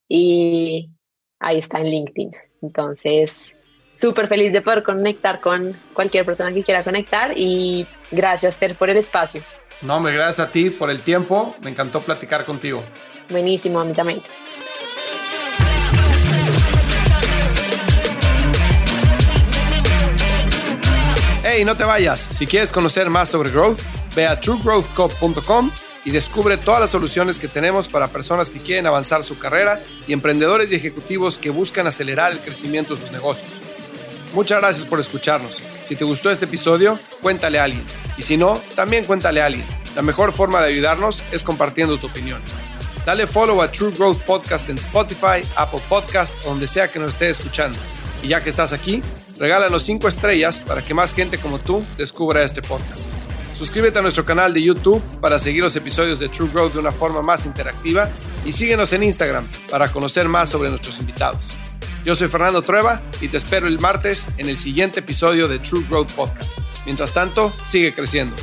Y 0.08 0.90
ahí 1.38 1.58
está 1.58 1.78
en 1.78 1.90
LinkedIn. 1.90 2.32
Entonces, 2.62 3.54
súper 3.90 4.26
feliz 4.26 4.52
de 4.52 4.62
poder 4.62 4.82
conectar 4.82 5.40
con 5.40 5.76
cualquier 5.94 6.24
persona 6.24 6.52
que 6.52 6.62
quiera 6.62 6.84
conectar 6.84 7.32
y 7.36 7.86
gracias, 8.10 8.58
Fer, 8.58 8.76
por 8.76 8.90
el 8.90 8.96
espacio. 8.96 9.42
No, 9.82 9.96
hombre, 9.96 10.14
gracias 10.14 10.48
a 10.48 10.52
ti 10.52 10.70
por 10.70 10.90
el 10.90 11.02
tiempo. 11.02 11.54
Me 11.62 11.70
encantó 11.70 12.00
platicar 12.00 12.44
contigo. 12.44 12.82
Buenísimo, 13.30 13.80
a 13.80 13.84
mí 13.84 13.92
también. 13.92 14.20
Hey, 21.53 21.64
no 21.64 21.76
te 21.76 21.82
vayas. 21.82 22.20
Si 22.20 22.46
quieres 22.46 22.70
conocer 22.70 23.11
más 23.11 23.28
sobre 23.28 23.51
growth, 23.51 23.80
ve 24.14 24.24
a 24.24 24.38
truegrowthcop.com 24.38 25.72
y 26.05 26.12
descubre 26.12 26.57
todas 26.57 26.80
las 26.80 26.90
soluciones 26.90 27.40
que 27.40 27.48
tenemos 27.48 27.88
para 27.88 28.12
personas 28.12 28.51
que 28.51 28.62
quieren 28.62 28.86
avanzar 28.86 29.24
su 29.24 29.36
carrera 29.36 29.82
y 30.07 30.12
emprendedores 30.12 30.70
y 30.70 30.76
ejecutivos 30.76 31.38
que 31.38 31.51
buscan 31.51 31.88
acelerar 31.88 32.30
el 32.30 32.38
crecimiento 32.38 32.94
de 32.94 33.01
sus 33.01 33.11
negocios. 33.11 33.51
Muchas 34.32 34.61
gracias 34.61 34.84
por 34.84 35.01
escucharnos. 35.01 35.61
Si 35.82 35.96
te 35.96 36.05
gustó 36.05 36.30
este 36.30 36.44
episodio, 36.44 36.96
cuéntale 37.20 37.59
a 37.59 37.64
alguien. 37.64 37.82
Y 38.16 38.22
si 38.22 38.36
no, 38.36 38.61
también 38.76 39.05
cuéntale 39.05 39.42
a 39.42 39.46
alguien. 39.46 39.66
La 39.96 40.03
mejor 40.03 40.32
forma 40.32 40.62
de 40.62 40.68
ayudarnos 40.68 41.24
es 41.32 41.42
compartiendo 41.42 41.98
tu 41.98 42.07
opinión. 42.07 42.40
Dale 43.05 43.26
follow 43.26 43.61
a 43.61 43.72
True 43.72 43.90
Growth 43.90 44.18
Podcast 44.18 44.68
en 44.68 44.76
Spotify, 44.76 45.44
Apple 45.57 45.80
Podcast 45.88 46.32
donde 46.44 46.68
sea 46.68 46.86
que 46.86 47.01
nos 47.01 47.09
estés 47.09 47.38
escuchando. 47.38 47.76
Y 48.22 48.28
ya 48.28 48.40
que 48.40 48.51
estás 48.51 48.72
aquí, 48.72 49.03
regálanos 49.41 49.82
5 49.84 50.07
estrellas 50.07 50.59
para 50.59 50.82
que 50.82 50.93
más 50.95 51.14
gente 51.14 51.38
como 51.38 51.59
tú 51.59 51.82
descubra 51.97 52.45
este 52.45 52.61
podcast. 52.61 53.07
Suscríbete 53.55 53.99
a 53.99 54.03
nuestro 54.03 54.24
canal 54.24 54.55
de 54.55 54.62
YouTube 54.62 55.03
para 55.20 55.38
seguir 55.38 55.62
los 55.62 55.74
episodios 55.74 56.18
de 56.18 56.28
True 56.28 56.51
Growth 56.53 56.74
de 56.74 56.78
una 56.78 56.93
forma 56.93 57.22
más 57.22 57.47
interactiva 57.47 58.11
y 58.45 58.53
síguenos 58.53 58.93
en 58.93 59.03
Instagram 59.03 59.49
para 59.70 59.91
conocer 59.91 60.28
más 60.28 60.51
sobre 60.51 60.68
nuestros 60.68 60.99
invitados. 61.01 61.47
Yo 62.05 62.14
soy 62.14 62.28
Fernando 62.28 62.62
Trueba 62.62 63.03
y 63.20 63.28
te 63.28 63.38
espero 63.38 63.66
el 63.66 63.80
martes 63.80 64.28
en 64.38 64.49
el 64.49 64.57
siguiente 64.57 65.01
episodio 65.01 65.49
de 65.49 65.59
True 65.59 65.84
Growth 65.88 66.12
Podcast. 66.12 66.57
Mientras 66.84 67.12
tanto, 67.12 67.53
sigue 67.66 67.95
creciendo. 67.95 68.36